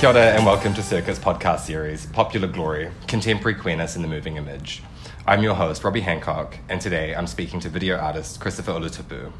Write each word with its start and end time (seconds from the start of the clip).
Kia 0.00 0.08
ora 0.08 0.32
and 0.32 0.46
welcome 0.46 0.72
to 0.72 0.82
Circuit 0.82 1.16
podcast 1.16 1.66
series, 1.66 2.06
Popular 2.06 2.48
Glory, 2.48 2.90
Contemporary 3.06 3.54
Queerness 3.54 3.96
in 3.96 4.00
the 4.00 4.08
Moving 4.08 4.38
Image. 4.38 4.82
I'm 5.26 5.42
your 5.42 5.54
host, 5.54 5.84
Robbie 5.84 6.00
Hancock, 6.00 6.56
and 6.70 6.80
today 6.80 7.14
I'm 7.14 7.26
speaking 7.26 7.60
to 7.60 7.68
video 7.68 7.98
artist 7.98 8.40
Christopher 8.40 8.72
Ulutupu. 8.72 9.30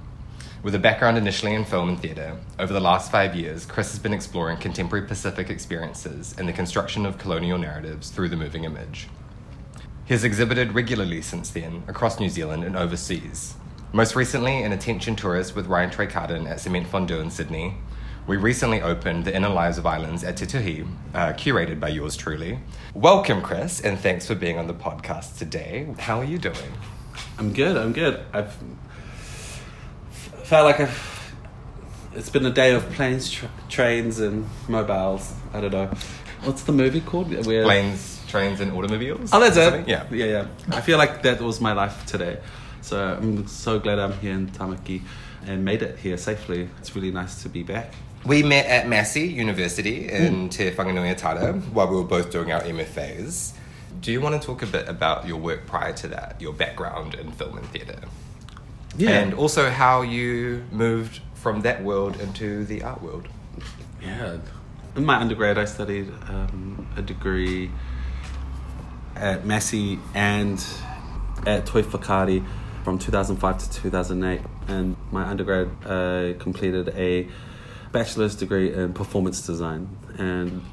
With 0.62 0.74
a 0.74 0.78
background 0.78 1.16
initially 1.16 1.54
in 1.54 1.64
film 1.64 1.88
and 1.88 1.98
theatre, 1.98 2.36
over 2.59 2.74
the 2.74 2.78
last 2.78 3.10
five 3.10 3.34
years, 3.34 3.64
Chris 3.64 3.91
has 3.92 3.98
been 3.98 4.12
exploring 4.12 4.59
contemporary 4.59 5.06
Pacific 5.06 5.48
experiences 5.48 6.34
and 6.36 6.46
the 6.46 6.52
construction 6.52 7.06
of 7.06 7.16
colonial 7.16 7.56
narratives 7.56 8.11
through 8.11 8.28
the 8.28 8.36
moving 8.36 8.64
image. 8.64 9.08
He 10.05 10.12
has 10.12 10.24
exhibited 10.24 10.74
regularly 10.74 11.22
since 11.22 11.48
then 11.48 11.84
across 11.88 12.20
New 12.20 12.28
Zealand 12.28 12.64
and 12.64 12.77
overseas. 12.77 13.55
Most 13.95 14.14
recently, 14.14 14.62
an 14.62 14.72
attention 14.72 15.16
tourist 15.16 15.56
with 15.56 15.69
Ryan 15.69 15.88
Trecartin 15.88 16.47
at 16.47 16.61
Cement 16.61 16.86
Fondue 16.86 17.20
in 17.20 17.30
Sydney. 17.30 17.77
We 18.27 18.37
recently 18.37 18.80
opened 18.80 19.24
The 19.24 19.34
Inner 19.34 19.48
Lives 19.48 19.79
of 19.79 19.87
Islands 19.87 20.23
at 20.23 20.37
Te 20.37 20.47
Tuhi, 20.47 20.87
uh, 21.15 21.33
curated 21.33 21.80
by 21.80 21.88
yours 21.88 22.16
truly. 22.16 22.61
Welcome, 22.95 23.42
Chris, 23.42 23.80
and 23.80 23.98
thanks 23.98 24.27
for 24.27 24.34
being 24.34 24.59
on 24.59 24.66
the 24.66 24.74
podcast 24.74 25.38
today. 25.38 25.92
How 25.98 26.20
are 26.20 26.25
you 26.25 26.38
doing? 26.38 26.73
I'm 27.38 27.52
good. 27.52 27.77
I'm 27.77 27.92
good. 27.92 28.20
I've 28.33 28.56
felt 30.45 30.64
like 30.66 30.80
I've. 30.80 31.34
It's 32.14 32.30
been 32.30 32.45
a 32.47 32.51
day 32.51 32.75
of 32.75 32.88
planes, 32.92 33.30
tra- 33.30 33.51
trains, 33.69 34.20
and 34.20 34.47
mobiles. 34.69 35.33
I 35.52 35.61
don't 35.61 35.73
know. 35.73 35.91
What's 36.44 36.62
the 36.62 36.72
movie 36.72 37.00
called? 37.00 37.33
Where... 37.47 37.64
Planes, 37.64 38.20
trains, 38.28 38.61
and 38.61 38.72
automobiles? 38.72 39.31
Oh, 39.33 39.41
that's 39.41 39.56
it. 39.56 39.89
Yeah. 39.89 40.06
yeah, 40.11 40.25
yeah. 40.25 40.47
I 40.70 40.81
feel 40.83 40.98
like 40.98 41.22
that 41.22 41.41
was 41.41 41.61
my 41.61 41.72
life 41.72 42.06
today. 42.06 42.39
So 42.83 42.98
I'm 42.98 43.47
so 43.47 43.78
glad 43.78 43.98
I'm 43.98 44.12
here 44.19 44.34
in 44.34 44.48
Tamaki 44.48 45.03
and 45.47 45.64
made 45.64 45.83
it 45.83 45.98
here 45.98 46.16
safely. 46.16 46.69
It's 46.78 46.94
really 46.94 47.11
nice 47.11 47.42
to 47.42 47.48
be 47.48 47.62
back. 47.62 47.92
We 48.24 48.42
met 48.42 48.66
at 48.66 48.88
Massey 48.88 49.26
University 49.28 50.08
in 50.08 50.48
Mm. 50.48 50.50
Te 50.50 50.70
Whanganui-a-Tara 50.70 51.54
while 51.72 51.88
we 51.88 51.96
were 51.96 52.04
both 52.04 52.30
doing 52.30 52.52
our 52.52 52.60
MFAs. 52.60 53.52
Do 54.00 54.12
you 54.12 54.20
want 54.20 54.40
to 54.40 54.46
talk 54.46 54.62
a 54.62 54.66
bit 54.66 54.88
about 54.88 55.26
your 55.26 55.38
work 55.38 55.66
prior 55.66 55.92
to 55.94 56.08
that, 56.08 56.36
your 56.41 56.52
background 56.52 57.14
in 57.14 57.32
film 57.32 57.56
and 57.56 57.66
theatre? 57.68 58.00
And 58.98 59.32
also 59.34 59.70
how 59.70 60.02
you 60.02 60.64
moved 60.70 61.20
from 61.34 61.62
that 61.62 61.82
world 61.82 62.20
into 62.20 62.64
the 62.64 62.82
art 62.82 63.02
world? 63.02 63.28
Yeah. 64.02 64.38
In 64.96 65.06
my 65.06 65.16
undergrad, 65.16 65.56
I 65.56 65.64
studied 65.64 66.10
um, 66.28 66.86
a 66.96 67.02
degree 67.02 67.70
at 69.16 69.46
Massey 69.46 69.98
and 70.14 70.62
at 71.46 71.66
Toi 71.66 71.82
Whakaari 71.82 72.44
from 72.84 72.98
2005 72.98 73.58
to 73.58 73.70
2008. 73.70 74.41
And 74.68 74.96
my 75.10 75.24
undergrad 75.24 75.68
uh, 75.86 76.34
completed 76.38 76.88
a 76.91 77.28
bachelor's 77.92 78.34
degree 78.34 78.72
in 78.72 78.92
performance 78.92 79.46
design. 79.46 79.88
And 80.19 80.64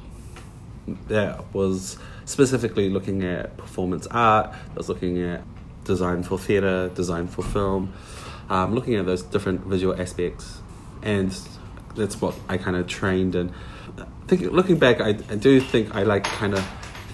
that 1.08 1.54
was 1.54 1.98
specifically 2.24 2.90
looking 2.90 3.24
at 3.24 3.56
performance 3.56 4.06
art, 4.08 4.50
I 4.50 4.74
was 4.74 4.88
looking 4.88 5.22
at 5.22 5.42
design 5.84 6.22
for 6.22 6.38
theatre, 6.38 6.90
design 6.90 7.26
for 7.26 7.42
film, 7.42 7.92
um, 8.48 8.74
looking 8.74 8.94
at 8.96 9.06
those 9.06 9.22
different 9.22 9.62
visual 9.62 9.98
aspects. 10.00 10.60
And 11.02 11.36
that's 11.96 12.20
what 12.20 12.34
I 12.48 12.58
kind 12.58 12.76
of 12.76 12.86
trained 12.86 13.34
in. 13.34 13.52
I 13.98 14.04
think 14.26 14.42
looking 14.52 14.78
back, 14.78 15.00
I, 15.00 15.08
I 15.08 15.36
do 15.36 15.60
think 15.60 15.94
I 15.94 16.02
like 16.02 16.24
kind 16.24 16.54
of 16.54 16.64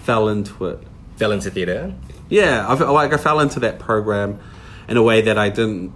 fell 0.02 0.28
into 0.28 0.66
it. 0.66 0.80
Fell 1.16 1.32
into 1.32 1.50
theatre? 1.50 1.94
Yeah, 2.28 2.66
I, 2.66 2.74
like 2.74 3.12
I 3.12 3.16
fell 3.16 3.40
into 3.40 3.60
that 3.60 3.78
program 3.78 4.40
in 4.88 4.96
a 4.96 5.02
way 5.02 5.22
that 5.22 5.38
I 5.38 5.48
didn't. 5.48 5.92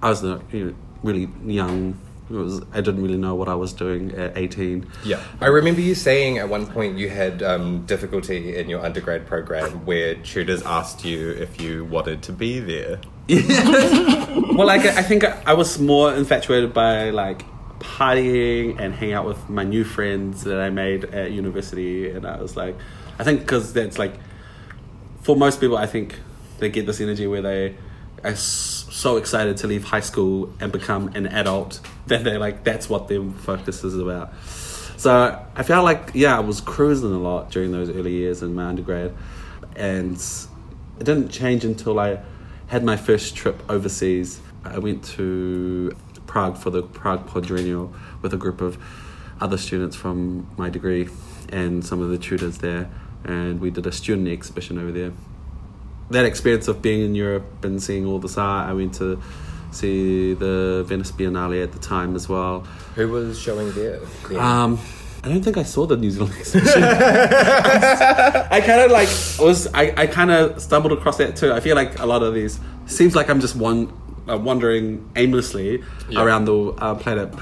I 0.00 0.10
was 0.10 0.22
not, 0.22 0.42
you 0.52 0.66
know, 0.66 0.74
really 1.02 1.28
young. 1.44 1.98
It 2.30 2.34
was, 2.34 2.62
I 2.72 2.80
didn't 2.80 3.02
really 3.02 3.18
know 3.18 3.34
what 3.34 3.48
I 3.48 3.54
was 3.54 3.74
doing 3.74 4.12
at 4.12 4.36
18. 4.36 4.86
Yeah. 5.04 5.22
I 5.40 5.46
remember 5.46 5.82
you 5.82 5.94
saying 5.94 6.38
at 6.38 6.48
one 6.48 6.66
point 6.66 6.96
you 6.96 7.10
had 7.10 7.42
um, 7.42 7.84
difficulty 7.84 8.56
in 8.56 8.70
your 8.70 8.84
undergrad 8.84 9.26
program 9.26 9.84
where 9.84 10.14
tutors 10.14 10.62
asked 10.62 11.04
you 11.04 11.30
if 11.30 11.60
you 11.60 11.84
wanted 11.84 12.22
to 12.22 12.32
be 12.32 12.60
there. 12.60 13.00
well, 13.28 14.66
like 14.66 14.82
I 14.82 15.02
think 15.02 15.24
I 15.24 15.54
was 15.54 15.78
more 15.78 16.14
infatuated 16.14 16.72
by 16.72 17.10
like 17.10 17.42
partying 17.78 18.78
and 18.80 18.94
hanging 18.94 19.14
out 19.14 19.26
with 19.26 19.48
my 19.48 19.64
new 19.64 19.84
friends 19.84 20.44
that 20.44 20.60
I 20.60 20.70
made 20.70 21.04
at 21.04 21.32
university, 21.32 22.10
and 22.10 22.26
I 22.26 22.40
was 22.40 22.56
like, 22.56 22.76
I 23.18 23.24
think 23.24 23.40
because 23.40 23.72
that's 23.72 23.98
like, 23.98 24.14
for 25.22 25.36
most 25.36 25.60
people, 25.60 25.76
I 25.76 25.86
think 25.86 26.18
they 26.58 26.70
get 26.70 26.86
this 26.86 27.00
energy 27.00 27.26
where 27.26 27.42
they 27.42 27.76
are 28.24 28.34
so 28.34 29.16
excited 29.16 29.58
to 29.58 29.66
leave 29.66 29.84
high 29.84 30.00
school 30.00 30.52
and 30.58 30.72
become 30.72 31.08
an 31.14 31.26
adult 31.26 31.80
that 32.06 32.24
they're 32.24 32.38
like 32.38 32.64
that's 32.64 32.88
what 32.88 33.08
their 33.08 33.22
focus 33.22 33.84
is 33.84 33.96
about. 33.96 34.32
So 34.96 35.44
I 35.54 35.62
felt 35.62 35.84
like 35.84 36.10
yeah, 36.14 36.36
I 36.36 36.40
was 36.40 36.60
cruising 36.60 37.12
a 37.12 37.18
lot 37.18 37.50
during 37.50 37.72
those 37.72 37.90
early 37.90 38.12
years 38.12 38.42
in 38.42 38.54
my 38.54 38.64
undergrad, 38.64 39.14
and 39.76 40.16
it 40.98 41.04
didn't 41.04 41.28
change 41.28 41.64
until 41.64 41.98
I 41.98 42.20
had 42.68 42.84
my 42.84 42.96
first 42.96 43.36
trip 43.36 43.62
overseas. 43.68 44.40
I 44.64 44.78
went 44.78 45.04
to 45.16 45.94
Prague 46.26 46.56
for 46.56 46.70
the 46.70 46.82
Prague 46.82 47.26
Quadrennial 47.26 47.92
with 48.22 48.32
a 48.32 48.38
group 48.38 48.60
of 48.62 48.78
other 49.40 49.58
students 49.58 49.94
from 49.94 50.48
my 50.56 50.70
degree 50.70 51.08
and 51.50 51.84
some 51.84 52.00
of 52.00 52.08
the 52.08 52.16
tutors 52.16 52.58
there, 52.58 52.88
and 53.24 53.60
we 53.60 53.70
did 53.70 53.86
a 53.86 53.92
student 53.92 54.28
exhibition 54.28 54.78
over 54.78 54.92
there. 54.92 55.12
That 56.10 56.24
experience 56.26 56.68
of 56.68 56.82
being 56.82 57.00
in 57.02 57.14
Europe 57.14 57.64
and 57.64 57.82
seeing 57.82 58.04
all 58.06 58.18
this 58.18 58.36
art, 58.38 58.68
I 58.68 58.72
went 58.74 58.94
to 58.96 59.20
see 59.70 60.34
the 60.34 60.84
Venice 60.86 61.10
Biennale 61.12 61.62
at 61.62 61.72
the 61.72 61.78
time 61.78 62.14
as 62.14 62.28
well. 62.28 62.60
Who 62.94 63.08
was 63.08 63.40
showing 63.40 63.72
there? 63.72 64.00
Um, 64.38 64.78
I 65.24 65.28
don't 65.28 65.42
think 65.42 65.56
I 65.56 65.62
saw 65.62 65.86
the 65.86 65.96
New 65.96 66.10
Zealand 66.10 66.34
exhibition. 66.38 66.82
I 66.84 68.60
kind 68.64 68.80
of 68.82 68.90
like 68.90 69.08
was 69.40 69.66
I, 69.74 69.92
I 69.96 70.06
kind 70.06 70.30
of 70.30 70.60
stumbled 70.60 70.92
across 70.92 71.16
that 71.18 71.36
too. 71.36 71.52
I 71.52 71.60
feel 71.60 71.74
like 71.76 71.98
a 71.98 72.06
lot 72.06 72.22
of 72.22 72.34
these 72.34 72.60
seems 72.86 73.16
like 73.16 73.30
I'm 73.30 73.40
just 73.40 73.56
one 73.56 73.90
uh, 74.28 74.36
wandering 74.38 75.08
aimlessly 75.16 75.82
Yeah. 76.10 76.22
around 76.22 76.44
the 76.44 76.54
uh, 76.78 76.94
planet. 76.96 77.34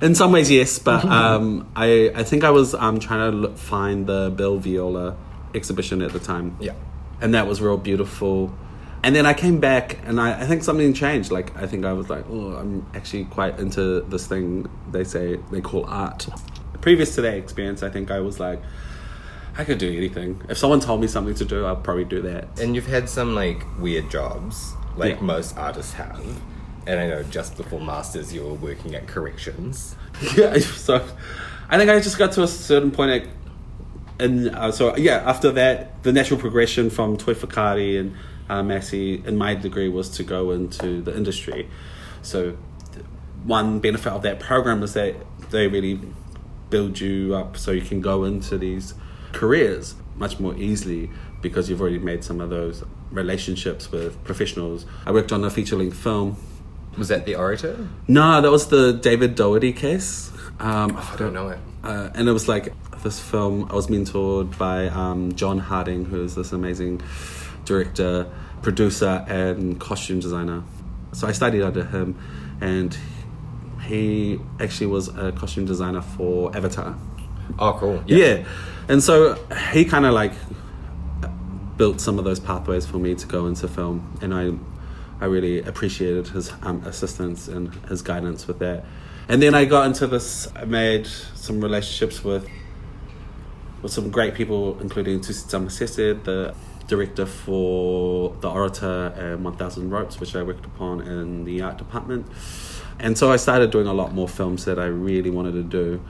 In 0.00 0.14
some 0.14 0.30
ways, 0.32 0.50
yes, 0.50 0.78
but 0.78 1.04
um, 1.18 1.66
I 1.76 2.12
I 2.14 2.22
think 2.22 2.44
I 2.44 2.50
was 2.50 2.74
um, 2.74 3.00
trying 3.00 3.30
to 3.32 3.36
look, 3.36 3.58
find 3.58 4.06
the 4.06 4.30
Bill 4.34 4.58
Viola 4.58 5.16
exhibition 5.54 6.00
at 6.02 6.12
the 6.12 6.20
time. 6.20 6.56
yeah. 6.60 6.72
And 7.20 7.34
that 7.34 7.46
was 7.46 7.60
real 7.60 7.76
beautiful. 7.76 8.54
And 9.02 9.14
then 9.14 9.26
I 9.26 9.34
came 9.34 9.60
back, 9.60 9.98
and 10.06 10.18
I, 10.20 10.40
I 10.40 10.46
think 10.46 10.62
something 10.62 10.94
changed. 10.94 11.30
Like 11.30 11.54
I 11.56 11.66
think 11.66 11.84
I 11.84 11.92
was 11.92 12.08
like, 12.08 12.24
oh, 12.30 12.52
I'm 12.56 12.86
actually 12.94 13.24
quite 13.26 13.58
into 13.58 14.00
this 14.02 14.26
thing 14.26 14.68
they 14.90 15.04
say 15.04 15.36
they 15.52 15.60
call 15.60 15.84
art. 15.86 16.26
Previous 16.80 17.14
to 17.16 17.22
that 17.22 17.34
experience, 17.34 17.82
I 17.82 17.90
think 17.90 18.10
I 18.10 18.20
was 18.20 18.40
like, 18.40 18.62
I 19.56 19.64
could 19.64 19.78
do 19.78 19.94
anything. 19.94 20.42
If 20.48 20.58
someone 20.58 20.80
told 20.80 21.00
me 21.00 21.06
something 21.06 21.34
to 21.36 21.44
do, 21.44 21.64
I'll 21.64 21.76
probably 21.76 22.04
do 22.04 22.22
that. 22.22 22.58
And 22.58 22.74
you've 22.74 22.86
had 22.86 23.08
some 23.08 23.34
like 23.34 23.64
weird 23.78 24.10
jobs, 24.10 24.72
like 24.96 25.16
Yeah. 25.16 25.22
most 25.22 25.56
artists 25.56 25.92
have. 25.94 26.20
And 26.86 27.00
I 27.00 27.06
know 27.08 27.22
just 27.22 27.56
before 27.56 27.80
masters 27.80 28.32
you 28.34 28.42
were 28.42 28.54
working 28.54 28.94
at 28.94 29.06
corrections. 29.06 29.96
yeah, 30.36 30.58
so 30.58 31.06
I 31.68 31.78
think 31.78 31.90
I 31.90 32.00
just 32.00 32.18
got 32.18 32.32
to 32.32 32.42
a 32.42 32.48
certain 32.48 32.90
point 32.90 33.10
at, 33.10 33.28
and 34.18 34.48
uh, 34.50 34.70
so 34.72 34.96
yeah, 34.96 35.22
after 35.26 35.50
that, 35.52 36.02
the 36.02 36.12
natural 36.12 36.38
progression 36.38 36.90
from 36.90 37.16
Toi 37.16 37.34
Whakaari 37.34 37.98
and 37.98 38.14
uh, 38.48 38.62
Massey 38.62 39.22
in 39.26 39.36
my 39.36 39.54
degree 39.54 39.88
was 39.88 40.08
to 40.10 40.22
go 40.22 40.50
into 40.50 41.00
the 41.02 41.16
industry. 41.16 41.68
So 42.22 42.56
one 43.44 43.80
benefit 43.80 44.12
of 44.12 44.22
that 44.22 44.40
program 44.40 44.82
is 44.82 44.94
that 44.94 45.16
they 45.50 45.68
really 45.68 46.00
build 46.70 46.98
you 47.00 47.34
up 47.34 47.56
so 47.56 47.70
you 47.72 47.82
can 47.82 48.00
go 48.00 48.24
into 48.24 48.56
these 48.58 48.94
careers 49.32 49.94
much 50.16 50.40
more 50.40 50.54
easily 50.56 51.10
because 51.42 51.68
you've 51.68 51.80
already 51.80 51.98
made 51.98 52.24
some 52.24 52.40
of 52.40 52.50
those 52.50 52.84
relationships 53.10 53.92
with 53.92 54.22
professionals. 54.24 54.86
I 55.04 55.12
worked 55.12 55.32
on 55.32 55.44
a 55.44 55.50
feature 55.50 55.76
length 55.76 55.96
film 55.96 56.36
Was 56.96 57.08
that 57.08 57.26
the 57.26 57.34
orator? 57.36 57.88
no, 58.08 58.40
that 58.40 58.50
was 58.50 58.68
the 58.68 58.92
David 58.92 59.34
Dougherty 59.34 59.72
case. 59.72 60.30
Um, 60.58 60.96
I 60.96 61.16
don't 61.16 61.34
know 61.34 61.48
it. 61.48 61.58
Uh, 61.84 62.10
and 62.14 62.28
it 62.28 62.32
was 62.32 62.48
like 62.48 62.72
this 63.02 63.20
film. 63.20 63.68
I 63.70 63.74
was 63.74 63.88
mentored 63.88 64.56
by 64.56 64.88
um, 64.88 65.34
John 65.34 65.58
Harding, 65.58 66.06
who 66.06 66.24
is 66.24 66.34
this 66.34 66.52
amazing 66.52 67.02
director, 67.66 68.26
producer, 68.62 69.24
and 69.28 69.78
costume 69.78 70.18
designer. 70.18 70.62
So 71.12 71.28
I 71.28 71.32
studied 71.32 71.62
under 71.62 71.84
him, 71.84 72.18
and 72.60 72.96
he 73.82 74.40
actually 74.58 74.86
was 74.86 75.08
a 75.08 75.32
costume 75.32 75.66
designer 75.66 76.00
for 76.00 76.56
Avatar. 76.56 76.96
Oh, 77.58 77.74
cool. 77.74 78.02
Yeah. 78.06 78.44
And 78.88 79.02
so 79.02 79.34
he 79.70 79.84
kind 79.84 80.06
of 80.06 80.14
like 80.14 80.32
built 81.76 82.00
some 82.00 82.18
of 82.18 82.24
those 82.24 82.40
pathways 82.40 82.86
for 82.86 82.96
me 82.98 83.14
to 83.14 83.26
go 83.26 83.46
into 83.46 83.68
film, 83.68 84.18
and 84.22 84.32
I, 84.34 84.52
I 85.20 85.26
really 85.26 85.60
appreciated 85.62 86.28
his 86.28 86.50
um, 86.62 86.82
assistance 86.84 87.46
and 87.48 87.74
his 87.88 88.00
guidance 88.00 88.46
with 88.46 88.58
that. 88.60 88.86
And 89.28 89.42
then 89.42 89.54
I 89.54 89.64
got 89.64 89.86
into 89.86 90.06
this. 90.06 90.48
I 90.54 90.64
made 90.64 91.06
some 91.06 91.60
relationships 91.60 92.22
with, 92.22 92.46
with 93.82 93.92
some 93.92 94.10
great 94.10 94.34
people, 94.34 94.78
including 94.80 95.20
Tusi 95.20 95.44
Tamasese, 95.50 96.22
the 96.24 96.54
director 96.86 97.24
for 97.24 98.36
The 98.40 98.50
Orator 98.50 99.06
and 99.16 99.42
1000 99.44 99.90
Ropes, 99.90 100.20
which 100.20 100.36
I 100.36 100.42
worked 100.42 100.66
upon 100.66 101.00
in 101.00 101.44
the 101.44 101.62
art 101.62 101.78
department. 101.78 102.26
And 102.98 103.16
so 103.16 103.32
I 103.32 103.36
started 103.36 103.70
doing 103.70 103.86
a 103.86 103.94
lot 103.94 104.12
more 104.12 104.28
films 104.28 104.66
that 104.66 104.78
I 104.78 104.86
really 104.86 105.30
wanted 105.30 105.52
to 105.52 105.62
do. 105.62 106.02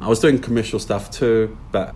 I 0.00 0.08
was 0.08 0.18
doing 0.20 0.38
commercial 0.40 0.78
stuff 0.80 1.10
too, 1.10 1.56
but 1.72 1.94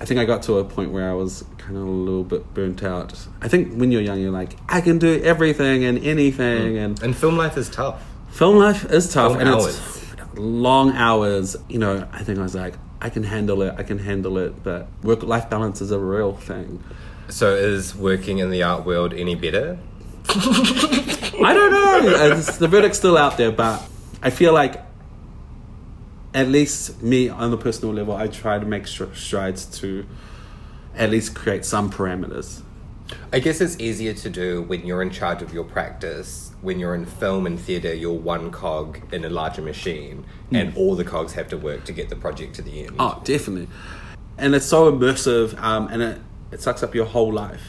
I 0.00 0.04
think 0.04 0.20
I 0.20 0.24
got 0.24 0.42
to 0.44 0.58
a 0.58 0.64
point 0.64 0.92
where 0.92 1.10
I 1.10 1.14
was 1.14 1.44
kind 1.58 1.76
of 1.76 1.82
a 1.82 1.90
little 1.90 2.22
bit 2.24 2.54
burnt 2.54 2.82
out. 2.84 3.12
I 3.42 3.48
think 3.48 3.74
when 3.74 3.90
you're 3.90 4.00
young, 4.02 4.20
you're 4.20 4.30
like, 4.30 4.56
I 4.68 4.80
can 4.80 4.98
do 4.98 5.20
everything 5.22 5.84
and 5.84 5.98
anything, 6.04 6.74
Mm. 6.74 6.84
and 6.84 7.02
And 7.02 7.16
film 7.16 7.36
life 7.36 7.56
is 7.56 7.68
tough. 7.68 8.02
Film 8.30 8.56
life 8.56 8.84
is 8.90 9.12
tough 9.12 9.32
Long 9.32 9.40
and 9.40 9.48
hours. 9.50 9.76
it's 9.78 10.38
long 10.38 10.92
hours. 10.92 11.56
You 11.68 11.78
know, 11.78 12.06
I 12.12 12.22
think 12.22 12.38
I 12.38 12.42
was 12.42 12.54
like, 12.54 12.74
I 13.00 13.10
can 13.10 13.22
handle 13.22 13.62
it, 13.62 13.74
I 13.78 13.82
can 13.82 13.98
handle 13.98 14.38
it, 14.38 14.62
but 14.62 14.88
work 15.02 15.22
life 15.22 15.48
balance 15.50 15.80
is 15.80 15.90
a 15.90 15.98
real 15.98 16.34
thing. 16.34 16.82
So 17.28 17.54
is 17.54 17.94
working 17.94 18.38
in 18.38 18.50
the 18.50 18.62
art 18.62 18.84
world 18.86 19.12
any 19.12 19.34
better? 19.34 19.78
I 20.28 21.52
don't 21.54 21.70
know. 21.72 21.84
It's- 22.26 22.58
the 22.58 22.68
verdict's 22.68 22.98
still 22.98 23.16
out 23.16 23.36
there, 23.36 23.50
but 23.52 23.82
I 24.22 24.30
feel 24.30 24.52
like 24.52 24.82
at 26.34 26.48
least 26.48 27.02
me 27.02 27.28
on 27.28 27.50
the 27.50 27.56
personal 27.56 27.94
level, 27.94 28.14
I 28.14 28.28
try 28.28 28.58
to 28.58 28.66
make 28.66 28.86
str- 28.86 29.12
strides 29.14 29.64
to 29.80 30.06
at 30.94 31.10
least 31.10 31.34
create 31.34 31.64
some 31.64 31.90
parameters. 31.90 32.62
I 33.32 33.38
guess 33.40 33.60
it's 33.60 33.78
easier 33.80 34.12
to 34.14 34.30
do 34.30 34.62
when 34.62 34.84
you're 34.86 35.02
in 35.02 35.10
charge 35.10 35.42
of 35.42 35.52
your 35.54 35.64
practice. 35.64 36.47
When 36.60 36.80
you're 36.80 36.94
in 36.94 37.06
film 37.06 37.46
and 37.46 37.58
theatre, 37.58 37.94
you're 37.94 38.12
one 38.12 38.50
cog 38.50 39.00
in 39.12 39.24
a 39.24 39.30
larger 39.30 39.62
machine, 39.62 40.24
and 40.50 40.76
all 40.76 40.96
the 40.96 41.04
cogs 41.04 41.32
have 41.34 41.48
to 41.48 41.56
work 41.58 41.84
to 41.84 41.92
get 41.92 42.08
the 42.08 42.16
project 42.16 42.54
to 42.56 42.62
the 42.62 42.84
end. 42.86 42.96
Oh, 42.98 43.20
definitely. 43.24 43.68
And 44.36 44.54
it's 44.54 44.66
so 44.66 44.90
immersive, 44.90 45.56
um, 45.60 45.88
and 45.88 46.02
it, 46.02 46.20
it 46.50 46.60
sucks 46.60 46.82
up 46.82 46.94
your 46.94 47.06
whole 47.06 47.32
life. 47.32 47.62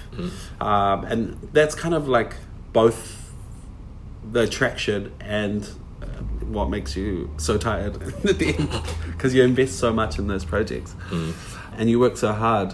Um, 0.59 1.05
and 1.05 1.49
that's 1.53 1.75
kind 1.75 1.93
of 1.93 2.07
like 2.07 2.35
both 2.73 3.31
the 4.31 4.41
attraction 4.41 5.11
and 5.19 5.69
uh, 6.01 6.05
what 6.45 6.69
makes 6.69 6.95
you 6.95 7.29
so 7.37 7.57
tired 7.57 8.01
at 8.25 8.39
the 8.39 8.55
end 8.57 8.69
because 9.07 9.33
you 9.33 9.43
invest 9.43 9.79
so 9.79 9.91
much 9.93 10.19
in 10.19 10.27
those 10.27 10.45
projects 10.45 10.95
and 11.77 11.89
you 11.89 11.99
work 11.99 12.17
so 12.17 12.31
hard. 12.33 12.73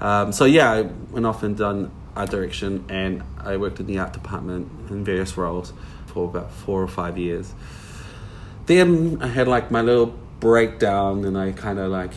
Um, 0.00 0.32
so 0.32 0.44
yeah, 0.44 0.70
I 0.70 0.82
went 0.82 1.26
off 1.26 1.42
and 1.42 1.56
done 1.56 1.90
art 2.16 2.30
direction, 2.30 2.84
and 2.88 3.22
I 3.38 3.56
worked 3.56 3.80
in 3.80 3.86
the 3.86 3.98
art 3.98 4.12
department 4.12 4.70
in 4.90 5.04
various 5.04 5.36
roles 5.36 5.72
for 6.06 6.24
about 6.24 6.50
four 6.50 6.82
or 6.82 6.88
five 6.88 7.16
years 7.16 7.54
then 8.66 9.18
I 9.20 9.28
had 9.28 9.48
like 9.48 9.70
my 9.70 9.82
little 9.82 10.14
breakdown, 10.40 11.24
and 11.24 11.36
I 11.36 11.52
kind 11.52 11.78
of 11.78 11.90
like 11.90 12.12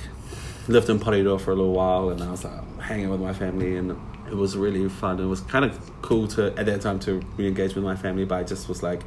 lived 0.67 0.89
in 0.89 0.99
Porirua 0.99 1.39
for 1.39 1.51
a 1.51 1.55
little 1.55 1.73
while, 1.73 2.09
and 2.09 2.21
I 2.21 2.31
was 2.31 2.43
like 2.43 2.79
hanging 2.79 3.09
with 3.09 3.21
my 3.21 3.33
family, 3.33 3.77
and 3.77 3.91
it 4.27 4.35
was 4.35 4.55
really 4.55 4.87
fun. 4.89 5.19
It 5.19 5.25
was 5.25 5.41
kind 5.41 5.65
of 5.65 6.01
cool 6.01 6.27
to 6.29 6.47
at 6.57 6.65
that 6.65 6.81
time 6.81 6.99
to 6.99 7.21
re-engage 7.37 7.75
with 7.75 7.83
my 7.83 7.95
family, 7.95 8.25
but 8.25 8.35
I 8.35 8.43
just 8.43 8.67
was 8.69 8.83
like 8.83 9.01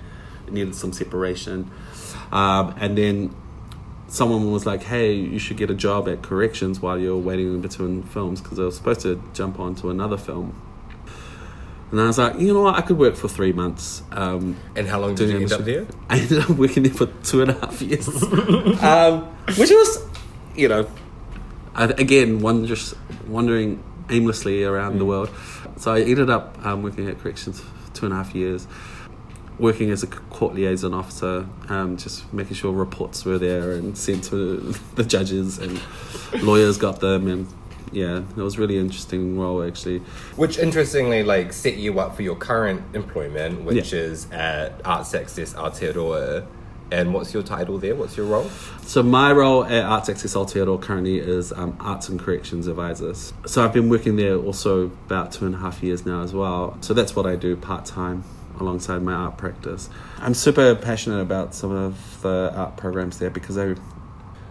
needed 0.50 0.75
some 0.75 0.93
separation, 0.93 1.70
um, 2.32 2.75
and 2.81 2.96
then 2.96 3.35
someone 4.08 4.50
was 4.50 4.64
like, 4.64 4.82
"Hey, 4.82 5.12
you 5.12 5.38
should 5.38 5.58
get 5.58 5.70
a 5.70 5.75
job 5.75 6.08
at 6.08 6.23
corrections 6.23 6.81
while 6.81 6.99
you're 6.99 7.17
waiting 7.17 7.49
in 7.55 7.61
between 7.61 8.02
films," 8.02 8.40
because 8.40 8.58
I 8.58 8.64
was 8.64 8.76
supposed 8.76 9.02
to 9.02 9.23
jump 9.35 9.61
onto 9.61 9.90
another 9.90 10.17
film. 10.17 10.55
And 11.90 12.00
I 12.00 12.06
was 12.06 12.19
like, 12.19 12.38
you 12.38 12.52
know 12.52 12.62
what, 12.62 12.75
I 12.75 12.82
could 12.82 12.99
work 12.99 13.17
for 13.17 13.29
three 13.29 13.52
months. 13.52 14.02
Um, 14.12 14.56
And 14.76 14.87
how 14.87 15.00
long 15.00 15.14
did 15.14 15.31
you 15.31 15.38
end 15.38 15.52
up 15.52 15.64
there? 15.64 15.87
I 16.11 16.19
ended 16.19 16.38
up 16.40 16.50
working 16.50 16.82
there 16.82 16.93
for 16.93 17.06
two 17.23 17.40
and 17.40 17.50
a 17.50 17.55
half 17.55 17.81
years, 17.81 18.08
um, 18.82 19.23
which 19.56 19.70
was, 19.70 20.05
you 20.55 20.69
know, 20.69 20.87
I, 21.75 21.85
again, 21.85 22.40
one 22.40 22.67
just 22.67 22.94
wandering 23.26 23.82
aimlessly 24.11 24.64
around 24.64 24.99
the 24.99 25.05
world. 25.05 25.31
So 25.79 25.94
I 25.94 26.00
ended 26.00 26.29
up 26.29 26.58
um, 26.64 26.82
working 26.82 27.08
at 27.08 27.19
corrections 27.20 27.61
for 27.61 27.94
two 27.94 28.05
and 28.06 28.12
a 28.12 28.17
half 28.17 28.35
years, 28.35 28.67
working 29.58 29.90
as 29.90 30.02
a 30.02 30.06
court 30.06 30.55
liaison 30.55 30.93
officer, 30.93 31.46
um, 31.69 31.96
just 31.96 32.31
making 32.35 32.55
sure 32.55 32.73
reports 32.73 33.25
were 33.25 33.38
there 33.38 33.73
and 33.73 33.96
sent 33.96 34.25
to 34.25 34.75
the 34.96 35.05
judges 35.05 35.58
and 35.58 35.81
lawyers 36.43 36.76
got 36.76 37.00
them 37.00 37.29
and. 37.29 37.46
Yeah, 37.93 38.19
it 38.19 38.37
was 38.37 38.58
really 38.58 38.79
interesting 38.79 39.38
role 39.38 39.62
actually. 39.62 39.99
Which 40.37 40.58
interestingly, 40.58 41.23
like, 41.23 41.52
set 41.52 41.76
you 41.76 42.00
up 42.00 42.17
for 42.17 42.23
your 42.23 42.37
current 42.37 42.82
employment, 42.94 43.62
which 43.64 43.93
Yeah. 43.93 44.00
is 44.00 44.26
at 44.31 44.81
Arts 44.85 45.14
Access 45.14 45.55
Aotearoa. 45.55 46.46
And 46.90 47.12
what's 47.12 47.35
your 47.35 47.43
title 47.43 47.76
there? 47.76 47.94
What's 47.94 48.17
your 48.17 48.25
role? 48.25 48.49
So 48.87 49.02
my 49.02 49.31
role 49.31 49.62
at 49.64 49.85
Arts 49.85 50.08
Access 50.08 50.35
Aotearoa 50.35 50.81
currently 50.81 51.19
is 51.19 51.52
um, 51.52 51.76
Arts 51.81 52.08
and 52.08 52.19
Corrections 52.19 52.67
Advisors. 52.67 53.35
So 53.44 53.62
I've 53.62 53.75
been 53.75 53.90
working 53.90 54.17
there 54.17 54.37
also 54.37 54.85
about 55.06 55.31
two 55.32 55.44
and 55.44 55.55
a 55.55 55.58
half 55.58 55.82
years 55.82 56.06
now 56.06 56.23
as 56.23 56.32
well. 56.32 56.79
So 56.81 56.94
that's 56.94 57.14
what 57.14 57.26
I 57.26 57.37
do 57.37 57.56
part 57.56 57.85
time 57.85 58.25
alongside 58.58 59.02
my 59.02 59.12
art 59.12 59.37
practice. 59.37 59.90
I'm 60.19 60.32
super 60.35 60.75
passionate 60.75 61.20
about 61.20 61.55
some 61.55 61.73
of 61.73 62.23
the 62.23 62.52
art 62.56 62.76
programs 62.79 63.19
there 63.19 63.31
because 63.31 63.58
I, 63.58 63.75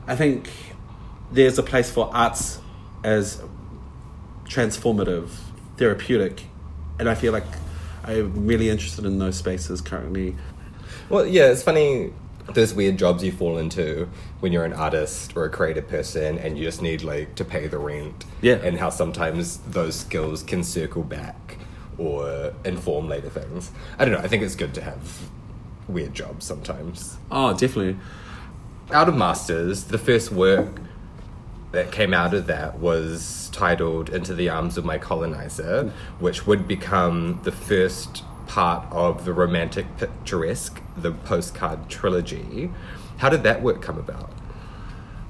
I 0.06 0.16
think 0.16 0.50
there's 1.32 1.58
a 1.58 1.64
place 1.64 1.90
for 1.90 2.10
arts 2.16 2.60
as 3.04 3.42
transformative, 4.46 5.30
therapeutic, 5.78 6.46
and 7.00 7.10
I 7.10 7.16
feel 7.16 7.34
like 7.34 7.46
I'm 8.04 8.46
really 8.46 8.70
interested 8.70 9.06
in 9.06 9.20
those 9.20 9.38
spaces 9.38 9.82
currently. 9.82 10.36
Well, 11.10 11.26
yeah, 11.26 11.52
it's 11.52 11.64
funny 11.64 12.14
those 12.54 12.74
weird 12.74 12.98
jobs 12.98 13.24
you 13.24 13.32
fall 13.32 13.58
into 13.58 14.08
when 14.40 14.52
you're 14.54 14.66
an 14.66 14.74
artist 14.74 15.36
or 15.36 15.46
a 15.46 15.50
creative 15.50 15.88
person 15.88 16.38
and 16.38 16.58
you 16.58 16.64
just 16.64 16.82
need 16.82 17.04
like 17.04 17.36
to 17.36 17.46
pay 17.46 17.68
the 17.68 17.78
rent. 17.78 18.26
Yeah. 18.42 18.56
And 18.56 18.78
how 18.78 18.90
sometimes 18.90 19.58
those 19.58 19.96
skills 19.96 20.44
can 20.44 20.64
circle 20.64 21.04
back 21.04 21.58
or 21.98 22.54
inform 22.64 23.10
later 23.10 23.30
things. 23.30 23.72
I 23.98 24.06
don't 24.06 24.14
know, 24.14 24.20
I 24.20 24.28
think 24.28 24.44
it's 24.44 24.56
good 24.56 24.74
to 24.76 24.82
have 24.82 25.30
weird 25.88 26.14
jobs 26.14 26.46
sometimes. 26.46 27.18
Oh, 27.32 27.52
definitely. 27.52 27.98
Out 28.92 29.10
of 29.10 29.18
Masters, 29.18 29.86
the 29.86 29.98
first 29.98 30.32
work 30.32 30.80
that 31.78 31.92
came 31.92 32.12
out 32.12 32.34
of 32.34 32.48
that 32.48 32.80
was 32.80 33.52
titled 33.54 34.10
Into 34.10 34.34
the 34.34 34.50
Arms 34.50 34.80
of 34.80 34.84
My 34.84 34.98
Colonizer, 34.98 35.94
which 36.18 36.48
would 36.48 36.68
become 36.68 37.40
the 37.44 37.52
first 37.52 38.24
part 38.48 38.92
of 38.92 39.26
the 39.26 39.32
romantic 39.32 39.86
picturesque, 39.98 40.82
the 40.98 41.12
postcard 41.12 41.88
trilogy. 41.88 42.72
How 43.18 43.30
did 43.30 43.44
that 43.44 43.62
work 43.62 43.84
come 43.84 44.00
about? 44.00 44.32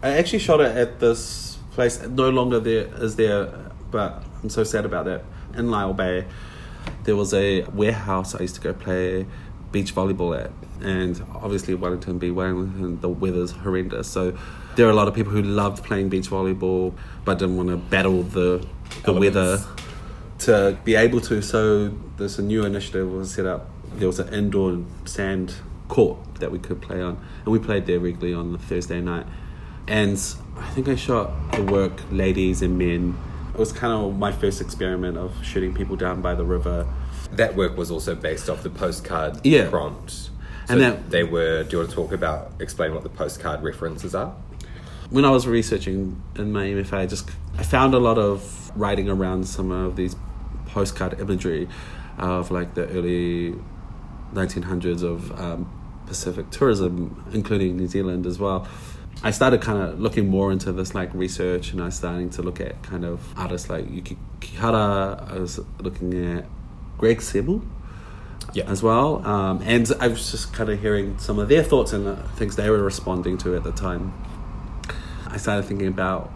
I 0.02 0.12
actually 0.12 0.40
shot 0.40 0.62
it 0.62 0.74
at 0.78 1.02
this 1.02 1.58
place. 1.72 2.02
No 2.02 2.30
longer 2.30 2.62
there 2.62 2.88
is 3.04 3.18
there, 3.18 3.48
but 3.92 4.24
I'm 4.42 4.50
so 4.50 4.64
sad 4.64 4.86
about 4.86 5.04
that. 5.04 5.26
In 5.54 5.68
Lyall 5.68 5.98
Bay, 5.98 6.28
there 7.04 7.18
was 7.18 7.34
a 7.34 7.64
warehouse 7.64 8.36
I 8.36 8.40
used 8.40 8.56
to 8.56 8.62
go 8.62 8.72
play 8.72 9.26
beach 9.74 9.94
volleyball 9.94 10.42
at, 10.42 10.52
and 10.82 11.22
obviously 11.34 11.74
Wellington 11.74 12.20
B. 12.20 12.32
Wellington, 12.32 13.02
the 13.02 13.10
weather's 13.10 13.52
horrendous. 13.52 14.08
So 14.08 14.38
there 14.78 14.88
are 14.88 14.92
a 14.92 14.94
lot 14.94 15.08
of 15.10 15.14
people 15.14 15.32
who 15.34 15.42
loved 15.42 15.84
playing 15.84 16.08
beach 16.08 16.30
volleyball, 16.30 16.94
but 17.26 17.40
didn't 17.40 17.58
want 17.58 17.70
to 17.70 17.78
battle 17.78 18.24
the 18.24 18.66
the 19.04 19.10
Elements. 19.12 19.36
weather 19.36 19.66
to 20.40 20.78
be 20.86 20.96
able 20.96 21.20
to. 21.22 21.42
So 21.42 21.90
there's 22.18 22.40
a 22.40 22.42
new 22.44 22.64
initiative 22.64 23.12
was 23.12 23.34
set 23.34 23.46
up. 23.46 23.70
There 23.98 24.08
was 24.08 24.20
an 24.20 24.34
indoor 24.34 24.80
sand 25.06 25.56
court 25.90 26.18
that 26.40 26.52
we 26.52 26.60
could 26.60 26.82
play 26.82 27.02
on, 27.02 27.18
and 27.44 27.48
we 27.48 27.60
played 27.60 27.86
there 27.86 28.00
regularly 28.00 28.34
on 28.34 28.54
the 28.54 28.58
Thursday 28.60 29.02
night. 29.02 29.26
And 29.88 30.18
I 30.58 30.70
think 30.70 30.88
I 30.88 30.96
shot 30.96 31.32
the 31.54 31.64
work 31.64 32.00
ladies 32.12 32.62
and 32.62 32.78
men. 32.78 33.18
It 33.54 33.60
was 33.60 33.72
kind 33.72 33.94
of 33.94 34.18
my 34.18 34.32
first 34.32 34.62
experiment 34.62 35.18
of 35.18 35.32
shooting 35.44 35.74
people 35.74 35.96
down 35.96 36.22
by 36.22 36.36
the 36.36 36.46
river. 36.46 36.86
That 37.32 37.56
work 37.56 37.76
was 37.78 37.90
also 37.90 38.14
based 38.16 38.50
off 38.50 38.64
the 38.64 38.70
postcard 38.70 39.40
Yeah. 39.44 39.70
prompt. 39.70 40.12
So 40.12 40.30
And 40.70 40.82
that- 40.82 41.10
they 41.10 41.24
were. 41.24 41.64
Do 41.64 41.70
you 41.72 41.78
want 41.80 41.90
to 41.90 41.96
talk 41.96 42.12
about 42.12 42.52
explain 42.60 42.94
what 42.94 43.04
the 43.04 43.10
postcard 43.10 43.64
references 43.64 44.14
are? 44.14 44.34
When 45.10 45.24
I 45.26 45.30
was 45.30 45.48
researching 45.48 46.22
in 46.36 46.52
my 46.52 46.66
MFA, 46.66 46.94
I 47.00 47.06
just 47.06 47.30
I 47.58 47.64
found 47.64 47.94
a 47.94 48.00
lot 48.00 48.18
of 48.18 48.72
writing 48.76 49.08
around 49.10 49.48
some 49.48 49.72
of 49.72 49.96
these 49.96 50.16
postcard 50.66 51.20
imagery 51.20 51.68
of 52.18 52.52
like 52.52 52.74
the 52.74 52.88
early 52.90 53.56
1900s 54.34 55.04
of 55.04 55.32
um, 55.40 55.72
Pacific 56.08 56.50
tourism, 56.52 57.24
including 57.34 57.78
New 57.78 57.88
Zealand 57.88 58.26
as 58.26 58.38
well. 58.38 58.68
I 59.24 59.32
started 59.32 59.62
kind 59.62 59.82
of 59.82 60.00
looking 60.00 60.28
more 60.30 60.52
into 60.52 60.72
this 60.74 60.94
like 60.94 61.14
research, 61.14 61.72
and 61.72 61.82
I 61.82 61.86
was 61.86 61.96
starting 61.96 62.30
to 62.32 62.42
look 62.42 62.60
at 62.60 62.84
kind 62.84 63.06
of 63.06 63.22
artists 63.38 63.70
like 63.70 63.90
Yuki 63.90 64.18
Kihara. 64.42 65.32
I 65.32 65.40
was 65.40 65.60
looking 65.80 66.14
at 66.38 66.46
Greg 66.98 67.20
Semu 67.20 67.66
Yeah. 68.54 68.66
as 68.66 68.84
well. 68.84 69.26
Um, 69.26 69.62
and 69.64 69.90
I 70.00 70.08
was 70.10 70.32
just 70.32 70.54
kind 70.54 70.70
of 70.70 70.80
hearing 70.82 71.18
some 71.18 71.40
of 71.40 71.48
their 71.50 71.64
thoughts 71.64 71.94
and 71.94 72.06
the 72.06 72.16
things 72.36 72.58
they 72.58 72.70
were 72.70 72.84
responding 72.84 73.38
to 73.40 73.56
at 73.56 73.64
the 73.64 73.72
time. 73.72 74.14
I 75.38 75.40
started 75.40 75.66
thinking 75.66 75.88
about 75.88 76.32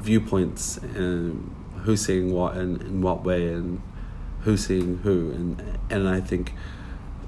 viewpoints 0.00 0.78
and 0.78 1.54
who's 1.84 2.04
seeing 2.04 2.32
what 2.32 2.56
and 2.56 2.82
in 2.82 3.00
what 3.00 3.22
way 3.22 3.46
and 3.46 3.80
who's 4.40 4.66
seeing 4.66 4.98
who. 4.98 5.30
And, 5.30 5.78
and 5.88 6.08
I 6.08 6.20
think 6.20 6.52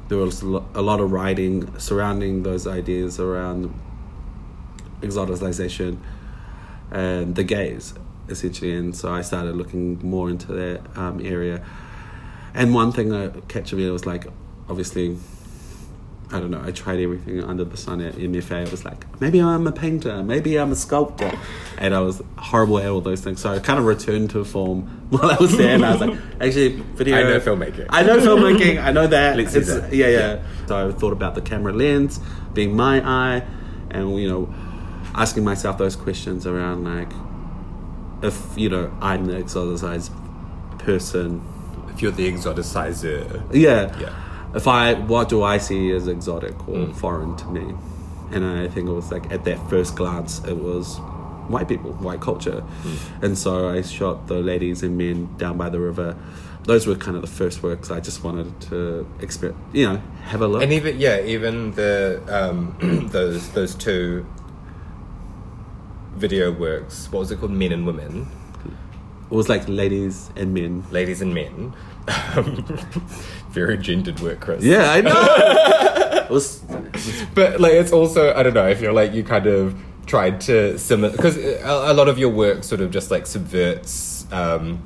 there 0.09 0.19
was 0.19 0.43
a 0.43 0.83
lot 0.83 0.99
of 1.01 1.13
writing 1.13 1.79
surrounding 1.79 2.43
those 2.43 2.67
ideas 2.67 3.21
around 3.21 3.73
exoticization 5.01 5.99
and 6.91 7.37
the 7.37 7.45
gaze, 7.45 7.95
essentially. 8.29 8.75
And 8.75 8.97
so 8.97 9.13
I 9.13 9.21
started 9.21 9.55
looking 9.55 10.01
more 10.03 10.29
into 10.29 10.49
that 10.55 10.81
um, 10.99 11.25
area. 11.25 11.65
And 12.53 12.75
one 12.75 12.91
thing 12.91 13.11
that 13.11 13.47
captured 13.47 13.77
me 13.77 13.89
was 13.91 14.07
like, 14.07 14.27
obviously, 14.69 15.17
I 16.33 16.41
don't 16.41 16.51
know. 16.51 16.61
I 16.61 16.73
tried 16.73 16.99
everything 16.99 17.43
under 17.45 17.63
the 17.65 17.77
sun 17.77 18.01
at 18.01 18.15
MFA. 18.15 18.67
I 18.67 18.71
was 18.71 18.85
like, 18.85 19.05
maybe 19.21 19.41
I'm 19.41 19.65
a 19.69 19.71
painter, 19.73 20.25
maybe 20.25 20.57
I'm 20.59 20.73
a 20.73 20.75
sculptor, 20.77 21.31
and 21.79 21.95
I 21.95 22.01
was 22.01 22.21
horrible 22.37 22.79
at 22.79 22.89
all 22.89 23.01
those 23.01 23.21
things. 23.21 23.41
So 23.41 23.53
I 23.53 23.61
kind 23.61 23.79
of 23.79 23.85
returned 23.85 24.31
to 24.31 24.45
form 24.45 24.83
while 25.11 25.31
I 25.31 25.37
was 25.37 25.57
there, 25.57 25.75
and 25.77 25.85
I 25.87 25.93
was 25.93 26.01
like, 26.01 26.19
actually, 26.41 26.71
video. 26.97 27.17
I 27.17 27.23
know 27.23 27.39
filmmaking. 27.41 27.87
I 27.91 28.03
know 28.03 28.19
filmmaking. 28.19 28.83
I 28.83 28.91
know 28.91 29.07
that. 29.07 29.37
Let's 29.37 29.55
It's- 29.55 29.73
that. 29.83 29.93
Yeah, 29.95 30.09
yeah. 30.09 30.43
So 30.67 30.89
I 30.89 30.93
thought 30.93 31.13
about 31.13 31.37
the 31.37 31.43
camera 31.43 31.73
lens 31.73 32.19
being 32.55 32.75
my 32.75 33.01
eye, 33.07 33.45
and 33.93 34.19
you 34.19 34.29
know, 34.29 34.53
asking 35.15 35.45
myself 35.45 35.79
those 35.79 35.95
questions 35.95 36.45
around 36.45 36.83
like, 36.83 37.13
if 38.25 38.59
you 38.59 38.69
know, 38.69 38.93
I'm 39.01 39.27
the 39.27 39.35
exoticized 39.35 40.11
person 40.81 41.41
If 41.91 42.03
you're 42.03 42.11
the 42.11 42.31
exoticizer. 42.33 43.49
yeah. 43.53 43.97
Yeah. 44.01 44.23
If 44.57 44.67
I, 44.67 44.95
what 44.95 45.29
do 45.29 45.43
I 45.43 45.59
see 45.59 45.93
as 45.93 46.09
exotic 46.09 46.57
or 46.69 46.77
Mm. 46.77 46.95
foreign 46.97 47.37
to 47.37 47.47
me? 47.49 47.75
And 48.33 48.45
I 48.45 48.67
think 48.69 48.89
it 48.89 48.93
was 48.93 49.13
like 49.13 49.31
at 49.31 49.45
that 49.45 49.59
first 49.71 49.95
glance, 49.97 50.43
it 50.49 50.57
was 50.57 50.97
white 51.49 51.69
people, 51.69 51.93
white 51.93 52.21
culture. 52.21 52.65
Mm. 52.83 53.23
And 53.25 53.39
so 53.39 53.69
I 53.69 53.83
shot 53.83 54.27
the 54.27 54.41
ladies 54.41 54.83
and 54.83 54.97
men 54.99 55.29
down 55.39 55.57
by 55.59 55.69
the 55.69 55.79
river. 55.79 56.17
Those 56.65 56.87
were 56.89 56.97
kind 56.97 57.15
of 57.17 57.23
the 57.23 57.29
first 57.29 57.63
works 57.63 57.91
I 57.93 58.01
just 58.01 58.25
wanted 58.25 58.49
to 58.71 59.07
experience, 59.21 59.61
you 59.73 59.87
know, 59.89 60.03
have 60.25 60.41
a 60.43 60.49
look. 60.49 60.63
And 60.63 60.73
even 60.73 60.99
yeah, 60.99 61.21
even 61.23 61.71
the 61.73 62.21
um, 62.29 62.75
those 63.13 63.49
those 63.51 63.75
two 63.77 64.27
video 66.17 66.51
works. 66.51 67.09
What 67.13 67.21
was 67.21 67.31
it 67.31 67.39
called? 67.39 67.53
Men 67.53 67.71
and 67.73 67.87
women, 67.87 68.27
it 69.31 69.35
was 69.35 69.49
like 69.49 69.69
ladies 69.69 70.31
and 70.35 70.53
men. 70.55 70.83
ladies 70.91 71.21
and 71.23 71.33
men. 71.35 71.75
Very 73.57 73.79
gendered 73.79 74.21
work, 74.21 74.41
Chris. 74.41 74.63
Yeah, 74.63 74.91
I 74.91 75.01
know. 75.01 75.15
it 76.25 76.29
was 76.29 76.63
but 77.35 77.59
like 77.59 77.73
it's 77.73 77.91
also 77.91 78.35
I 78.35 78.43
don't 78.43 78.53
know. 78.53 78.67
I 78.67 78.75
feel 78.75 78.93
like 78.93 79.15
you 79.15 79.25
kind 79.25 79.47
of 79.47 79.83
tried 80.05 80.43
to 80.43 80.79
similar 80.79 81.11
because 81.11 81.39
a, 81.39 81.63
a 81.65 81.95
lot 81.95 82.07
of 82.11 82.19
your 82.19 82.29
work 82.29 82.65
sort 82.65 82.83
of 82.83 82.91
just 82.91 83.11
like 83.11 83.27
subverts. 83.27 84.31
Um, 84.31 84.85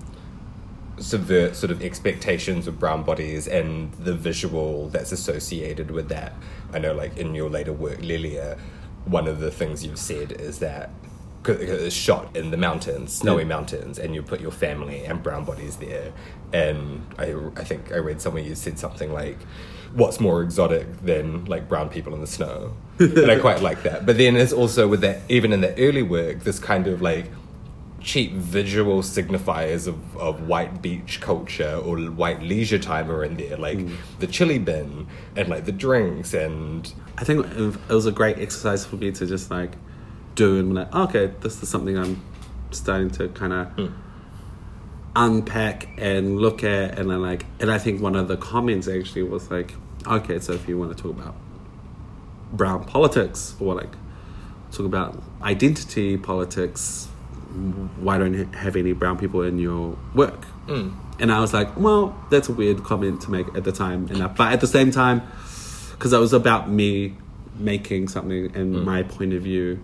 subvert 0.99 1.57
sort 1.57 1.73
of 1.73 1.83
expectations 1.83 2.67
of 2.67 2.79
brown 2.79 3.03
bodies 3.03 3.49
and 3.49 3.91
the 3.95 4.15
visual 4.15 4.89
that's 4.91 5.11
associated 5.13 5.91
with 5.91 6.11
that. 6.11 6.35
I 6.73 6.79
know, 6.79 6.93
like 6.93 7.17
in 7.17 7.35
your 7.35 7.49
later 7.49 7.73
work, 7.73 8.01
Lilia, 8.03 8.57
one 9.07 9.27
of 9.27 9.41
the 9.41 9.51
things 9.51 9.85
you've 9.85 9.99
said 9.99 10.31
is 10.33 10.59
that 10.61 10.91
it's 11.45 11.87
uh, 11.87 11.91
shot 11.91 12.37
in 12.37 12.51
the 12.51 12.57
mountains, 12.57 13.13
snowy 13.13 13.43
Yeah. 13.43 13.49
mountains, 13.49 13.99
and 13.99 14.15
you 14.15 14.23
put 14.23 14.41
your 14.41 14.51
family 14.51 15.05
and 15.05 15.23
brown 15.23 15.45
bodies 15.45 15.77
there. 15.77 16.13
And 16.53 17.07
I, 17.19 17.35
I 17.57 17.65
think 17.65 17.93
I 17.93 17.97
read 17.99 18.21
somewhere 18.21 18.43
you 18.43 18.55
said 18.55 18.79
something 18.79 19.13
like, 19.13 19.39
"What's 19.95 20.21
more 20.21 20.43
exotic 20.43 20.87
than 21.03 21.45
like 21.47 21.69
brown 21.69 21.89
people 21.89 22.15
in 22.15 22.21
the 22.21 22.27
snow?" 22.27 22.75
and 22.99 23.31
I 23.31 23.39
quite 23.39 23.63
like 23.63 23.83
that. 23.85 24.05
But 24.07 24.19
then 24.19 24.37
it's 24.37 24.53
also 24.53 24.87
with 24.89 25.01
that, 25.01 25.23
even 25.29 25.53
in 25.53 25.61
the 25.61 25.77
early 25.79 26.03
work, 26.03 26.41
this 26.41 26.59
kind 26.59 26.87
of 26.87 27.01
like 27.01 27.27
cheap 28.01 28.33
visual 28.33 29.03
signifiers 29.03 29.87
of, 29.87 30.17
of 30.17 30.49
white 30.49 30.81
beach 30.81 31.21
culture 31.21 31.75
or 31.85 31.99
white 31.99 32.43
leisure 32.43 32.79
time 32.79 33.11
are 33.11 33.23
in 33.25 33.37
there, 33.37 33.57
like 33.57 33.79
mm. 33.79 33.95
the 34.19 34.27
chili 34.27 34.59
bin 34.59 35.07
and 35.37 35.49
like 35.49 35.67
the 35.67 35.73
drinks 35.73 36.33
and 36.33 36.93
I 37.19 37.25
think 37.25 37.47
it 37.47 37.93
was 37.93 38.07
a 38.07 38.13
great 38.13 38.39
exercise 38.39 38.87
for 38.87 38.97
me 38.97 39.13
to 39.13 39.27
just 39.27 39.51
like 39.51 39.73
do 40.41 40.59
and 40.59 40.69
be 40.71 40.75
like, 40.81 40.95
okay, 41.05 41.25
this 41.43 41.63
is 41.63 41.69
something 41.69 41.97
I'm 41.99 42.15
starting 42.71 43.11
to 43.19 43.29
kind 43.41 43.53
of 43.53 43.67
Hmm. 43.79 43.87
unpack 45.17 45.89
and 45.99 46.39
look 46.39 46.63
at, 46.65 46.99
and 46.99 47.11
then 47.11 47.21
like, 47.23 47.45
and 47.61 47.71
I 47.71 47.79
think 47.79 48.01
one 48.01 48.15
of 48.17 48.29
the 48.29 48.37
comments 48.37 48.87
actually 48.89 49.25
was 49.25 49.51
like, 49.51 49.75
okay, 50.07 50.39
so 50.39 50.53
if 50.53 50.69
you 50.69 50.79
want 50.79 50.97
to 50.97 51.03
talk 51.03 51.13
about 51.19 51.35
brown 52.53 52.85
politics 52.85 53.55
or 53.61 53.75
like 53.75 53.93
talk 54.73 54.87
about 54.87 55.21
identity 55.43 56.17
politics, 56.17 57.07
why 57.99 58.17
don't 58.19 58.35
you 58.35 58.45
have 58.65 58.77
any 58.77 58.93
brown 58.93 59.19
people 59.19 59.43
in 59.43 59.59
your 59.59 59.99
work? 60.15 60.45
And 61.19 61.33
I 61.33 61.41
was 61.41 61.53
like, 61.53 61.77
well, 61.77 62.15
that's 62.31 62.49
a 62.49 62.53
weird 62.53 62.85
comment 62.85 63.21
to 63.23 63.31
make 63.33 63.49
at 63.57 63.65
the 63.65 63.73
time, 63.73 64.07
and 64.11 64.23
I, 64.23 64.29
but 64.29 64.53
at 64.53 64.61
the 64.61 64.69
same 64.69 64.91
time, 64.93 65.21
because 65.93 66.13
it 66.13 66.19
was 66.19 66.33
about 66.33 66.71
me 66.71 67.17
making 67.59 68.07
something 68.09 68.55
and 68.55 68.85
my 68.85 69.03
point 69.03 69.33
of 69.35 69.43
view. 69.43 69.81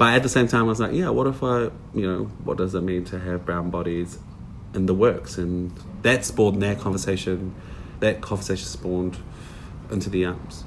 But 0.00 0.14
at 0.14 0.22
the 0.22 0.30
same 0.30 0.48
time, 0.48 0.62
I 0.62 0.68
was 0.68 0.80
like, 0.80 0.94
yeah, 0.94 1.10
what 1.10 1.26
if 1.26 1.42
I, 1.42 1.64
you 1.92 2.06
know, 2.10 2.24
what 2.42 2.56
does 2.56 2.74
it 2.74 2.80
mean 2.80 3.04
to 3.04 3.18
have 3.18 3.44
brown 3.44 3.68
bodies 3.68 4.18
in 4.72 4.86
the 4.86 4.94
works? 4.94 5.36
And 5.36 5.78
that 6.00 6.24
spawned 6.24 6.62
that 6.62 6.80
conversation. 6.80 7.54
That 7.98 8.22
conversation 8.22 8.66
spawned 8.66 9.18
into 9.90 10.08
the 10.08 10.24
arms. 10.24 10.64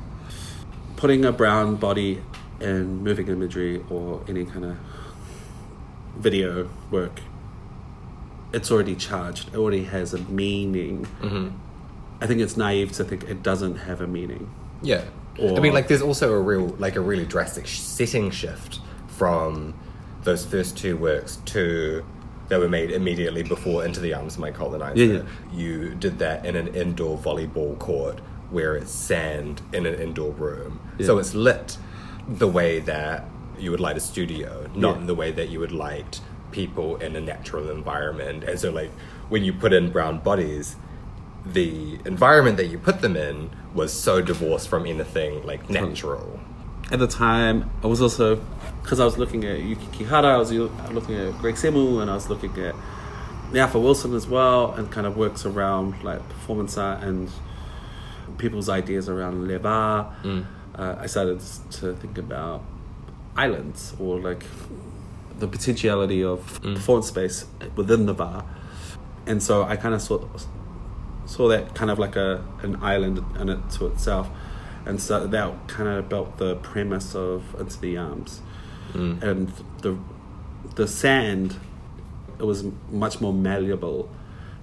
Putting 0.98 1.26
a 1.26 1.32
brown 1.32 1.78
body 1.78 2.22
in 2.60 2.98
moving 2.98 3.28
imagery 3.28 3.84
or 3.90 4.24
any 4.28 4.46
kind 4.46 4.66
of 4.66 4.78
video 6.16 6.70
work, 6.92 7.20
it's 8.54 8.70
already 8.70 8.96
charged. 8.96 9.48
It 9.48 9.56
already 9.56 9.86
has 9.86 10.14
a 10.14 10.20
meaning. 10.20 11.08
Mm-hmm. 11.22 11.58
I 12.22 12.28
think 12.28 12.40
it's 12.40 12.56
naive 12.56 12.92
to 12.92 13.04
think 13.04 13.24
it 13.24 13.42
doesn't 13.42 13.78
have 13.78 14.00
a 14.00 14.06
meaning. 14.06 14.54
yeah. 14.84 15.06
I 15.58 15.60
mean, 15.60 15.74
like 15.74 15.88
there's 15.88 16.04
also 16.04 16.32
a 16.34 16.40
real 16.40 16.68
like 16.78 16.96
a 16.96 17.02
really 17.02 17.26
drastic 17.26 17.66
sh- 17.66 17.80
setting 17.80 18.30
shift 18.30 18.80
from 19.18 19.74
those 20.24 20.46
first 20.46 20.78
two 20.78 20.98
works 20.98 21.38
to 21.46 22.04
that 22.50 22.60
were 22.60 22.70
made 22.70 22.92
immediately 22.92 23.44
before 23.44 23.86
Into 23.86 24.00
the 24.00 24.14
Arms 24.14 24.36
of 24.36 24.42
My 24.42 24.52
Colonizer. 24.52 25.04
Yeah, 25.04 25.14
yeah. 25.14 25.24
You 25.54 25.96
did 25.96 26.20
that 26.20 26.46
in 26.46 26.56
an 26.56 26.68
indoor 26.76 27.18
volleyball 27.18 27.78
court 27.80 28.20
where 28.50 28.76
it's 28.76 28.92
sand 28.92 29.62
in 29.74 29.86
an 29.86 29.96
indoor 29.96 30.32
room. 30.32 30.80
Yeah. 31.00 31.08
So 31.08 31.18
it's 31.18 31.34
lit 31.34 31.78
the 32.28 32.48
way 32.48 32.80
that 32.80 33.26
you 33.58 33.72
would 33.72 33.80
light 33.80 33.98
a 33.98 34.00
studio, 34.00 34.70
not 34.76 34.98
in 34.98 35.08
the 35.08 35.16
way 35.16 35.32
that 35.32 35.50
you 35.50 35.60
would 35.60 35.72
light 35.72 36.22
people 36.52 36.98
in 36.98 37.16
a 37.16 37.22
natural 37.22 37.70
environment. 37.72 38.44
And 38.44 38.60
so, 38.60 38.72
like, 38.72 38.92
when 39.30 39.44
you 39.44 39.54
put 39.54 39.74
in 39.74 39.92
brown 39.92 40.20
bodies, 40.20 40.76
the 41.46 42.00
environment 42.06 42.58
that 42.58 42.68
you 42.68 42.78
put 42.78 43.02
them 43.02 43.16
in 43.16 43.50
was 43.74 43.92
so 43.92 44.22
divorced 44.22 44.70
from 44.70 44.86
anything 44.86 45.46
like 45.46 45.70
natural. 45.70 46.40
At 46.92 47.00
the 47.00 47.08
time, 47.08 47.72
I 47.84 47.88
was 47.88 48.02
also 48.02 48.44
because 48.84 49.00
I 49.00 49.06
was 49.06 49.18
looking 49.18 49.44
at 49.46 49.62
Yuki 49.62 49.86
Kihara, 49.88 50.26
I 50.26 50.38
was 50.38 50.52
looking 50.52 51.16
at 51.16 51.38
Greg 51.40 51.56
Semu, 51.56 52.02
and 52.02 52.12
I 52.12 52.14
was 52.16 52.30
looking 52.30 52.56
at 52.60 52.76
Nyafa 53.52 53.82
Wilson 53.82 54.14
as 54.14 54.28
well, 54.28 54.74
and 54.74 54.92
kind 54.92 55.08
of 55.08 55.18
works 55.18 55.46
around 55.46 56.04
like 56.04 56.20
performance 56.30 56.78
art 56.78 57.02
and 57.04 57.30
people's 58.38 58.70
ideas 58.70 59.08
around 59.10 59.48
leva. 59.48 60.14
Uh, 60.76 60.96
I 61.00 61.06
started 61.06 61.40
to 61.72 61.94
think 61.96 62.18
about 62.18 62.64
islands 63.38 63.94
or 64.00 64.20
like 64.20 64.44
the 65.40 65.48
potentiality 65.48 66.24
of 66.24 66.60
performance 66.62 67.08
space 67.08 67.46
within 67.76 68.06
the 68.06 68.14
bar, 68.14 68.44
and 69.26 69.42
so 69.42 69.64
I 69.64 69.76
kind 69.76 69.94
of 69.96 70.02
saw 70.02 70.28
saw 71.26 71.48
that 71.48 71.74
kind 71.74 71.90
of 71.90 71.98
like 72.00 72.16
a 72.16 72.44
an 72.64 72.76
island 72.82 73.24
in 73.40 73.50
it 73.50 73.70
to 73.72 73.88
itself, 73.88 74.30
and 74.86 75.00
so 75.02 75.26
that 75.28 75.68
kind 75.68 75.88
of 75.90 76.10
built 76.10 76.38
the 76.38 76.56
premise 76.58 77.16
of 77.16 77.56
Into 77.60 77.80
the 77.80 77.98
Arms, 77.98 78.42
Mm. 78.94 79.24
and 79.24 79.54
the 79.82 79.98
the 80.76 80.88
sand 80.88 81.56
it 82.40 82.44
was 82.44 82.66
much 82.92 83.22
more 83.22 83.34
malleable 83.34 84.10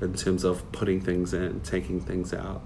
in 0.00 0.14
terms 0.14 0.44
of 0.44 0.70
putting 0.72 1.00
things 1.00 1.32
in, 1.34 1.60
taking 1.60 2.00
things 2.00 2.32
out, 2.32 2.62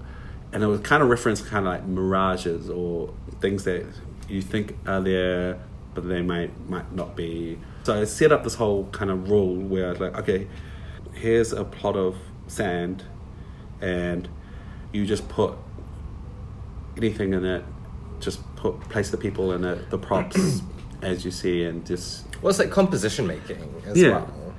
and 0.51 0.63
it 0.63 0.67
was 0.67 0.79
kind 0.81 1.03
of 1.03 1.09
referenced 1.09 1.45
kind 1.47 1.65
of 1.67 1.73
like 1.73 1.85
mirages 1.85 2.69
or 2.69 3.13
things 3.39 3.63
that 3.63 3.85
you 4.27 4.41
think 4.41 4.77
are 4.87 5.01
there 5.01 5.59
but 5.93 6.07
they 6.07 6.21
might 6.21 6.51
might 6.69 6.91
not 6.93 7.15
be. 7.15 7.57
So 7.83 8.01
I 8.01 8.03
set 8.03 8.31
up 8.31 8.43
this 8.43 8.55
whole 8.55 8.85
kind 8.91 9.09
of 9.09 9.29
rule 9.29 9.55
where 9.55 9.87
I 9.87 9.89
was 9.91 9.99
like, 9.99 10.17
okay, 10.19 10.47
here's 11.13 11.53
a 11.53 11.63
plot 11.63 11.95
of 11.95 12.17
sand 12.47 13.03
and 13.81 14.27
you 14.91 15.05
just 15.05 15.27
put 15.29 15.55
anything 16.97 17.33
in 17.33 17.43
it 17.43 17.63
just 18.19 18.39
put 18.55 18.79
place 18.81 19.09
the 19.09 19.17
people 19.17 19.51
in 19.51 19.65
it 19.65 19.89
the 19.89 19.97
props 19.97 20.61
as 21.05 21.23
you 21.23 21.31
see 21.31 21.63
and 21.63 21.85
just 21.85 22.25
Well, 22.41 22.49
it's 22.49 22.59
like 22.59 22.71
composition 22.71 23.27
making 23.27 23.81
as 23.85 23.97
Yeah. 23.97 24.09
well. 24.09 24.53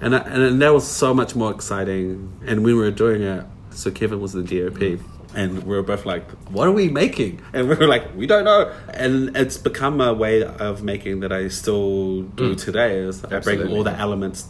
and 0.00 0.14
I, 0.14 0.18
and 0.18 0.60
that 0.60 0.72
was 0.74 0.86
so 0.86 1.14
much 1.14 1.34
more 1.36 1.50
exciting. 1.52 2.32
And 2.46 2.64
when 2.64 2.74
we 2.76 2.82
were 2.82 2.90
doing 2.90 3.22
it 3.22 3.44
so 3.70 3.90
kevin 3.90 4.20
was 4.20 4.32
the 4.32 4.42
dop 4.42 4.74
mm-hmm. 4.74 5.36
and 5.36 5.64
we 5.64 5.74
were 5.76 5.82
both 5.82 6.06
like 6.06 6.28
what 6.48 6.68
are 6.68 6.72
we 6.72 6.88
making? 6.88 7.40
And 7.52 7.68
we 7.68 7.74
were 7.74 7.86
like 7.86 8.14
we 8.16 8.26
don't 8.26 8.44
know. 8.44 8.72
And 8.92 9.36
it's 9.36 9.58
become 9.58 10.00
a 10.00 10.12
way 10.12 10.42
of 10.42 10.82
making 10.82 11.20
that 11.20 11.32
i 11.32 11.48
still 11.48 12.22
do 12.22 12.54
mm. 12.54 12.64
today 12.64 12.98
is 12.98 13.24
i 13.24 13.38
bring 13.40 13.66
all 13.68 13.82
the 13.82 13.92
elements 13.92 14.48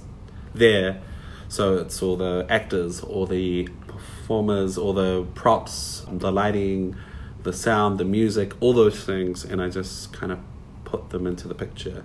there. 0.54 1.00
So 1.48 1.78
it's 1.78 2.02
all 2.02 2.16
the 2.16 2.46
actors 2.48 3.00
all 3.00 3.26
the 3.26 3.68
performers 3.86 4.78
all 4.78 4.92
the 4.92 5.26
props 5.34 6.04
the 6.10 6.32
lighting 6.32 6.96
the 7.42 7.52
sound 7.52 7.98
the 7.98 8.04
music 8.04 8.52
all 8.60 8.72
those 8.72 8.98
things. 9.04 9.44
And 9.44 9.60
i 9.62 9.68
just 9.68 10.12
kind 10.12 10.32
of 10.32 10.38
put 10.94 11.10
them 11.10 11.26
into 11.26 11.48
the 11.48 11.54
picture 11.54 12.04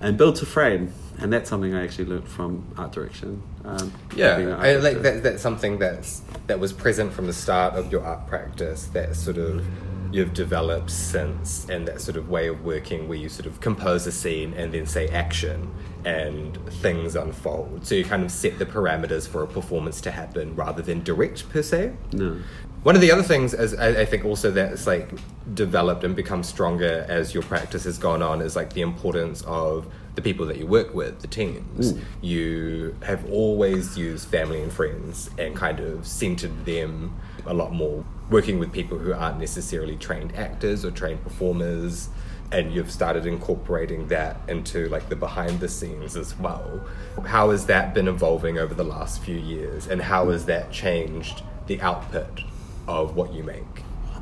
and 0.00 0.16
build 0.18 0.42
a 0.42 0.46
frame 0.46 0.92
and 1.18 1.32
that's 1.32 1.48
something 1.50 1.74
i 1.74 1.82
actually 1.84 2.04
learned 2.04 2.28
from 2.28 2.66
art 2.76 2.92
direction 2.92 3.42
um, 3.64 3.92
Yeah, 4.16 4.56
I, 4.58 4.74
like 4.76 5.02
that. 5.02 5.22
That's 5.22 5.42
something 5.42 5.78
that's 5.78 6.22
that 6.48 6.58
was 6.58 6.72
present 6.72 7.12
from 7.12 7.26
the 7.26 7.32
start 7.32 7.74
of 7.74 7.92
your 7.92 8.02
art 8.04 8.26
practice. 8.26 8.86
That 8.86 9.14
sort 9.14 9.38
of 9.38 9.64
you've 10.10 10.34
developed 10.34 10.90
since 10.90 11.68
and 11.70 11.86
that 11.88 12.00
sort 12.00 12.16
of 12.16 12.28
way 12.28 12.48
of 12.48 12.64
working 12.64 13.08
where 13.08 13.16
you 13.16 13.28
sort 13.28 13.46
of 13.46 13.60
compose 13.60 14.06
a 14.06 14.12
scene 14.12 14.52
and 14.54 14.74
then 14.74 14.84
say 14.84 15.08
action 15.08 15.72
and 16.04 16.58
things 16.82 17.16
unfold. 17.16 17.86
So 17.86 17.94
you 17.94 18.04
kind 18.04 18.22
of 18.24 18.30
set 18.30 18.58
the 18.58 18.66
parameters 18.66 19.26
for 19.26 19.42
a 19.42 19.46
performance 19.46 20.00
to 20.02 20.10
happen 20.10 20.54
rather 20.54 20.82
than 20.82 21.02
direct 21.02 21.48
per 21.48 21.62
se. 21.62 21.92
No. 22.12 22.38
One 22.82 22.96
of 22.96 23.00
the 23.00 23.12
other 23.12 23.22
things, 23.22 23.54
as 23.54 23.74
I, 23.74 24.00
I 24.00 24.04
think, 24.04 24.24
also 24.24 24.50
that's 24.50 24.88
like 24.88 25.08
developed 25.54 26.02
and 26.02 26.16
become 26.16 26.42
stronger 26.42 27.06
as 27.08 27.32
your 27.32 27.44
practice 27.44 27.84
has 27.84 27.96
gone 27.96 28.22
on, 28.22 28.40
is 28.40 28.56
like 28.56 28.72
the 28.72 28.80
importance 28.80 29.42
of 29.42 29.86
the 30.16 30.22
people 30.22 30.46
that 30.46 30.58
you 30.58 30.66
work 30.66 30.92
with, 30.92 31.20
the 31.20 31.28
teams. 31.28 31.92
Mm. 31.92 32.02
You 32.20 32.96
have 33.02 33.30
always 33.30 33.96
used 33.96 34.28
family 34.28 34.62
and 34.62 34.72
friends 34.72 35.30
and 35.38 35.54
kind 35.54 35.78
of 35.78 36.06
centered 36.06 36.66
them 36.66 37.16
a 37.46 37.54
lot 37.54 37.72
more, 37.72 38.04
working 38.30 38.58
with 38.58 38.72
people 38.72 38.98
who 38.98 39.12
aren't 39.12 39.38
necessarily 39.38 39.96
trained 39.96 40.34
actors 40.34 40.84
or 40.84 40.90
trained 40.90 41.22
performers. 41.22 42.08
And 42.50 42.74
you've 42.74 42.90
started 42.90 43.26
incorporating 43.26 44.08
that 44.08 44.40
into 44.48 44.88
like 44.88 45.08
the 45.08 45.16
behind 45.16 45.60
the 45.60 45.68
scenes 45.68 46.16
as 46.16 46.36
well. 46.36 46.84
How 47.24 47.50
has 47.50 47.64
that 47.66 47.94
been 47.94 48.08
evolving 48.08 48.58
over 48.58 48.74
the 48.74 48.84
last 48.84 49.22
few 49.22 49.38
years, 49.38 49.86
and 49.86 50.02
how 50.02 50.30
has 50.30 50.44
that 50.46 50.70
changed 50.70 51.42
the 51.66 51.80
output 51.80 52.42
of 52.88 53.16
what 53.16 53.32
you 53.32 53.42
make? 53.42 53.64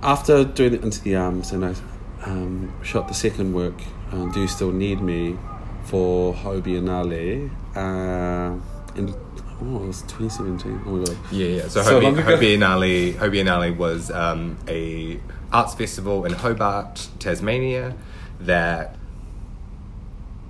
After 0.03 0.45
doing 0.45 0.75
it 0.75 0.83
into 0.83 1.01
the 1.03 1.17
arms, 1.17 1.53
and 1.53 1.65
I 1.65 1.75
um, 2.25 2.73
shot 2.83 3.09
the 3.09 3.15
second 3.15 3.53
work, 3.53 3.75
uh, 4.13 4.27
"Do 4.27 4.41
You 4.41 4.49
Still 4.49 4.73
Need 4.73 5.01
Me," 5.01 5.37
for 5.85 6.35
Hobiennale, 6.35 7.51
uh, 7.77 8.59
in 8.97 9.15
oh, 9.63 9.85
it 9.85 9.87
was 9.87 10.03
2017. 10.03 10.83
Oh 10.87 10.91
my 10.91 11.05
god! 11.05 11.17
Yeah, 11.31 11.47
yeah. 11.47 11.69
So, 11.69 11.83
So 11.83 12.01
Hobi, 12.01 12.03
long 12.05 12.19
ago. 12.19 12.37
Hobiennale, 12.37 13.15
Hobiennale 13.15 13.77
was 13.77 14.11
um, 14.11 14.57
a 14.69 15.21
arts 15.53 15.75
festival 15.75 16.25
in 16.25 16.33
Hobart, 16.33 17.09
Tasmania, 17.19 17.95
that 18.41 18.97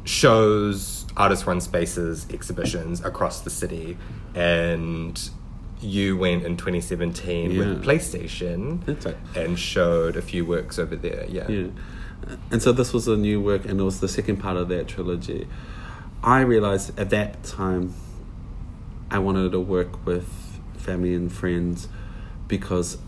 shows 0.04 1.06
artist-run 1.16 1.60
spaces, 1.60 2.26
exhibitions 2.30 3.04
across 3.04 3.40
the 3.40 3.50
city, 3.50 3.96
and 4.34 5.30
you 5.80 6.16
went 6.16 6.44
in 6.44 6.56
2017 6.56 7.50
Yeah. 7.52 7.58
with 7.58 7.84
PlayStation 7.84 8.86
right. 9.04 9.16
and 9.36 9.58
showed 9.58 10.16
a 10.16 10.22
few 10.22 10.44
works 10.44 10.78
over 10.78 10.96
there. 10.96 11.24
Yeah. 11.28 11.48
Yeah. 11.48 11.66
And 12.50 12.60
so 12.62 12.72
this 12.72 12.92
was 12.92 13.08
a 13.08 13.16
new 13.16 13.40
work, 13.40 13.64
and 13.64 13.80
it 13.80 13.82
was 13.82 14.00
the 14.00 14.08
second 14.08 14.36
part 14.36 14.56
of 14.56 14.68
that 14.68 14.88
trilogy. 14.88 15.46
I 16.22 16.40
realized 16.42 16.98
at 16.98 17.08
that 17.10 17.42
time 17.44 17.94
I 19.10 19.18
wanted 19.18 19.52
to 19.52 19.60
work 19.60 20.04
with 20.04 20.28
family 20.76 21.14
and 21.14 21.32
friends 21.32 21.88
because 22.46 22.98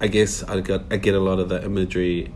I 0.00 0.06
guess 0.06 0.42
I 0.44 0.60
got 0.60 0.84
I 0.92 0.96
get 0.96 1.14
a 1.14 1.20
lot 1.20 1.40
of 1.40 1.48
the 1.48 1.62
imagery, 1.64 2.32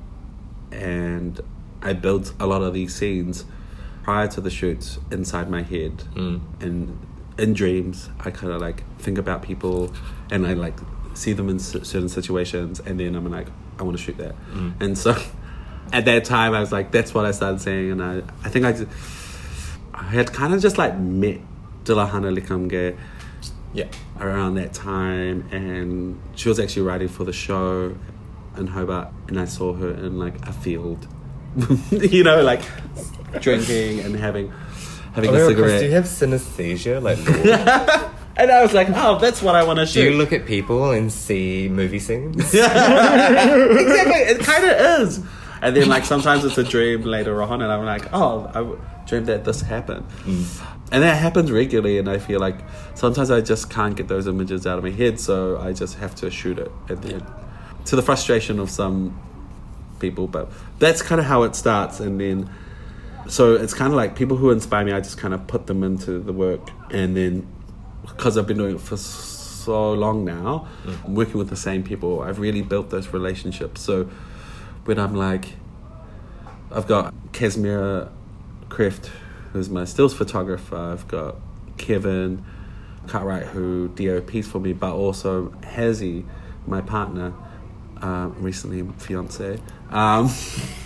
and 0.72 1.40
I 1.80 1.92
built 1.92 2.32
a 2.40 2.46
lot 2.46 2.62
of 2.62 2.74
these 2.74 2.94
scenes 2.94 3.44
prior 4.02 4.26
to 4.28 4.40
the 4.40 4.50
shoots 4.50 4.98
inside 5.10 5.48
my 5.48 5.62
head, 5.62 6.02
Mm. 6.14 6.40
and 6.60 6.98
in 7.38 7.52
dreams 7.52 8.08
I 8.20 8.30
kind 8.30 8.52
of 8.52 8.60
like 8.60 8.82
think 8.98 9.18
about 9.18 9.42
people, 9.42 9.92
and 10.30 10.46
I 10.46 10.52
like 10.54 10.74
see 11.14 11.32
them 11.32 11.48
in 11.48 11.58
c- 11.58 11.82
certain 11.84 12.08
situations, 12.08 12.80
and 12.80 12.98
then 13.00 13.14
I'm 13.14 13.30
like 13.30 13.48
I 13.78 13.82
want 13.82 13.96
to 13.96 14.02
shoot 14.02 14.16
that, 14.18 14.34
Mm. 14.52 14.74
and 14.80 14.98
so 14.98 15.16
at 15.92 16.04
that 16.06 16.24
time 16.24 16.54
I 16.54 16.60
was 16.60 16.72
like 16.72 16.90
that's 16.92 17.12
what 17.14 17.24
I 17.26 17.30
started 17.32 17.60
saying, 17.60 17.90
and 17.92 18.02
I 18.02 18.22
I 18.44 18.48
think 18.48 18.64
I 18.64 18.72
just, 18.72 18.88
I 19.92 20.02
had 20.04 20.32
kind 20.32 20.54
of 20.54 20.60
just 20.62 20.78
like 20.78 20.96
met 20.98 21.38
Dilohana 21.84 22.36
Lekamge 22.36 22.96
Yeah. 23.74 23.86
around 24.20 24.54
that 24.54 24.72
time 24.72 25.48
and 25.52 26.18
she 26.36 26.48
was 26.48 26.58
actually 26.60 26.82
writing 26.82 27.08
for 27.08 27.24
the 27.24 27.32
show 27.32 27.94
in 28.56 28.66
Hobart 28.68 29.08
and 29.28 29.38
I 29.38 29.44
saw 29.44 29.74
her 29.74 29.90
in 29.90 30.18
like 30.18 30.36
a 30.48 30.52
field 30.52 31.06
you 31.90 32.24
know 32.24 32.42
like 32.42 32.62
drinking 33.40 34.00
and 34.00 34.16
having 34.16 34.52
having 35.14 35.30
Oh, 35.30 35.34
a 35.34 35.36
Chris, 35.36 35.48
cigarette. 35.48 35.80
do 35.80 35.86
you 35.86 35.92
have 35.92 36.04
synesthesia? 36.04 37.02
Like, 37.02 37.18
and 38.36 38.50
I 38.50 38.62
was 38.62 38.72
like 38.74 38.88
oh 38.90 39.18
that's 39.18 39.40
what 39.42 39.54
I 39.54 39.62
want 39.64 39.78
to 39.78 39.86
do 39.86 40.02
you 40.02 40.10
look 40.16 40.32
at 40.32 40.44
people 40.44 40.90
and 40.90 41.10
see 41.12 41.68
movie 41.68 41.98
scenes? 42.00 42.36
exactly 42.54 42.72
it 44.34 44.40
kind 44.40 44.64
of 44.64 45.02
is. 45.02 45.20
And 45.62 45.74
then 45.76 45.88
like 45.88 46.04
sometimes 46.04 46.44
it's 46.44 46.58
a 46.58 46.64
dream 46.64 47.02
later 47.02 47.42
on 47.42 47.62
and 47.62 47.72
I'm 47.72 47.84
like 47.84 48.08
oh 48.12 48.50
I 48.54 49.06
dreamed 49.06 49.26
that 49.26 49.44
this 49.44 49.60
happened. 49.60 50.04
Mm. 50.24 50.66
And 50.92 51.02
that 51.02 51.16
happens 51.16 51.50
regularly 51.50 51.98
and 51.98 52.08
I 52.08 52.18
feel 52.18 52.40
like 52.40 52.56
sometimes 52.94 53.30
I 53.30 53.40
just 53.40 53.70
can't 53.70 53.96
get 53.96 54.08
those 54.08 54.26
images 54.26 54.66
out 54.66 54.78
of 54.78 54.84
my 54.84 54.90
head 54.90 55.18
so 55.20 55.58
I 55.58 55.72
just 55.72 55.96
have 55.98 56.14
to 56.16 56.30
shoot 56.30 56.58
it 56.58 56.70
at 56.88 57.02
the 57.02 57.14
end. 57.14 57.26
To 57.86 57.96
the 57.96 58.02
frustration 58.02 58.58
of 58.58 58.68
some 58.70 59.18
people 60.00 60.26
but 60.26 60.50
that's 60.80 61.02
kind 61.02 61.20
of 61.20 61.26
how 61.26 61.44
it 61.44 61.54
starts 61.54 62.00
and 62.00 62.20
then 62.20 62.50
so 63.28 63.54
it's 63.54 63.74
kind 63.74 63.92
of 63.92 63.96
like 63.96 64.16
people 64.16 64.36
who 64.36 64.50
inspire 64.50 64.84
me 64.84 64.92
I 64.92 65.00
just 65.00 65.18
kind 65.18 65.34
of 65.34 65.46
put 65.46 65.66
them 65.66 65.82
into 65.82 66.18
the 66.18 66.32
work 66.32 66.70
and 66.90 67.16
then 67.16 67.46
because 68.02 68.36
I've 68.36 68.46
been 68.46 68.58
doing 68.58 68.76
it 68.76 68.80
for 68.80 68.96
so 68.96 69.92
long 69.92 70.24
now 70.24 70.68
I'm 71.04 71.14
working 71.14 71.38
with 71.38 71.48
the 71.48 71.56
same 71.56 71.82
people 71.82 72.20
I've 72.20 72.38
really 72.38 72.62
built 72.62 72.90
those 72.90 73.08
relationships 73.08 73.80
so 73.80 74.04
when 74.84 74.98
I'm 74.98 75.14
like 75.14 75.54
I've 76.74 76.88
got 76.88 77.14
Casimir 77.32 78.08
Kreft, 78.68 79.08
who's 79.52 79.70
my 79.70 79.84
stills 79.84 80.12
photographer. 80.12 80.76
I've 80.76 81.06
got 81.06 81.36
Kevin 81.76 82.44
Cartwright, 83.06 83.46
who 83.46 83.88
DOPs 83.88 84.48
for 84.48 84.58
me, 84.58 84.72
but 84.72 84.92
also 84.92 85.50
Hazy, 85.64 86.24
my 86.66 86.80
partner, 86.80 87.32
um, 88.02 88.34
recently 88.40 88.82
fiance. 88.98 89.60
Um, 89.90 90.30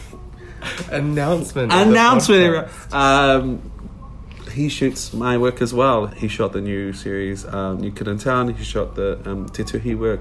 Announcement. 0.90 1.72
announcement. 1.72 2.68
Um, 2.92 3.70
he 4.52 4.68
shoots 4.68 5.12
my 5.12 5.38
work 5.38 5.60
as 5.62 5.72
well. 5.72 6.06
He 6.08 6.26
shot 6.28 6.52
the 6.52 6.60
new 6.60 6.92
series, 6.92 7.44
um, 7.46 7.78
New 7.80 7.92
Kid 7.92 8.08
in 8.08 8.18
Town. 8.18 8.52
He 8.54 8.64
shot 8.64 8.94
the 8.96 9.20
um, 9.28 9.48
Te 9.48 9.62
Tuhi 9.62 9.96
work. 9.96 10.20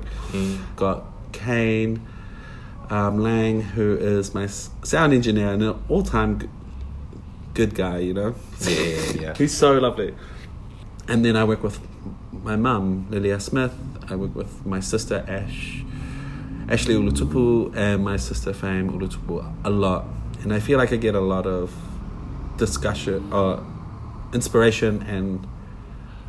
Got 0.75 1.05
Kane 1.31 2.05
um, 2.89 3.19
Lang, 3.19 3.61
who 3.61 3.95
is 3.97 4.33
my 4.33 4.45
sound 4.47 5.13
engineer 5.13 5.53
and 5.53 5.63
an 5.63 5.83
all-time 5.89 6.39
g- 6.39 6.49
good 7.53 7.73
guy. 7.73 7.99
You 7.99 8.13
know, 8.13 8.35
Yeah, 8.61 8.69
yeah, 8.71 9.21
yeah. 9.21 9.33
he's 9.37 9.57
so 9.57 9.73
lovely. 9.73 10.13
And 11.07 11.23
then 11.25 11.35
I 11.35 11.43
work 11.43 11.63
with 11.63 11.79
my 12.43 12.55
mum, 12.57 13.07
Lilia 13.09 13.39
Smith. 13.39 13.73
I 14.09 14.15
work 14.15 14.35
with 14.35 14.65
my 14.65 14.81
sister 14.81 15.25
Ash, 15.27 15.81
Ashley 16.69 16.95
Ulutupu, 16.95 17.75
and 17.75 18.03
my 18.03 18.17
sister 18.17 18.53
Fame 18.53 18.91
Ulutupu 18.91 19.55
a 19.63 19.69
lot. 19.69 20.05
And 20.47 20.53
I 20.53 20.61
feel 20.61 20.77
like 20.77 20.93
I 20.93 20.95
get 20.95 21.13
a 21.13 21.19
lot 21.19 21.45
of 21.45 21.73
discussion, 22.55 23.33
uh, 23.33 23.61
inspiration, 24.33 25.01
and 25.03 25.45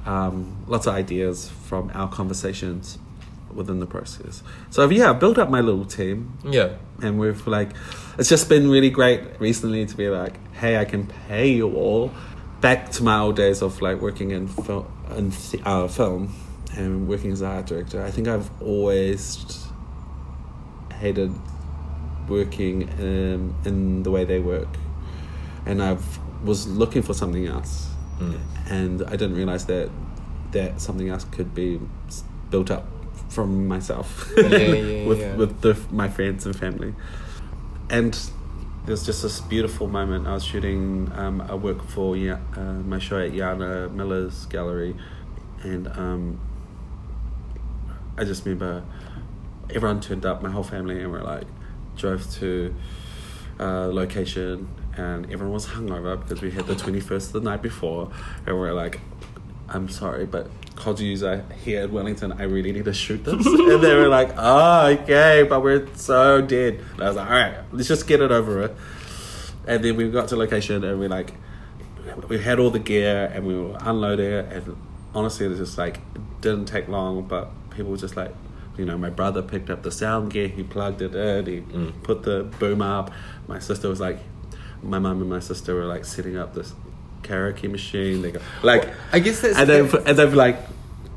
um, 0.06 0.64
lots 0.66 0.88
of 0.88 0.94
ideas 0.94 1.48
from 1.66 1.92
our 1.94 2.08
conversations 2.08 2.98
within 3.54 3.78
the 3.78 3.86
process. 3.86 4.42
So 4.70 4.88
yeah, 4.90 5.10
I've 5.10 5.20
built 5.20 5.38
up 5.38 5.50
my 5.50 5.60
little 5.60 5.84
team 5.84 6.36
Yeah. 6.44 6.70
and 7.00 7.16
we've 7.20 7.46
like 7.46 7.70
it's 8.18 8.28
just 8.28 8.48
been 8.48 8.68
really 8.68 8.90
great 8.90 9.20
recently 9.38 9.86
to 9.86 9.96
be 9.96 10.08
like 10.08 10.34
hey 10.54 10.76
i 10.78 10.84
can 10.84 11.06
pay 11.28 11.48
you 11.52 11.72
all 11.76 12.10
back 12.60 12.90
to 12.90 13.04
my 13.04 13.20
old 13.20 13.36
days 13.36 13.62
of 13.62 13.80
like 13.80 14.00
working 14.00 14.32
in 14.32 14.48
film 14.48 14.84
in 15.16 15.30
th- 15.30 15.62
uh, 15.64 15.86
film 15.86 16.34
and 16.76 17.06
working 17.06 17.30
as 17.30 17.40
an 17.40 17.46
art 17.52 17.66
director 17.66 18.02
i 18.02 18.10
think 18.10 18.26
i've 18.26 18.50
always 18.60 19.68
hated 20.94 21.32
working 22.28 22.88
um, 23.00 23.54
in 23.64 24.02
the 24.02 24.10
way 24.10 24.24
they 24.24 24.38
work. 24.38 24.68
And 25.66 25.82
i've 25.82 26.18
was 26.44 26.68
looking 26.68 27.02
for 27.02 27.14
something 27.14 27.46
else. 27.46 27.86
Mm. 28.18 28.40
and 28.68 29.02
i 29.04 29.10
didn't 29.10 29.36
realize 29.36 29.66
that 29.66 29.90
that 30.50 30.80
something 30.80 31.08
else 31.08 31.22
could 31.30 31.54
be 31.54 31.78
built 32.50 32.68
up 32.68 32.84
from 33.28 33.68
myself. 33.68 34.32
Yeah, 34.36 34.46
yeah, 34.48 35.06
with 35.06 35.20
yeah. 35.20 35.36
with 35.36 35.60
the, 35.60 35.78
my 35.90 36.08
friends 36.08 36.46
and 36.46 36.56
family. 36.56 36.94
And 37.90 38.18
there's 38.86 39.04
just 39.04 39.22
this 39.22 39.40
beautiful 39.40 39.86
moment. 39.86 40.26
I 40.26 40.34
was 40.34 40.44
shooting 40.44 41.10
um, 41.14 41.42
a 41.48 41.56
work 41.56 41.84
for 41.84 42.16
uh, 42.16 42.60
my 42.92 42.98
show 42.98 43.18
at 43.18 43.32
Jhana 43.32 43.92
Millers 43.92 44.46
gallery. 44.46 44.96
And 45.62 45.88
um, 45.88 46.40
i 48.16 48.24
just 48.24 48.44
remember 48.44 48.84
everyone 49.70 50.00
turned 50.00 50.26
up 50.26 50.42
my 50.42 50.50
whole 50.50 50.62
family 50.62 51.00
and 51.00 51.12
we're 51.12 51.22
like 51.22 51.46
drove 51.98 52.30
to 52.34 52.74
uh, 53.60 53.88
location 53.88 54.68
and 54.96 55.26
everyone 55.26 55.52
was 55.52 55.66
hungover 55.66 56.20
because 56.20 56.40
we 56.40 56.50
had 56.50 56.66
the 56.66 56.74
21st 56.74 57.32
the 57.32 57.40
night 57.40 57.62
before 57.62 58.10
and 58.46 58.58
we're 58.58 58.72
like 58.72 59.00
i'm 59.68 59.88
sorry 59.88 60.24
but 60.24 60.48
user 60.98 61.44
here 61.62 61.82
at 61.82 61.90
wellington 61.90 62.32
i 62.32 62.44
really 62.44 62.72
need 62.72 62.84
to 62.84 62.94
shoot 62.94 63.22
this. 63.24 63.46
And 63.46 63.82
they 63.82 63.94
were 63.94 64.08
like 64.08 64.30
oh 64.36 64.86
okay 64.86 65.42
but 65.42 65.62
we're 65.62 65.86
so 65.96 66.40
dead. 66.40 66.80
And 66.94 67.02
i 67.02 67.08
was 67.08 67.16
like 67.16 67.28
all 67.28 67.36
right 67.36 67.58
let's 67.72 67.88
just 67.88 68.06
get 68.06 68.22
it 68.22 68.30
over 68.30 68.60
with. 68.60 68.80
And 69.66 69.84
then 69.84 69.96
we 69.96 70.10
got 70.10 70.28
to 70.28 70.36
location 70.36 70.82
and 70.82 70.98
we 70.98 71.08
like 71.08 71.34
we 72.28 72.38
had 72.38 72.58
all 72.58 72.70
the 72.70 72.78
gear 72.78 73.30
and 73.34 73.46
we 73.46 73.54
were 73.54 73.76
unloading 73.80 74.32
it 74.32 74.52
and 74.52 74.76
honestly 75.14 75.44
it 75.46 75.50
was 75.50 75.58
just 75.58 75.76
like 75.76 75.98
it 76.14 76.40
didn't 76.40 76.66
take 76.66 76.88
long 76.88 77.22
but 77.26 77.50
people 77.70 77.90
were 77.90 77.96
just 77.98 78.16
like 78.16 78.32
you 78.78 78.84
know, 78.84 78.96
my 78.96 79.10
brother 79.10 79.42
picked 79.42 79.68
up 79.68 79.82
the 79.82 79.90
sound 79.90 80.32
gear, 80.32 80.48
he 80.48 80.62
plugged 80.62 81.02
it 81.02 81.14
in, 81.14 81.46
he 81.46 81.92
put 82.02 82.22
the 82.22 82.44
boom 82.58 82.80
up. 82.80 83.10
My 83.46 83.58
sister 83.58 83.88
was 83.88 84.00
like, 84.00 84.18
my 84.82 84.98
mum 84.98 85.20
and 85.20 85.28
my 85.28 85.40
sister 85.40 85.74
were 85.74 85.84
like 85.84 86.04
setting 86.04 86.36
up 86.36 86.54
this 86.54 86.72
karaoke 87.22 87.70
machine. 87.70 88.22
They 88.22 88.30
go 88.30 88.40
like, 88.62 88.88
I 89.12 89.18
guess 89.18 89.40
that's- 89.40 89.58
and 89.58 89.68
they've 89.68 89.94
and 90.06 90.18
they've 90.18 90.34
like 90.34 90.58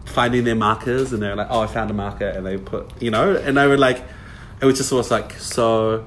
finding 0.05 0.43
their 0.43 0.55
markers, 0.55 1.13
and 1.13 1.21
they're 1.21 1.35
like, 1.35 1.47
oh, 1.49 1.61
I 1.61 1.67
found 1.67 1.89
a 1.91 1.93
marker, 1.93 2.27
and 2.27 2.45
they 2.45 2.57
put, 2.57 3.01
you 3.01 3.11
know, 3.11 3.35
and 3.35 3.55
they 3.55 3.67
were 3.67 3.77
like, 3.77 4.03
it 4.61 4.65
was 4.65 4.77
just 4.77 4.91
was 4.91 5.11
like 5.11 5.33
so. 5.33 6.05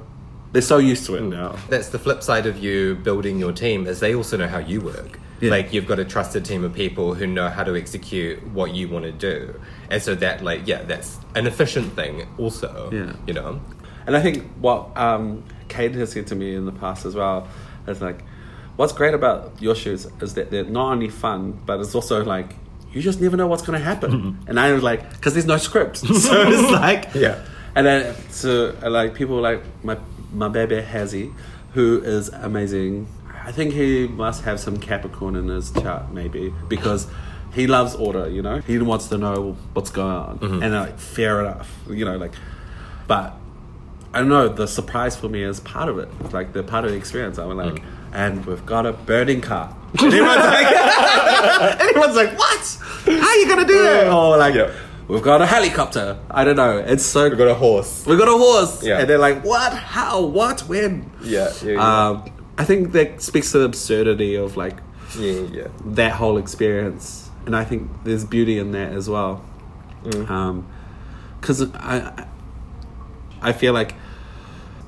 They're 0.52 0.62
so 0.62 0.78
used 0.78 1.04
to 1.06 1.16
it 1.16 1.20
hmm. 1.20 1.30
now. 1.30 1.56
That's 1.68 1.88
the 1.88 1.98
flip 1.98 2.22
side 2.22 2.46
of 2.46 2.58
you 2.58 2.94
building 2.94 3.40
your 3.40 3.52
team 3.52 3.88
is 3.88 3.98
they 3.98 4.14
also 4.14 4.36
know 4.36 4.46
how 4.46 4.58
you 4.58 4.80
work. 4.80 5.18
Yeah. 5.40 5.50
Like 5.50 5.72
you've 5.72 5.86
got 5.86 5.98
a 5.98 6.04
trusted 6.04 6.44
team 6.44 6.64
of 6.64 6.72
people 6.72 7.14
who 7.14 7.26
know 7.26 7.48
how 7.48 7.64
to 7.64 7.76
execute 7.76 8.46
what 8.48 8.74
you 8.74 8.88
want 8.88 9.04
to 9.04 9.12
do. 9.12 9.60
And 9.90 10.00
so 10.02 10.14
that 10.16 10.42
like 10.42 10.66
yeah, 10.66 10.82
that's 10.82 11.18
an 11.34 11.46
efficient 11.46 11.94
thing 11.94 12.26
also. 12.38 12.90
Yeah. 12.92 13.12
You 13.26 13.34
know? 13.34 13.60
And 14.06 14.16
I 14.16 14.22
think 14.22 14.44
what 14.60 14.96
um, 14.96 15.44
Kate 15.68 15.94
has 15.94 16.12
said 16.12 16.26
to 16.28 16.34
me 16.34 16.54
in 16.54 16.66
the 16.66 16.72
past 16.72 17.04
as 17.04 17.14
well 17.14 17.48
is 17.86 18.00
like, 18.00 18.22
what's 18.76 18.92
great 18.92 19.14
about 19.14 19.60
your 19.60 19.74
shoes 19.74 20.06
is 20.20 20.34
that 20.34 20.50
they're 20.50 20.64
not 20.64 20.92
only 20.92 21.08
fun, 21.08 21.58
but 21.66 21.80
it's 21.80 21.94
also 21.94 22.22
like 22.24 22.54
you 22.92 23.02
just 23.02 23.20
never 23.20 23.36
know 23.36 23.46
what's 23.46 23.62
going 23.62 23.78
to 23.78 23.84
happen. 23.84 24.38
And 24.46 24.60
I 24.60 24.72
was 24.72 24.82
like, 24.82 25.10
because 25.10 25.34
there's 25.34 25.46
no 25.46 25.56
script, 25.56 25.96
so 25.98 26.06
it's 26.12 26.70
like, 26.72 27.14
Yeah. 27.14 27.44
And 27.74 27.86
then 27.86 28.14
so 28.30 28.76
like 28.82 29.14
people 29.14 29.40
like 29.40 29.62
my 29.82 29.98
my 30.32 30.48
baby 30.48 30.76
Hazzy, 30.76 31.34
who 31.72 32.00
is 32.04 32.28
amazing. 32.28 33.08
I 33.44 33.52
think 33.52 33.72
he 33.74 34.08
must 34.08 34.42
have 34.44 34.58
some 34.58 34.78
Capricorn 34.78 35.36
in 35.36 35.48
his 35.48 35.70
chart, 35.70 36.10
maybe 36.12 36.52
because. 36.68 37.06
He 37.52 37.68
loves 37.68 37.94
order, 37.94 38.28
you 38.28 38.42
know. 38.42 38.58
He 38.58 38.76
wants 38.78 39.06
to 39.10 39.16
know 39.16 39.56
what's 39.74 39.90
going 39.90 40.10
on, 40.10 40.38
and 40.64 40.74
like 40.74 40.98
fair 40.98 41.38
enough, 41.38 41.72
you 41.88 42.04
know. 42.04 42.16
Like, 42.16 42.32
but 43.06 43.32
I 44.12 44.18
don't 44.18 44.28
know. 44.28 44.48
The 44.48 44.66
surprise 44.66 45.14
for 45.14 45.28
me 45.28 45.44
is 45.44 45.60
part 45.60 45.88
of 45.88 46.00
it. 46.00 46.08
It's 46.18 46.32
like 46.34 46.52
the 46.52 46.64
part 46.64 46.84
of 46.84 46.90
the 46.90 46.96
experience. 46.96 47.38
I'm 47.38 47.56
like, 47.56 47.80
and 48.12 48.44
we've 48.44 48.66
got 48.66 48.86
a 48.86 48.92
burning 48.92 49.40
car. 49.40 49.72
And 50.02 50.12
everyone's 50.12 50.36
like, 50.44 51.80
everyone's 51.80 52.16
like, 52.16 52.36
what? 52.36 52.78
How 53.04 53.28
are 53.28 53.36
you 53.36 53.46
gonna 53.48 53.66
do 53.68 53.82
that? 53.84 54.12
Or 54.12 54.36
like, 54.36 54.56
Yeah. 54.56 54.72
we've 55.06 55.22
got 55.22 55.40
a 55.40 55.46
helicopter. 55.46 56.18
I 56.28 56.42
don't 56.42 56.56
know. 56.56 56.78
It's 56.78 57.06
so. 57.06 57.28
We've 57.28 57.38
got 57.38 57.46
a 57.46 57.54
horse. 57.54 58.04
We've 58.04 58.18
got 58.18 58.26
a 58.26 58.36
horse. 58.36 58.82
Yeah. 58.82 58.98
And 58.98 59.08
they're 59.08 59.18
like, 59.18 59.44
what? 59.44 59.72
How? 59.72 60.22
What? 60.22 60.62
When? 60.62 61.08
Yeah, 61.22 61.52
yeah, 61.62 61.72
yeah. 61.74 62.08
Um, 62.08 62.24
I 62.56 62.64
think 62.64 62.92
that 62.92 63.20
speaks 63.20 63.52
to 63.52 63.58
the 63.58 63.64
absurdity 63.64 64.36
of 64.36 64.56
like 64.56 64.78
yeah, 65.18 65.40
yeah. 65.52 65.68
that 65.84 66.12
whole 66.12 66.38
experience, 66.38 67.30
and 67.46 67.56
I 67.56 67.64
think 67.64 67.90
there's 68.04 68.24
beauty 68.24 68.58
in 68.58 68.72
that 68.72 68.92
as 68.92 69.08
well. 69.08 69.44
Mm. 70.04 70.30
Um, 70.30 70.68
because 71.40 71.62
I, 71.74 71.98
I- 71.98 72.28
I 73.44 73.52
feel 73.52 73.74
like 73.74 73.94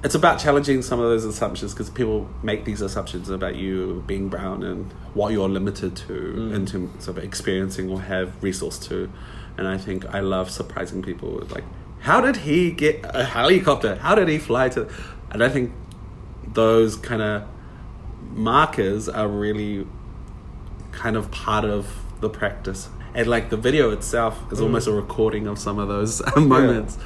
it's 0.02 0.14
about 0.14 0.38
challenging 0.38 0.80
some 0.80 0.98
of 0.98 1.06
those 1.06 1.26
assumptions 1.26 1.74
because 1.74 1.90
people 1.90 2.28
make 2.42 2.64
these 2.64 2.80
assumptions 2.80 3.28
about 3.28 3.56
you 3.56 4.02
being 4.06 4.28
brown 4.28 4.62
and 4.62 4.90
what 5.12 5.32
you're 5.32 5.48
limited 5.48 5.94
to 5.96 6.12
mm. 6.12 6.54
in 6.54 6.64
terms 6.64 7.06
of 7.06 7.18
experiencing 7.18 7.90
or 7.90 8.00
have 8.00 8.42
resource 8.42 8.78
to. 8.88 9.12
And 9.58 9.68
I 9.68 9.76
think 9.76 10.06
I 10.06 10.20
love 10.20 10.50
surprising 10.50 11.02
people 11.02 11.32
with 11.32 11.52
like, 11.52 11.64
how 12.00 12.22
did 12.22 12.38
he 12.38 12.70
get 12.70 13.00
a 13.04 13.24
helicopter? 13.24 13.96
How 13.96 14.14
did 14.14 14.28
he 14.28 14.38
fly 14.38 14.70
to? 14.70 14.88
And 15.30 15.44
I 15.44 15.50
think 15.50 15.72
those 16.46 16.96
kind 16.96 17.20
of 17.20 17.46
markers 18.34 19.08
are 19.08 19.28
really 19.28 19.86
kind 20.92 21.16
of 21.16 21.30
part 21.30 21.64
of 21.64 21.88
the 22.20 22.30
practice. 22.30 22.88
And 23.14 23.26
like 23.26 23.50
the 23.50 23.56
video 23.56 23.90
itself 23.90 24.52
is 24.52 24.58
mm. 24.58 24.64
almost 24.64 24.86
a 24.86 24.92
recording 24.92 25.46
of 25.46 25.58
some 25.58 25.78
of 25.78 25.88
those 25.88 26.22
moments. 26.36 26.98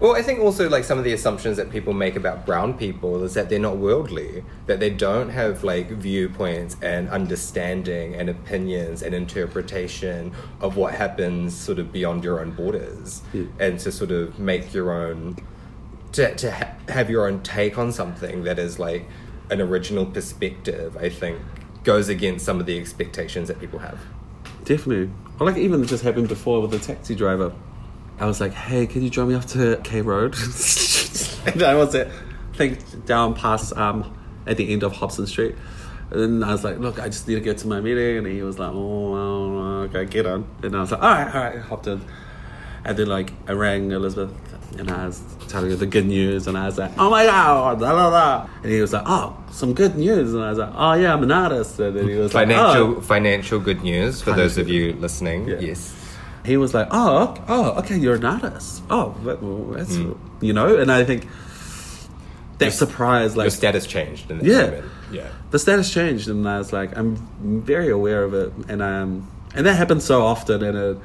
Well, 0.00 0.16
I 0.16 0.22
think 0.22 0.40
also 0.40 0.68
like 0.68 0.84
some 0.84 0.98
of 0.98 1.04
the 1.04 1.12
assumptions 1.12 1.56
that 1.56 1.70
people 1.70 1.92
make 1.92 2.16
about 2.16 2.44
brown 2.44 2.74
people 2.74 3.22
is 3.22 3.34
that 3.34 3.48
they're 3.48 3.58
not 3.58 3.76
worldly, 3.78 4.44
that 4.66 4.80
they 4.80 4.90
don't 4.90 5.28
have 5.28 5.62
like 5.62 5.88
viewpoints 5.88 6.76
and 6.82 7.08
understanding 7.08 8.14
and 8.14 8.28
opinions 8.28 9.02
and 9.02 9.14
interpretation 9.14 10.32
of 10.60 10.76
what 10.76 10.94
happens 10.94 11.56
sort 11.56 11.78
of 11.78 11.92
beyond 11.92 12.24
your 12.24 12.40
own 12.40 12.50
borders, 12.50 13.22
Yeah. 13.32 13.44
and 13.60 13.78
to 13.80 13.92
sort 13.92 14.10
of 14.10 14.38
make 14.38 14.74
your 14.74 14.92
own, 14.92 15.36
to 16.12 16.34
to 16.34 16.50
ha- 16.50 16.74
have 16.88 17.08
your 17.08 17.28
own 17.28 17.40
take 17.42 17.78
on 17.78 17.92
something 17.92 18.44
that 18.44 18.58
is 18.58 18.78
like 18.78 19.06
an 19.50 19.60
original 19.60 20.06
perspective. 20.06 20.96
I 20.96 21.08
think 21.08 21.38
goes 21.84 22.08
against 22.08 22.44
some 22.44 22.60
of 22.60 22.66
the 22.66 22.78
expectations 22.78 23.48
that 23.48 23.60
people 23.60 23.78
have. 23.78 24.00
Definitely. 24.64 25.10
Or 25.38 25.46
like 25.46 25.56
even 25.56 25.84
just 25.86 26.02
happened 26.02 26.28
before 26.28 26.62
with 26.62 26.70
the 26.70 26.78
taxi 26.78 27.14
driver. 27.14 27.52
I 28.18 28.26
was 28.26 28.40
like, 28.40 28.52
hey, 28.52 28.86
can 28.86 29.02
you 29.02 29.10
drive 29.10 29.28
me 29.28 29.34
off 29.34 29.46
to 29.48 29.80
K 29.84 30.00
Road? 30.00 30.34
and 31.46 31.62
I 31.62 31.74
was 31.74 31.94
at, 31.94 32.08
I 32.08 32.56
think 32.56 33.06
down 33.06 33.34
past 33.34 33.76
um 33.76 34.16
at 34.46 34.56
the 34.56 34.72
end 34.72 34.82
of 34.82 34.92
Hobson 34.92 35.26
Street. 35.26 35.56
And 36.10 36.20
then 36.20 36.48
I 36.48 36.52
was 36.52 36.64
like, 36.64 36.78
look, 36.78 37.00
I 37.00 37.08
just 37.08 37.26
need 37.26 37.34
to 37.34 37.40
get 37.40 37.58
to 37.58 37.66
my 37.66 37.80
meeting. 37.80 38.18
And 38.18 38.26
he 38.26 38.42
was 38.42 38.58
like, 38.58 38.70
oh, 38.72 39.10
well, 39.10 39.60
okay, 39.84 40.04
get 40.04 40.26
on. 40.26 40.46
And 40.62 40.76
I 40.76 40.80
was 40.80 40.92
like, 40.92 41.02
all 41.02 41.08
right, 41.08 41.34
all 41.34 41.42
right, 41.42 41.58
hopped 41.58 41.86
in. 41.86 42.02
And 42.84 42.96
then 42.96 43.06
like 43.06 43.32
I 43.48 43.52
rang 43.52 43.90
Elizabeth 43.90 44.32
and 44.78 44.90
I 44.90 45.06
was 45.06 45.22
telling 45.48 45.70
her 45.70 45.76
the 45.76 45.86
good 45.86 46.06
news 46.06 46.46
and 46.46 46.56
I 46.58 46.66
was 46.66 46.78
like, 46.78 46.92
oh 46.98 47.10
my 47.10 47.24
god, 47.26 47.80
da, 47.80 47.92
da, 47.92 48.10
da. 48.10 48.48
And 48.62 48.72
he 48.72 48.80
was 48.80 48.92
like, 48.92 49.04
oh, 49.06 49.36
some 49.50 49.72
good 49.74 49.96
news. 49.96 50.34
And 50.34 50.42
I 50.42 50.50
was 50.50 50.58
like, 50.58 50.72
oh 50.74 50.92
yeah, 50.94 51.12
I'm 51.12 51.22
an 51.22 51.32
artist. 51.32 51.78
And 51.78 51.96
then 51.96 52.08
he 52.08 52.16
was 52.16 52.32
Financial 52.32 52.88
like, 52.88 52.96
oh. 52.98 53.00
financial 53.00 53.60
good 53.60 53.82
news 53.82 54.20
for 54.22 54.32
those 54.32 54.58
of 54.58 54.68
you 54.68 54.92
listening. 54.94 55.48
Yeah. 55.48 55.58
Yes. 55.60 55.94
he 56.44 56.56
was 56.58 56.74
like, 56.74 56.88
"Oh, 56.90 57.34
oh, 57.48 57.70
okay, 57.80 57.96
you're 57.96 58.16
an 58.16 58.24
artist. 58.26 58.82
Oh, 58.90 59.14
that, 59.24 59.40
that's 59.76 59.96
Mm. 59.96 60.18
you 60.42 60.52
know." 60.52 60.76
And 60.76 60.92
I 60.92 61.02
think 61.02 61.26
that 62.58 62.72
surprise, 62.72 63.34
like 63.36 63.44
Your 63.46 63.50
status 63.50 63.86
changed 63.86 64.30
in 64.30 64.38
that 64.38 64.44
Yeah. 64.46 64.66
moment. 64.66 64.84
Yeah. 65.10 65.28
the 65.50 65.58
status 65.58 65.90
changed, 65.92 66.28
and 66.28 66.46
I 66.48 66.58
was 66.58 66.70
like, 66.72 66.96
I'm 66.98 67.16
very 67.64 67.88
aware 67.88 68.24
of 68.24 68.34
it, 68.34 68.52
and 68.68 68.82
um, 68.82 69.26
and 69.54 69.64
that 69.66 69.74
happens 69.76 70.04
so 70.04 70.22
often, 70.22 70.62
and 70.62 70.76
it, 70.76 70.98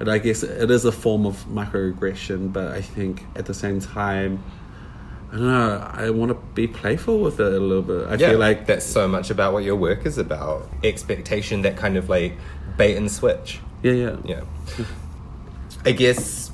and 0.00 0.10
I 0.10 0.18
guess 0.18 0.42
it 0.42 0.70
is 0.70 0.84
a 0.84 0.92
form 0.92 1.26
of 1.26 1.36
microaggression, 1.46 2.52
but 2.52 2.68
I 2.72 2.80
think 2.82 3.24
at 3.36 3.46
the 3.46 3.54
same 3.54 3.80
time. 3.80 4.42
I 5.32 5.34
don't 5.36 5.46
know. 5.46 5.90
I 5.92 6.10
want 6.10 6.30
to 6.30 6.34
be 6.54 6.66
playful 6.66 7.20
with 7.20 7.38
it 7.38 7.46
a 7.52 7.60
little 7.60 7.82
bit. 7.84 8.08
I 8.08 8.14
yeah, 8.16 8.30
feel 8.30 8.40
like 8.40 8.66
that's 8.66 8.84
so 8.84 9.06
much 9.06 9.30
about 9.30 9.52
what 9.52 9.62
your 9.62 9.76
work 9.76 10.04
is 10.04 10.18
about. 10.18 10.68
Expectation, 10.82 11.62
that 11.62 11.76
kind 11.76 11.96
of 11.96 12.08
like 12.08 12.32
bait 12.76 12.96
and 12.96 13.08
switch. 13.08 13.60
yeah, 13.84 13.92
yeah, 13.92 14.16
Yeah. 14.24 14.40
I 15.84 15.92
guess 15.92 16.48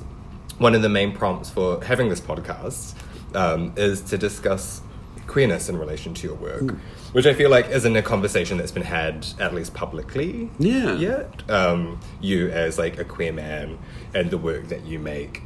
one 0.59 0.75
of 0.75 0.83
the 0.83 0.89
main 0.89 1.11
prompts 1.11 1.49
for 1.49 1.83
having 1.83 2.09
this 2.09 2.21
podcast 2.21 2.93
um, 3.33 3.73
is 3.75 4.01
to 4.01 4.17
discuss 4.17 4.81
queerness 5.25 5.69
in 5.69 5.77
relation 5.77 6.13
to 6.13 6.27
your 6.27 6.35
work, 6.35 6.75
which 7.13 7.25
I 7.25 7.33
feel 7.33 7.49
like 7.49 7.69
isn't 7.69 7.95
a 7.95 8.01
conversation 8.01 8.57
that's 8.57 8.71
been 8.71 8.83
had 8.83 9.25
at 9.39 9.53
least 9.53 9.73
publicly 9.73 10.49
Yeah. 10.59 10.93
yet. 10.95 11.49
Um, 11.49 11.99
you 12.21 12.49
as 12.49 12.77
like 12.77 12.97
a 12.99 13.03
queer 13.03 13.33
man 13.33 13.77
and 14.13 14.29
the 14.31 14.37
work 14.37 14.67
that 14.69 14.85
you 14.85 14.99
make. 14.99 15.41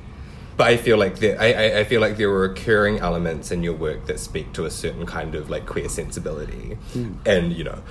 But 0.57 0.67
I 0.67 0.77
feel 0.77 0.97
like 0.97 1.19
there, 1.19 1.39
I, 1.39 1.53
I- 1.53 1.79
I 1.79 1.83
feel 1.85 2.01
like 2.01 2.17
there 2.17 2.29
are 2.29 2.41
recurring 2.49 2.99
elements 2.99 3.51
in 3.51 3.63
your 3.63 3.73
work 3.73 4.05
that 4.07 4.19
speak 4.19 4.53
to 4.53 4.65
a 4.65 4.69
certain 4.69 5.05
kind 5.05 5.33
of 5.35 5.49
like 5.49 5.65
queer 5.65 5.87
sensibility, 5.89 6.77
and 7.25 7.53
you 7.53 7.63
know, 7.63 7.81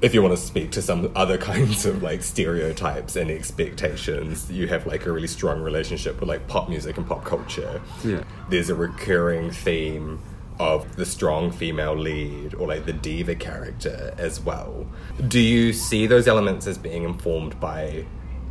if 0.00 0.12
you 0.12 0.20
want 0.22 0.36
to 0.36 0.42
speak 0.42 0.70
to 0.72 0.82
some 0.82 1.10
other 1.14 1.38
kinds 1.52 1.86
of 1.86 2.02
like 2.02 2.22
stereotypes 2.22 3.16
and 3.16 3.30
expectations, 3.30 4.50
you 4.50 4.66
have 4.66 4.86
like 4.86 5.06
a 5.06 5.12
really 5.12 5.26
strong 5.28 5.60
relationship 5.62 6.18
with 6.20 6.28
like 6.28 6.46
pop 6.48 6.68
music 6.68 6.96
and 6.96 7.06
pop 7.06 7.24
culture. 7.24 7.80
Yeah. 8.02 8.24
There's 8.48 8.70
a 8.70 8.74
recurring 8.74 9.50
theme 9.50 10.20
of 10.58 10.96
the 10.96 11.04
strong 11.04 11.50
female 11.50 11.96
lead 11.96 12.54
or 12.54 12.68
like 12.68 12.86
the 12.86 12.92
diva 12.92 13.34
character 13.34 14.14
as 14.18 14.40
well. 14.40 14.86
Do 15.26 15.40
you 15.40 15.72
see 15.72 16.06
those 16.06 16.28
elements 16.28 16.66
as 16.66 16.78
being 16.78 17.02
informed 17.02 17.58
by 17.58 18.04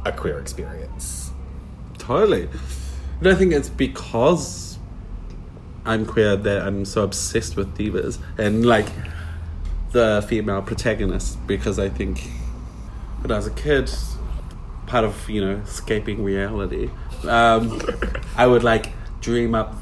a 0.05 0.11
queer 0.11 0.39
experience? 0.39 1.31
Totally. 1.97 2.49
But 3.21 3.31
I 3.31 3.35
think 3.35 3.53
it's 3.53 3.69
because 3.69 4.77
I'm 5.85 6.05
queer 6.05 6.35
that 6.35 6.61
I'm 6.61 6.85
so 6.85 7.03
obsessed 7.03 7.55
with 7.55 7.77
divas 7.77 8.19
and 8.37 8.65
like 8.65 8.87
the 9.91 10.25
female 10.27 10.61
protagonist 10.61 11.45
because 11.47 11.79
I 11.79 11.87
think 11.87 12.29
when 13.21 13.31
I 13.31 13.37
was 13.37 13.47
a 13.47 13.51
kid, 13.51 13.89
part 14.87 15.05
of, 15.05 15.29
you 15.29 15.39
know, 15.39 15.61
escaping 15.61 16.23
reality, 16.23 16.89
um, 17.27 17.81
I 18.35 18.47
would 18.47 18.63
like 18.63 18.91
dream 19.21 19.55
up 19.55 19.75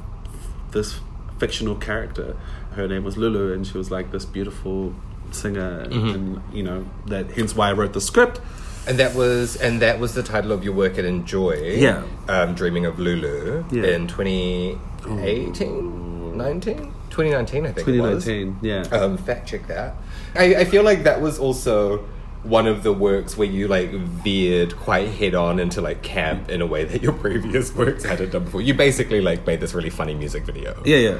this 0.72 1.00
fictional 1.42 1.76
character. 1.76 2.36
Her 2.78 2.88
name 2.88 3.04
was 3.04 3.18
Lulu 3.18 3.52
and 3.54 3.66
she 3.68 3.76
was 3.78 3.90
like 3.90 4.12
this 4.12 4.26
beautiful 4.26 4.94
singer 5.32 5.80
and 5.90 6.42
you 6.54 6.62
know 6.62 6.86
that 7.08 7.32
hence 7.32 7.56
why 7.56 7.70
I 7.70 7.74
wrote 7.74 7.94
the 7.94 8.02
script. 8.12 8.40
And 8.88 8.98
that 9.00 9.16
was 9.16 9.56
and 9.56 9.82
that 9.82 10.00
was 10.00 10.14
the 10.14 10.22
title 10.24 10.52
of 10.52 10.64
your 10.64 10.74
work 10.74 10.98
at 11.00 11.06
Enjoy. 11.06 11.56
Yeah. 11.88 12.04
Um, 12.28 12.54
Dreaming 12.56 12.86
of 12.86 13.00
Lulu 13.00 13.64
Yeah. 13.72 13.86
in 13.96 14.08
2018, 14.08 16.38
19? 16.38 16.78
2019, 17.10 17.66
I 17.66 17.72
think 17.72 17.88
it 17.88 18.00
was. 18.02 18.26
2019, 18.26 18.60
yeah. 18.62 18.82
Um, 18.98 19.18
fact 19.18 19.48
check 19.50 19.68
that. 19.68 19.96
I, 20.36 20.56
I 20.62 20.66
feel 20.66 20.84
like 20.84 21.04
that 21.04 21.22
was 21.22 21.40
also 21.40 22.06
one 22.44 22.66
of 22.66 22.82
the 22.82 22.92
works 22.92 23.38
where 23.38 23.48
you 23.48 23.68
like 23.68 23.92
veered 23.92 24.76
quite 24.76 25.08
head 25.10 25.36
on 25.36 25.60
into 25.60 25.80
like 25.80 26.02
camp 26.02 26.50
in 26.50 26.60
a 26.62 26.66
way 26.66 26.84
that 26.84 27.02
your 27.04 27.14
previous 27.26 27.74
works 27.76 28.04
hadn't 28.04 28.32
done 28.32 28.46
before. 28.46 28.62
You 28.62 28.74
basically 28.74 29.22
like 29.22 29.46
made 29.46 29.60
this 29.60 29.74
really 29.74 29.92
funny 29.92 30.16
music 30.16 30.44
video. 30.46 30.82
Yeah, 30.84 30.98
yeah. 30.98 31.18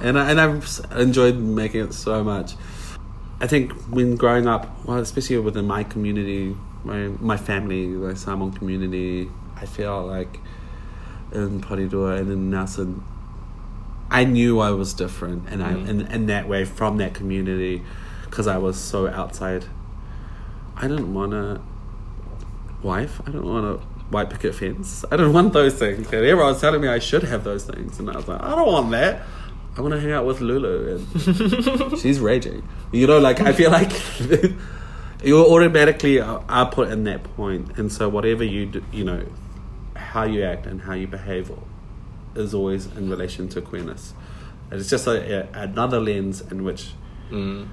and 0.02 0.18
I, 0.18 0.30
and 0.30 0.40
I've 0.40 0.80
enjoyed 0.96 1.36
making 1.36 1.86
it 1.86 1.94
so 1.94 2.22
much. 2.22 2.52
I 3.40 3.48
think 3.48 3.72
when 3.90 4.14
growing 4.14 4.46
up, 4.46 4.84
well, 4.84 4.98
especially 4.98 5.36
within 5.38 5.66
my 5.66 5.82
community, 5.82 6.56
my 6.84 7.08
my 7.20 7.36
family, 7.36 7.92
the 7.92 8.14
Samoan 8.14 8.52
community, 8.52 9.28
I 9.56 9.66
feel 9.66 10.06
like 10.06 10.38
in 11.32 11.60
Porirua 11.60 12.20
and 12.20 12.30
in 12.30 12.50
Nelson, 12.50 13.02
I 14.10 14.22
knew 14.24 14.60
I 14.60 14.70
was 14.70 14.94
different, 14.94 15.48
and 15.48 15.60
I 15.62 15.72
Mm. 15.72 15.88
in, 15.88 16.00
in 16.02 16.26
that 16.26 16.46
way 16.48 16.64
from 16.64 16.98
that 16.98 17.14
community, 17.14 17.82
because 18.26 18.46
I 18.46 18.58
was 18.58 18.76
so 18.76 19.08
outside. 19.08 19.64
I 20.76 20.88
didn't 20.88 21.12
want 21.12 21.34
a 21.34 21.60
wife. 22.82 23.20
I 23.26 23.30
don't 23.30 23.46
want 23.46 23.66
a 23.66 23.74
white 24.10 24.30
picket 24.30 24.54
fence. 24.54 25.04
I 25.10 25.16
don't 25.16 25.32
want 25.32 25.52
those 25.52 25.74
things. 25.74 26.06
And 26.06 26.14
everyone 26.14 26.46
was 26.46 26.60
telling 26.60 26.80
me 26.80 26.88
I 26.88 26.98
should 26.98 27.22
have 27.24 27.44
those 27.44 27.64
things, 27.64 27.98
and 27.98 28.10
I 28.10 28.16
was 28.16 28.28
like, 28.28 28.42
I 28.42 28.50
don't 28.54 28.66
want 28.66 28.90
that. 28.92 29.22
I 29.76 29.80
want 29.80 29.94
to 29.94 30.00
hang 30.00 30.12
out 30.12 30.26
with 30.26 30.40
Lulu, 30.40 30.96
and 30.96 31.98
she's 31.98 32.20
raging. 32.20 32.66
You 32.92 33.06
know, 33.06 33.18
like 33.18 33.40
I 33.40 33.52
feel 33.52 33.70
like 33.70 33.92
you 35.24 35.38
automatically 35.38 36.20
are 36.20 36.44
are 36.48 36.70
put 36.70 36.88
in 36.88 37.04
that 37.04 37.24
point, 37.36 37.78
and 37.78 37.90
so 37.90 38.08
whatever 38.08 38.44
you 38.44 38.66
do, 38.66 38.84
you 38.92 39.04
know, 39.04 39.24
how 39.94 40.24
you 40.24 40.42
act 40.42 40.66
and 40.66 40.82
how 40.82 40.92
you 40.94 41.06
behave 41.06 41.50
is 42.34 42.52
always 42.54 42.86
in 42.86 43.08
relation 43.08 43.48
to 43.50 43.60
queerness. 43.60 44.14
And 44.70 44.80
it's 44.80 44.88
just 44.88 45.06
a, 45.06 45.42
a, 45.42 45.62
another 45.62 46.00
lens 46.00 46.40
in 46.40 46.64
which 46.64 46.92
Mm. 47.32 47.66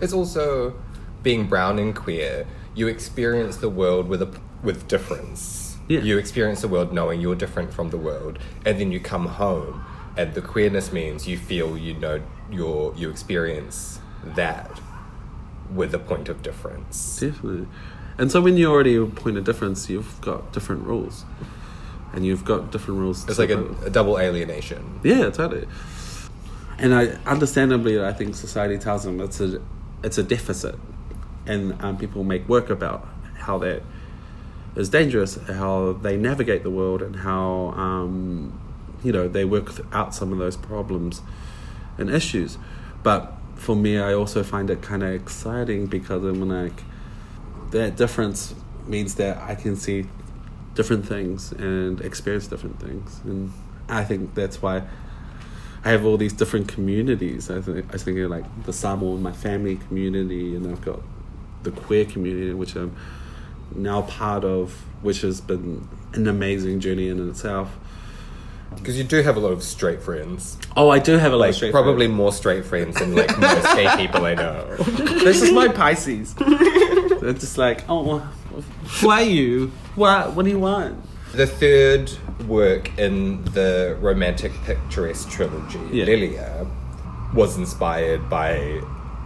It's 0.00 0.12
also 0.12 0.74
being 1.22 1.46
brown 1.46 1.78
and 1.78 1.94
queer. 1.94 2.46
You 2.74 2.88
experience 2.88 3.56
the 3.58 3.68
world 3.68 4.08
with 4.08 4.22
a 4.22 4.40
with 4.62 4.88
difference. 4.88 5.76
Yeah. 5.88 6.00
You 6.00 6.18
experience 6.18 6.60
the 6.60 6.68
world 6.68 6.92
knowing 6.92 7.20
you're 7.20 7.34
different 7.34 7.72
from 7.72 7.90
the 7.90 7.96
world, 7.96 8.38
and 8.64 8.78
then 8.78 8.92
you 8.92 9.00
come 9.00 9.26
home, 9.26 9.84
and 10.16 10.34
the 10.34 10.42
queerness 10.42 10.92
means 10.92 11.26
you 11.26 11.36
feel 11.36 11.76
you 11.76 11.94
know 11.94 12.22
your 12.50 12.94
you 12.96 13.10
experience 13.10 13.98
that 14.24 14.80
with 15.72 15.94
a 15.94 15.98
point 15.98 16.28
of 16.28 16.42
difference. 16.42 17.20
Definitely. 17.20 17.66
And 18.18 18.30
so 18.30 18.40
when 18.40 18.56
you 18.56 18.70
already 18.70 18.96
a 18.96 19.06
point 19.06 19.38
of 19.38 19.44
difference, 19.44 19.88
you've 19.88 20.20
got 20.20 20.52
different 20.52 20.84
rules. 20.84 21.24
And 22.12 22.26
you've 22.26 22.44
got 22.44 22.72
different 22.72 23.00
rules. 23.00 23.26
It's 23.28 23.38
like 23.38 23.50
a, 23.50 23.64
a 23.84 23.90
double 23.90 24.18
alienation. 24.18 25.00
Yeah, 25.02 25.30
totally. 25.30 25.66
And 26.78 26.94
I 26.94 27.06
understandably 27.24 28.02
I 28.02 28.12
think 28.12 28.34
society 28.34 28.78
tells 28.78 29.04
them 29.04 29.20
it's 29.20 29.40
a 29.40 29.62
it's 30.02 30.18
a 30.18 30.22
deficit. 30.22 30.74
And 31.50 31.82
um, 31.82 31.96
people 31.98 32.22
make 32.24 32.48
work 32.48 32.70
about 32.70 33.06
how 33.34 33.58
that 33.58 33.82
is 34.76 34.88
dangerous, 34.88 35.36
how 35.48 35.92
they 35.92 36.16
navigate 36.16 36.62
the 36.62 36.70
world 36.70 37.02
and 37.02 37.16
how 37.16 37.74
um, 37.76 38.58
you 39.02 39.12
know, 39.12 39.28
they 39.28 39.44
work 39.44 39.72
out 39.92 40.14
some 40.14 40.32
of 40.32 40.38
those 40.38 40.56
problems 40.56 41.22
and 41.98 42.10
issues. 42.10 42.58
But 43.02 43.34
for 43.56 43.76
me 43.76 43.98
I 43.98 44.14
also 44.14 44.42
find 44.42 44.70
it 44.70 44.82
kinda 44.82 45.06
exciting 45.06 45.86
because 45.86 46.24
I'm 46.24 46.48
like 46.48 46.82
that 47.70 47.96
difference 47.96 48.54
means 48.86 49.14
that 49.16 49.36
I 49.38 49.54
can 49.54 49.76
see 49.76 50.06
different 50.74 51.06
things 51.06 51.52
and 51.52 52.00
experience 52.00 52.46
different 52.46 52.80
things, 52.80 53.20
and 53.24 53.52
I 53.88 54.04
think 54.04 54.34
that's 54.34 54.62
why 54.62 54.82
I 55.84 55.90
have 55.90 56.04
all 56.04 56.16
these 56.16 56.32
different 56.32 56.68
communities. 56.68 57.50
I 57.50 57.60
think 57.60 57.94
I 57.94 57.98
thinking 57.98 58.28
like 58.28 58.44
the 58.64 58.72
Samoan, 58.72 59.22
my 59.22 59.32
family 59.32 59.76
community, 59.76 60.56
and 60.56 60.66
I've 60.66 60.80
got 60.80 61.00
the 61.62 61.70
queer 61.70 62.04
community, 62.04 62.52
which 62.54 62.74
I'm 62.76 62.94
now 63.74 64.02
part 64.02 64.44
of, 64.44 64.72
which 65.02 65.20
has 65.22 65.40
been 65.40 65.88
an 66.14 66.26
amazing 66.28 66.80
journey 66.80 67.08
in 67.08 67.28
itself. 67.28 67.70
Because 68.76 68.96
you 68.96 69.02
do 69.04 69.20
have 69.22 69.36
a 69.36 69.40
lot 69.40 69.50
of 69.52 69.62
straight 69.64 70.00
friends. 70.00 70.56
Oh, 70.76 70.90
I 70.90 71.00
do 71.00 71.18
have 71.18 71.32
a 71.32 71.36
lot 71.36 71.40
Like 71.40 71.50
of 71.50 71.56
straight 71.56 71.72
probably 71.72 72.06
friends. 72.06 72.16
more 72.16 72.32
straight 72.32 72.64
friends 72.64 72.96
than 72.98 73.14
like 73.16 73.36
most 73.38 73.64
gay 73.76 73.88
people 73.96 74.24
I 74.24 74.34
know. 74.34 74.76
This 74.76 75.42
is 75.42 75.50
my 75.52 75.66
Pisces. 75.68 76.34
They're 76.34 77.32
just 77.32 77.58
like, 77.58 77.84
oh, 77.88 78.18
who 79.00 79.10
are 79.10 79.22
you? 79.22 79.72
What? 79.96 80.34
What 80.34 80.44
do 80.44 80.50
you 80.52 80.60
want? 80.60 81.02
The 81.32 81.46
third 81.48 82.10
work 82.46 82.96
in 82.98 83.42
the 83.44 83.96
romantic 84.00 84.52
picturesque 84.64 85.28
trilogy, 85.30 85.80
Yeah. 85.92 86.04
Lilia, 86.04 86.66
was 87.34 87.56
inspired 87.58 88.30
by 88.30 88.80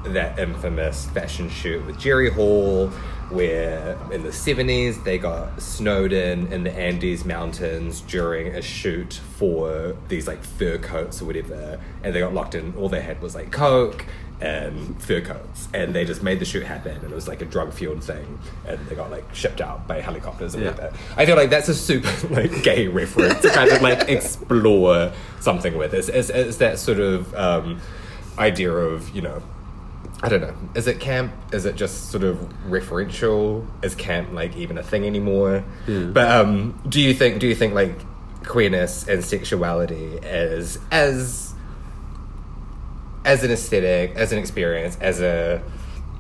that 0.04 0.38
infamous 0.38 1.06
fashion 1.06 1.48
shoot 1.48 1.84
with 1.86 1.98
Jerry 1.98 2.30
Hall, 2.30 2.88
where 3.30 3.96
in 4.12 4.22
the 4.22 4.28
70s 4.28 5.02
they 5.04 5.18
got 5.18 5.60
snowed 5.60 6.12
in 6.12 6.52
in 6.52 6.62
the 6.64 6.72
Andes 6.72 7.24
Mountains 7.24 8.00
during 8.02 8.48
a 8.54 8.62
shoot 8.62 9.14
for 9.36 9.96
these 10.08 10.26
like 10.28 10.42
fur 10.44 10.78
coats 10.78 11.22
or 11.22 11.24
whatever, 11.24 11.80
and 12.02 12.14
they 12.14 12.20
got 12.20 12.34
locked 12.34 12.54
in. 12.54 12.74
All 12.76 12.88
they 12.88 13.00
had 13.00 13.20
was 13.22 13.34
like 13.34 13.50
Coke 13.50 14.04
and 14.40 15.00
fur 15.02 15.20
coats, 15.22 15.68
and 15.72 15.94
they 15.94 16.04
just 16.04 16.22
made 16.22 16.38
the 16.38 16.44
shoot 16.44 16.64
happen, 16.64 16.92
and 16.96 17.04
it 17.04 17.14
was 17.14 17.26
like 17.28 17.40
a 17.40 17.44
drug 17.46 17.72
fueled 17.72 18.04
thing, 18.04 18.38
and 18.66 18.78
they 18.88 18.94
got 18.94 19.10
like 19.10 19.24
shipped 19.34 19.60
out 19.60 19.86
by 19.88 20.00
helicopters 20.00 20.54
and 20.54 20.62
Yeah. 20.64 20.70
whatever. 20.72 20.96
I 21.16 21.24
feel 21.24 21.36
like 21.36 21.50
that's 21.50 21.68
a 21.68 21.74
super 21.74 22.10
like 22.34 22.62
gay 22.62 22.88
reference 22.88 23.40
to 23.40 23.48
kind 23.50 23.70
of 23.70 23.80
like 23.80 24.08
explore 24.08 25.12
something 25.40 25.76
with. 25.78 25.94
It's, 25.94 26.08
it's, 26.08 26.28
it's 26.30 26.56
that 26.58 26.78
sort 26.78 26.98
of 27.00 27.34
um, 27.34 27.80
idea 28.38 28.70
of 28.72 29.08
you 29.14 29.22
know. 29.22 29.42
I 30.24 30.28
don't 30.30 30.40
know. 30.40 30.54
Is 30.74 30.86
it 30.86 31.00
camp? 31.00 31.34
Is 31.52 31.66
it 31.66 31.76
just 31.76 32.10
sort 32.10 32.24
of 32.24 32.38
referential? 32.66 33.66
Is 33.84 33.94
camp 33.94 34.32
like 34.32 34.56
even 34.56 34.78
a 34.78 34.82
thing 34.82 35.04
anymore? 35.04 35.64
But 36.12 36.30
um, 36.30 36.80
do 36.88 36.98
you 36.98 37.12
think? 37.12 37.40
Do 37.40 37.46
you 37.46 37.54
think 37.54 37.74
like 37.74 37.94
queerness 38.42 39.06
and 39.06 39.22
sexuality 39.22 40.18
as 40.20 40.78
as 40.90 41.54
as 43.26 43.44
an 43.44 43.50
aesthetic, 43.50 44.16
as 44.16 44.32
an 44.32 44.38
experience, 44.38 44.96
as 44.98 45.20
a 45.20 45.62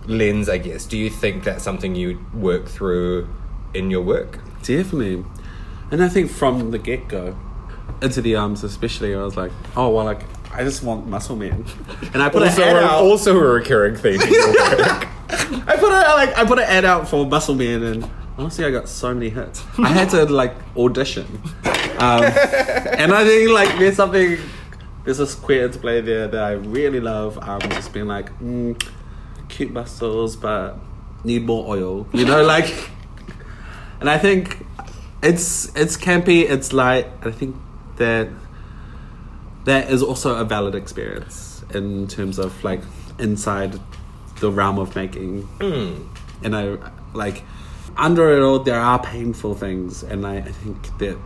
lens? 0.06 0.50
I 0.50 0.58
guess. 0.58 0.84
Do 0.84 0.98
you 0.98 1.08
think 1.08 1.44
that's 1.44 1.64
something 1.64 1.94
you 1.94 2.24
work 2.34 2.68
through 2.68 3.26
in 3.72 3.90
your 3.90 4.02
work? 4.02 4.38
Definitely. 4.62 5.24
And 5.90 6.02
I 6.02 6.10
think 6.10 6.30
from 6.30 6.72
the 6.72 6.78
get 6.78 7.08
go, 7.08 7.36
into 8.02 8.20
the 8.20 8.36
arms 8.36 8.64
especially, 8.64 9.14
I 9.14 9.22
was 9.22 9.36
like, 9.36 9.52
oh, 9.76 9.90
well, 9.90 10.04
like, 10.04 10.22
I 10.54 10.62
just 10.62 10.82
want 10.82 11.06
muscle 11.06 11.36
Man. 11.36 11.64
And 12.12 12.22
I 12.22 12.28
put 12.28 12.42
also, 12.42 12.62
an 12.62 12.68
ad 12.68 12.76
a, 12.76 12.86
out. 12.86 13.02
also 13.02 13.36
a 13.36 13.44
recurring 13.44 13.96
theme 13.96 14.20
in 14.20 14.32
your 14.32 14.46
work. 14.48 15.08
I 15.28 15.76
put 15.78 15.92
a, 15.92 16.14
like, 16.14 16.38
I 16.38 16.44
put 16.46 16.58
an 16.58 16.64
ad 16.64 16.84
out 16.84 17.08
for 17.08 17.26
muscle 17.26 17.54
Man, 17.54 17.82
and 17.82 18.10
honestly, 18.38 18.64
I 18.64 18.70
got 18.70 18.88
so 18.88 19.12
many 19.12 19.30
hits. 19.30 19.64
I 19.78 19.88
had 19.88 20.10
to, 20.10 20.26
like, 20.26 20.54
audition. 20.76 21.26
Um, 21.98 22.22
and 22.24 23.12
I 23.12 23.24
think, 23.24 23.50
like, 23.50 23.78
there's 23.78 23.96
something, 23.96 24.38
there's 25.04 25.18
this 25.18 25.34
queer 25.34 25.66
interplay 25.66 26.00
there 26.00 26.28
that 26.28 26.42
I 26.42 26.52
really 26.52 27.00
love. 27.00 27.36
Um, 27.38 27.60
just 27.70 27.92
being 27.92 28.06
like, 28.06 28.36
mm, 28.38 28.80
cute 29.48 29.72
muscles, 29.72 30.36
but 30.36 30.76
need 31.24 31.46
more 31.46 31.66
oil. 31.68 32.06
You 32.12 32.26
know, 32.26 32.44
like, 32.44 32.90
and 34.00 34.08
I 34.08 34.18
think 34.18 34.64
it's 35.22 35.74
it's 35.74 35.96
campy, 35.96 36.48
it's 36.48 36.72
light. 36.72 37.06
and 37.22 37.32
I 37.32 37.36
think 37.36 37.56
that 37.96 38.28
that 39.64 39.90
is 39.90 40.02
also 40.02 40.36
a 40.36 40.44
valid 40.44 40.74
experience 40.74 41.64
in 41.72 42.06
terms 42.06 42.38
of 42.38 42.62
like 42.64 42.80
inside 43.18 43.78
the 44.40 44.50
realm 44.50 44.78
of 44.78 44.94
making. 44.94 45.48
And 46.42 46.54
I 46.56 46.76
like 47.14 47.42
under 47.96 48.30
it 48.36 48.42
all, 48.42 48.58
there 48.58 48.80
are 48.80 48.98
painful 49.02 49.54
things, 49.54 50.02
and 50.02 50.26
I, 50.26 50.38
I 50.38 50.52
think 50.52 50.98
that 50.98 51.16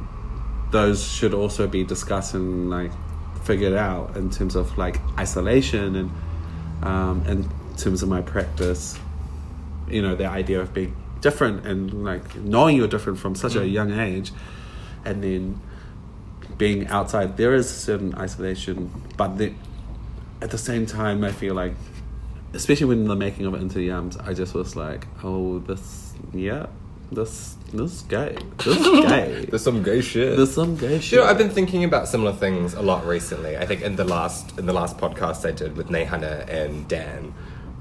those 0.70 1.02
should 1.02 1.32
also 1.32 1.66
be 1.66 1.82
discussed 1.84 2.34
and 2.34 2.68
like 2.68 2.92
figured 3.44 3.72
out 3.72 4.16
in 4.16 4.30
terms 4.30 4.54
of 4.54 4.76
like 4.76 5.00
isolation 5.18 5.96
and 5.96 6.10
um, 6.82 7.24
in 7.26 7.48
terms 7.76 8.02
of 8.02 8.08
my 8.08 8.20
practice. 8.20 8.98
You 9.88 10.02
know 10.02 10.14
the 10.14 10.26
idea 10.26 10.60
of 10.60 10.74
being 10.74 10.94
different 11.22 11.66
and 11.66 12.04
like 12.04 12.36
knowing 12.36 12.76
you're 12.76 12.88
different 12.88 13.18
from 13.18 13.34
such 13.34 13.56
a 13.56 13.66
young 13.66 13.98
age. 13.98 14.32
And 15.04 15.24
then 15.24 15.60
being 16.58 16.86
outside 16.88 17.36
there 17.36 17.54
is 17.54 17.70
a 17.70 17.74
certain 17.74 18.14
isolation 18.16 18.90
but 19.16 19.38
the, 19.38 19.52
at 20.42 20.50
the 20.50 20.58
same 20.58 20.84
time 20.84 21.24
i 21.24 21.32
feel 21.32 21.54
like 21.54 21.74
especially 22.52 22.86
when 22.86 23.04
the 23.04 23.16
making 23.16 23.46
of 23.46 23.54
it 23.54 23.62
into 23.62 23.78
the 23.78 23.90
arms 23.90 24.16
i 24.18 24.34
just 24.34 24.54
was 24.54 24.76
like 24.76 25.06
oh 25.22 25.58
this 25.60 26.14
yeah 26.32 26.66
this 27.10 27.56
this 27.72 28.02
gay 28.02 28.36
this 28.58 28.78
gay 29.08 29.46
There's 29.48 29.62
some 29.62 29.82
gay 29.82 30.00
shit. 30.00 30.36
there's 30.36 30.54
some 30.54 30.76
gay 30.76 31.00
shit 31.00 31.12
You 31.12 31.18
know, 31.18 31.24
I've 31.24 31.38
been 31.38 31.50
thinking 31.50 31.84
about 31.84 32.08
similar 32.08 32.32
things 32.32 32.74
a 32.74 32.82
lot 32.82 33.06
recently. 33.06 33.56
I 33.56 33.66
think 33.66 33.82
in 33.82 33.96
the 33.96 34.04
last 34.04 34.58
in 34.58 34.66
the 34.66 34.72
last 34.72 34.98
podcast 34.98 35.46
I 35.48 35.52
did 35.52 35.76
with 35.76 35.88
Nehana 35.88 36.48
and 36.48 36.86
Dan, 36.88 37.34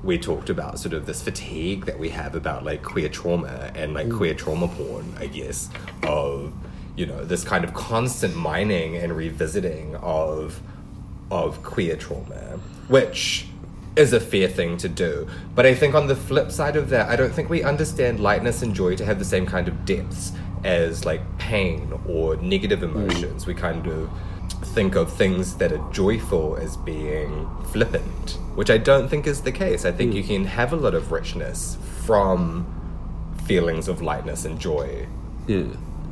we 0.04 0.18
talked 0.18 0.50
about 0.50 0.80
sort 0.80 0.94
of 0.94 1.06
this 1.06 1.22
fatigue 1.22 1.86
that 1.86 2.00
we 2.00 2.10
have 2.10 2.36
about 2.36 2.64
like 2.64 2.84
queer 2.84 3.10
trauma 3.10 3.72
and 3.76 3.94
like 3.94 4.08
mm. 4.08 4.18
queer 4.18 4.34
trauma 4.34 4.68
porn, 4.68 5.14
I 5.20 5.28
guess, 5.28 5.70
of 6.04 6.54
you 6.98 7.06
know, 7.06 7.24
this 7.24 7.44
kind 7.44 7.64
of 7.64 7.74
constant 7.74 8.36
mining 8.36 8.98
and 8.98 9.16
revisiting 9.16 9.96
of 9.98 10.60
of 11.30 11.62
queer 11.64 11.96
trauma, 11.96 12.60
which 12.88 13.48
is 13.96 14.14
a 14.14 14.20
fair 14.20 14.48
thing 14.48 14.78
to 14.78 14.90
do. 14.90 15.28
But 15.56 15.66
I 15.66 15.74
think 15.74 15.96
on 15.96 16.08
the 16.08 16.16
flip 16.16 16.52
side 16.52 16.76
of 16.76 16.90
that, 16.90 17.10
I 17.10 17.16
don't 17.16 17.34
think 17.34 17.50
we 17.50 17.64
understand 17.64 18.20
lightness 18.20 18.62
and 18.62 18.74
joy 18.74 18.96
to 18.96 19.06
have 19.06 19.20
the 19.20 19.26
same 19.26 19.46
kind 19.46 19.68
of 19.68 19.86
depths 19.86 20.34
as 20.64 21.06
like 21.06 21.22
pain 21.38 22.00
or 22.08 22.36
negative 22.38 22.80
mm. 22.80 22.96
emotions. 22.96 23.46
We 23.46 23.54
kind 23.54 23.88
of 23.88 24.10
think 24.74 24.96
of 24.96 25.12
things 25.14 25.56
that 25.58 25.72
are 25.72 25.92
joyful 25.92 26.56
as 26.58 26.78
being 26.78 27.48
flippant, 27.72 28.38
which 28.56 28.70
I 28.70 28.78
don't 28.78 29.08
think 29.08 29.28
is 29.28 29.42
the 29.42 29.52
case. 29.52 29.86
I 29.86 29.92
think 29.92 30.14
mm. 30.14 30.16
you 30.18 30.24
can 30.24 30.46
have 30.46 30.74
a 30.74 30.78
lot 30.78 30.96
of 30.96 31.12
richness 31.12 31.78
from 32.06 32.66
feelings 33.46 33.88
of 33.88 34.02
lightness 34.02 34.46
and 34.46 34.60
joy. 34.60 35.08
Yeah, 35.48 35.66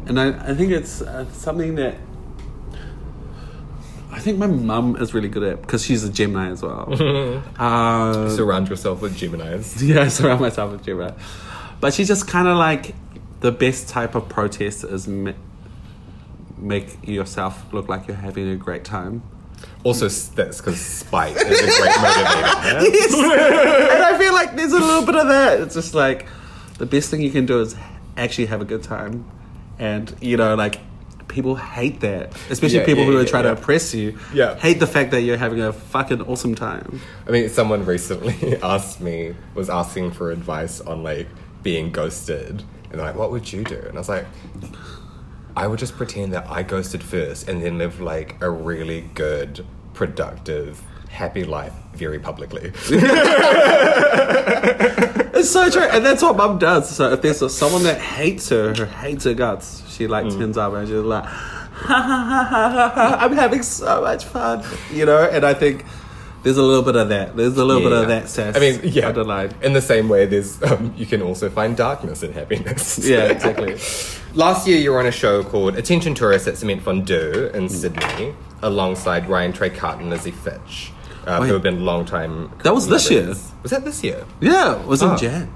and 0.08 0.20
I, 0.20 0.52
I 0.52 0.54
think 0.54 0.72
it's 0.72 1.02
uh, 1.02 1.30
something 1.32 1.76
that 1.76 1.96
I 4.12 4.20
think 4.20 4.38
my 4.38 4.48
mum 4.48 4.96
is 4.96 5.14
really 5.14 5.28
good 5.28 5.44
at 5.44 5.62
because 5.62 5.84
she's 5.84 6.04
a 6.04 6.10
Gemini 6.10 6.50
as 6.50 6.62
well. 6.62 6.88
uh, 7.60 8.30
Surround 8.30 8.70
yourself 8.70 9.02
with 9.02 9.18
Geminis. 9.18 9.82
yeah, 9.88 10.04
I 10.04 10.08
surround 10.08 10.42
myself 10.42 10.72
with 10.72 10.86
Gemini, 10.86 11.12
but 11.82 11.94
she's 11.94 12.08
just 12.08 12.28
kind 12.28 12.48
of 12.48 12.58
like 12.58 12.96
the 13.42 13.52
best 13.52 13.90
type 13.90 14.16
of 14.16 14.30
protest 14.30 14.84
is 14.84 15.08
ma- 15.08 15.34
make 16.58 17.06
yourself 17.08 17.74
look 17.74 17.90
like 17.90 18.08
you're 18.08 18.16
having 18.16 18.48
a 18.50 18.56
great 18.56 18.86
time. 18.86 19.22
Also, 19.84 20.08
that's 20.08 20.58
because 20.60 20.80
spite 20.80 21.36
is 21.36 21.44
a 21.44 21.82
great 21.82 21.94
motivator. 21.94 22.82
yes. 22.94 23.14
and 23.14 24.04
I 24.04 24.18
feel 24.18 24.34
like 24.34 24.56
there's 24.56 24.74
a 24.74 24.80
little 24.80 25.06
bit 25.06 25.16
of 25.16 25.28
that. 25.28 25.60
It's 25.60 25.76
just 25.76 25.94
like 25.94 26.26
the 26.78 26.86
best 26.86 27.10
thing 27.10 27.22
you 27.22 27.32
can 27.32 27.46
do 27.46 27.62
is 27.62 27.76
actually 28.18 28.48
have 28.48 28.62
a 28.62 28.66
good 28.66 28.84
time, 28.84 29.26
and 29.80 30.14
you 30.22 30.38
know, 30.38 30.56
like 30.56 30.80
people 31.28 31.56
hate 31.56 32.00
that, 32.02 32.34
especially 32.50 32.80
Yeah, 32.80 32.86
people 32.86 33.04
yeah, 33.04 33.10
who 33.12 33.18
are 33.18 33.22
yeah, 33.24 33.28
trying 33.30 33.44
to 33.44 33.52
oppress 33.52 33.94
you. 33.94 34.18
Yeah. 34.34 34.56
hate 34.56 34.80
the 34.80 34.88
fact 34.88 35.12
that 35.12 35.22
you're 35.22 35.38
having 35.38 35.60
a 35.62 35.74
fucking 35.74 36.22
awesome 36.22 36.56
time. 36.56 37.02
I 37.28 37.32
mean, 37.32 37.50
someone 37.50 37.86
recently 37.86 38.58
asked 38.64 39.02
me, 39.02 39.36
was 39.54 39.70
asking 39.70 40.12
for 40.12 40.32
advice 40.32 40.80
on 40.82 41.04
like 41.04 41.28
being 41.64 41.92
ghosted. 41.92 42.64
And 42.90 43.00
they're 43.00 43.08
like, 43.08 43.16
what 43.16 43.32
would 43.32 43.52
you 43.52 43.64
do? 43.64 43.76
And 43.78 43.98
I 43.98 44.00
was 44.00 44.08
like, 44.08 44.26
I 45.58 45.68
would 45.68 45.80
just 45.80 45.98
pretend 45.98 46.32
that 46.34 46.50
I 46.50 46.64
ghosted 46.64 47.04
first 47.04 47.50
and 47.50 47.62
then 47.62 47.78
live 47.80 48.00
like 48.00 48.42
a 48.42 48.50
really 48.50 49.02
good, 49.16 49.66
productive, 49.94 50.82
happy 51.10 51.44
life 51.44 51.74
very 51.96 52.20
publicly. 52.20 52.72
It's 55.46 55.54
so 55.54 55.70
true, 55.70 55.84
and 55.84 56.04
that's 56.04 56.24
what 56.24 56.36
mum 56.36 56.58
does. 56.58 56.90
So 56.90 57.14
if 57.14 57.22
there's 57.22 57.54
someone 57.56 57.84
that 57.84 58.02
hates 58.02 58.50
her, 58.50 58.74
who 58.74 58.86
hates 58.86 59.26
her 59.26 59.36
guts, 59.36 59.84
she 59.94 60.08
like 60.08 60.26
Mm. 60.26 60.40
turns 60.40 60.58
up 60.58 60.74
and 60.74 60.88
she's 60.88 60.98
like, 60.98 61.24
ha 61.24 62.02
ha 62.02 62.02
ha 62.02 62.48
ha 62.50 62.90
ha, 62.96 63.18
I'm 63.24 63.34
having 63.34 63.62
so 63.62 64.02
much 64.02 64.26
fun, 64.26 64.64
you 64.92 65.06
know. 65.06 65.24
And 65.24 65.46
I 65.46 65.54
think 65.54 65.86
there's 66.42 66.58
a 66.58 66.64
little 66.64 66.82
bit 66.82 66.96
of 66.96 67.10
that. 67.10 67.36
There's 67.38 67.58
a 67.58 67.64
little 67.64 67.84
bit 67.84 67.92
of 67.92 68.08
that 68.08 68.28
sass. 68.28 68.56
I 68.56 68.60
mean, 68.60 68.80
yeah. 68.84 69.08
underlined. 69.08 69.54
In 69.62 69.74
the 69.74 69.82
same 69.82 70.10
way, 70.10 70.26
there's 70.26 70.62
um, 70.64 70.94
you 70.98 71.06
can 71.06 71.22
also 71.22 71.48
find 71.52 71.78
darkness 71.78 72.24
in 72.24 72.34
happiness. 72.34 72.98
Yeah, 73.08 73.26
exactly. 73.26 73.78
Last 74.34 74.68
year, 74.68 74.80
you 74.80 74.92
were 74.94 75.00
on 75.00 75.06
a 75.06 75.12
show 75.12 75.44
called 75.44 75.76
Attention 75.78 76.16
Tourists 76.16 76.48
at 76.48 76.58
Cement 76.58 76.82
Fondue 76.82 77.52
in 77.54 77.70
Sydney, 77.70 78.34
alongside 78.64 79.30
Ryan 79.30 79.54
Trecartin 79.54 80.00
and 80.02 80.10
Lizzie 80.10 80.32
Fitch, 80.32 80.92
uh, 81.26 81.42
who 81.42 81.54
have 81.54 81.64
been 81.64 81.84
long 81.86 82.06
time. 82.06 82.52
That 82.64 82.74
was 82.74 82.88
this 82.88 83.10
year. 83.12 83.28
Was 83.64 83.72
that 83.72 83.84
this 83.86 84.04
year? 84.04 84.26
Yeah, 84.40 84.80
it 84.80 84.86
was 84.88 85.02
in 85.02 85.10
Oh. 85.10 85.18
Jan. 85.18 85.52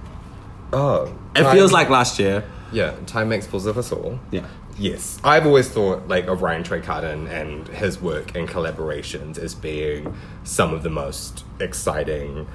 Oh, 0.73 1.13
It 1.35 1.43
time- 1.43 1.55
feels 1.55 1.71
like 1.71 1.89
last 1.89 2.19
year. 2.19 2.43
yeah. 2.71 2.93
Time 3.05 3.29
makes 3.29 3.45
fools 3.47 3.65
of 3.65 3.77
us 3.77 3.91
all. 3.91 4.19
Yeah. 4.31 4.45
Yes, 4.77 5.19
I've 5.25 5.45
always 5.45 5.67
thought 5.67 6.07
like 6.07 6.27
of 6.27 6.41
Ryan 6.41 6.63
Trecartin 6.63 7.29
and 7.29 7.67
his 7.67 7.99
work 8.01 8.33
and 8.35 8.47
collaborations 8.47 9.37
as 9.37 9.53
being 9.53 10.13
some 10.45 10.73
of 10.73 10.83
the 10.83 10.89
most 10.89 11.43
exciting 11.59 12.47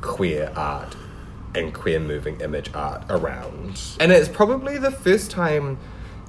queer 0.00 0.50
art 0.56 0.96
and 1.54 1.74
queer 1.74 2.00
moving 2.00 2.40
image 2.40 2.70
art 2.74 3.02
around. 3.10 3.78
And 4.00 4.10
it's 4.10 4.28
probably 4.28 4.78
the 4.78 4.90
first 4.90 5.30
time 5.30 5.76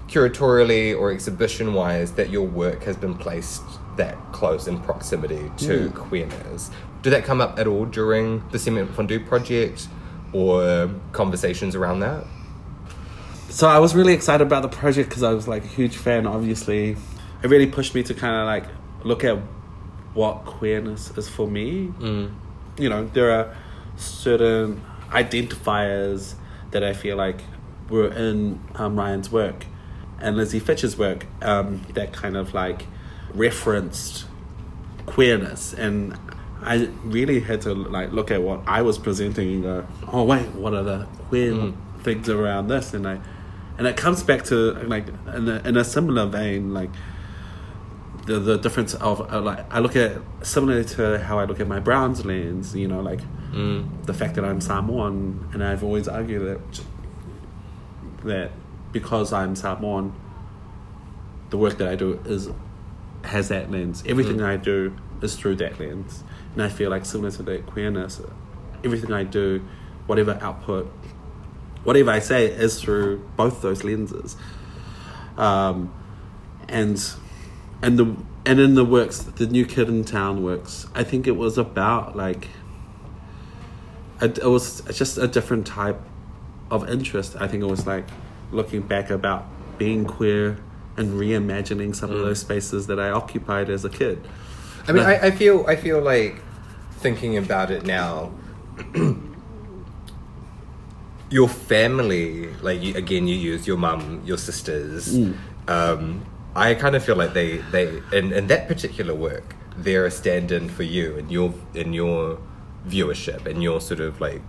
curatorially 0.09 0.97
or 0.97 1.11
exhibition 1.11 1.73
wise 1.73 2.13
that 2.13 2.29
your 2.29 2.45
work 2.45 2.83
has 2.83 2.97
been 2.97 3.13
placed 3.13 3.61
that 4.01 4.17
close 4.31 4.67
in 4.67 4.79
proximity 4.81 5.51
to 5.57 5.91
queerness. 5.91 6.71
Did 7.03 7.11
that 7.11 7.23
come 7.23 7.39
up 7.39 7.59
at 7.59 7.67
all 7.67 7.85
during 7.85 8.43
the 8.49 8.57
Cement 8.57 8.91
Fondue 8.95 9.19
project 9.19 9.87
or 10.33 10.89
conversations 11.11 11.75
around 11.75 11.99
that? 11.99 12.25
So 13.49 13.67
I 13.67 13.79
was 13.79 13.93
really 13.93 14.13
excited 14.13 14.45
about 14.45 14.63
the 14.63 14.69
project 14.69 15.09
because 15.09 15.23
I 15.23 15.33
was 15.33 15.47
like 15.47 15.63
a 15.63 15.67
huge 15.67 15.97
fan. 15.97 16.25
Obviously, 16.25 16.95
it 17.43 17.47
really 17.47 17.67
pushed 17.67 17.93
me 17.93 18.01
to 18.03 18.13
kind 18.13 18.35
of 18.35 18.45
like 18.45 18.65
look 19.03 19.23
at 19.23 19.37
what 20.13 20.45
queerness 20.45 21.15
is 21.17 21.29
for 21.29 21.47
me. 21.47 21.87
Mm. 21.99 22.33
You 22.77 22.89
know, 22.89 23.05
there 23.07 23.31
are 23.31 23.55
certain 23.97 24.81
identifiers 25.09 26.35
that 26.71 26.83
I 26.83 26.93
feel 26.93 27.17
like 27.17 27.41
were 27.89 28.11
in 28.11 28.59
um, 28.75 28.95
Ryan's 28.95 29.31
work 29.31 29.65
and 30.19 30.37
Lizzie 30.37 30.59
Fitch's 30.59 30.97
work 30.97 31.25
um, 31.41 31.85
that 31.93 32.13
kind 32.13 32.37
of 32.37 32.53
like 32.53 32.85
referenced 33.33 34.25
queerness. 35.05 35.73
And 35.73 36.17
I 36.61 36.89
really 37.03 37.39
had 37.39 37.61
to 37.61 37.73
like 37.73 38.11
look 38.11 38.31
at 38.31 38.41
what 38.41 38.61
I 38.67 38.81
was 38.81 38.97
presenting 38.97 39.53
and 39.55 39.63
go, 39.63 39.87
oh 40.11 40.23
wait, 40.23 40.47
what 40.49 40.73
are 40.73 40.83
the 40.83 41.07
queer 41.29 41.73
things 42.03 42.29
around 42.29 42.67
this? 42.67 42.93
And 42.93 43.07
I 43.07 43.19
and 43.77 43.87
it 43.87 43.97
comes 43.97 44.21
back 44.21 44.43
to 44.45 44.73
like 44.83 45.07
in 45.33 45.47
a, 45.49 45.61
in 45.67 45.77
a 45.77 45.83
similar 45.83 46.25
vein, 46.27 46.73
like 46.73 46.89
the 48.27 48.37
the 48.39 48.57
difference 48.57 48.93
of 48.95 49.21
uh, 49.33 49.41
like 49.41 49.65
I 49.73 49.79
look 49.79 49.95
at 49.95 50.21
similar 50.43 50.83
to 50.83 51.19
how 51.19 51.39
I 51.39 51.45
look 51.45 51.59
at 51.59 51.67
my 51.67 51.79
Browns 51.79 52.23
lens, 52.25 52.75
you 52.75 52.87
know, 52.87 53.01
like 53.01 53.21
the 54.05 54.13
fact 54.13 54.35
that 54.35 54.45
I'm 54.45 54.61
Samoan, 54.61 55.49
and 55.53 55.63
I've 55.63 55.83
always 55.83 56.07
argued 56.07 56.43
that 56.47 56.83
that 58.23 58.51
because 58.91 59.33
I'm 59.33 59.55
Samoan, 59.55 60.13
the 61.49 61.57
work 61.57 61.77
that 61.79 61.87
I 61.87 61.95
do 61.95 62.19
is 62.25 62.49
has 63.23 63.49
that 63.49 63.71
lens. 63.71 64.03
Everything 64.05 64.41
I 64.41 64.57
do 64.57 64.95
is 65.21 65.35
through 65.35 65.55
that 65.57 65.79
lens, 65.79 66.23
and 66.53 66.63
I 66.63 66.69
feel 66.69 66.89
like 66.89 67.05
similar 67.05 67.31
to 67.31 67.43
that 67.43 67.65
queerness, 67.65 68.21
everything 68.83 69.11
I 69.11 69.23
do, 69.23 69.63
whatever 70.07 70.37
output, 70.41 70.91
whatever 71.83 72.11
I 72.11 72.19
say 72.19 72.47
is 72.47 72.81
through 72.81 73.19
both 73.35 73.61
those 73.61 73.83
lenses. 73.83 74.35
Um, 75.37 75.93
and 76.67 77.01
and 77.81 77.97
the 77.97 78.15
and 78.45 78.59
in 78.59 78.75
the 78.75 78.85
works, 78.85 79.19
the 79.19 79.47
new 79.47 79.65
kid 79.65 79.87
in 79.89 80.03
town 80.03 80.43
works. 80.43 80.87
I 80.95 81.03
think 81.03 81.27
it 81.27 81.35
was 81.35 81.57
about 81.57 82.15
like 82.15 82.47
it, 84.21 84.37
it 84.37 84.47
was 84.47 84.81
just 84.93 85.17
a 85.17 85.27
different 85.27 85.67
type 85.67 85.99
of 86.69 86.89
interest. 86.89 87.35
I 87.39 87.47
think 87.47 87.63
it 87.63 87.67
was 87.67 87.85
like 87.85 88.05
looking 88.51 88.81
back 88.81 89.09
about 89.09 89.45
being 89.77 90.05
queer 90.05 90.57
and 90.97 91.13
reimagining 91.13 91.95
some 91.95 92.11
of 92.11 92.19
those 92.19 92.39
spaces 92.39 92.87
that 92.87 92.99
I 92.99 93.09
occupied 93.11 93.69
as 93.69 93.85
a 93.85 93.89
kid. 93.89 94.27
I 94.87 94.91
mean, 94.91 95.03
But- 95.03 95.23
I, 95.23 95.27
I 95.27 95.31
feel 95.31 95.65
I 95.67 95.75
feel 95.75 96.01
like 96.01 96.41
thinking 96.99 97.37
about 97.37 97.71
it 97.71 97.85
now. 97.85 98.31
your 101.29 101.47
family, 101.47 102.47
like 102.61 102.81
you, 102.81 102.95
again, 102.95 103.27
you 103.27 103.35
use 103.35 103.65
your 103.65 103.77
mum, 103.77 104.21
your 104.25 104.37
sisters. 104.37 105.17
Um, 105.67 106.25
I 106.55 106.73
kind 106.73 106.95
of 106.95 107.03
feel 107.03 107.15
like 107.15 107.33
they 107.33 107.57
they 107.71 108.01
in, 108.11 108.33
in 108.33 108.47
that 108.47 108.67
particular 108.67 109.15
work, 109.15 109.55
they're 109.77 110.05
a 110.05 110.11
stand-in 110.11 110.67
for 110.69 110.83
you 110.83 111.17
and 111.17 111.31
your 111.31 111.53
in 111.73 111.93
your 111.93 112.39
viewership 112.87 113.45
and 113.45 113.61
your 113.63 113.79
sort 113.79 113.99
of 114.01 114.19
like 114.19 114.41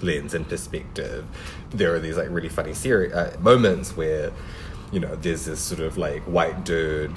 lens 0.00 0.32
and 0.32 0.48
perspective. 0.48 1.26
There 1.70 1.94
are 1.94 1.98
these 2.00 2.16
like 2.16 2.30
really 2.30 2.48
funny 2.48 2.72
seri- 2.72 3.12
uh, 3.12 3.38
moments 3.40 3.96
where 3.96 4.32
you 4.96 5.00
know 5.00 5.14
there's 5.16 5.44
this 5.44 5.60
sort 5.60 5.80
of 5.82 5.98
like 5.98 6.22
white 6.22 6.64
dude 6.64 7.14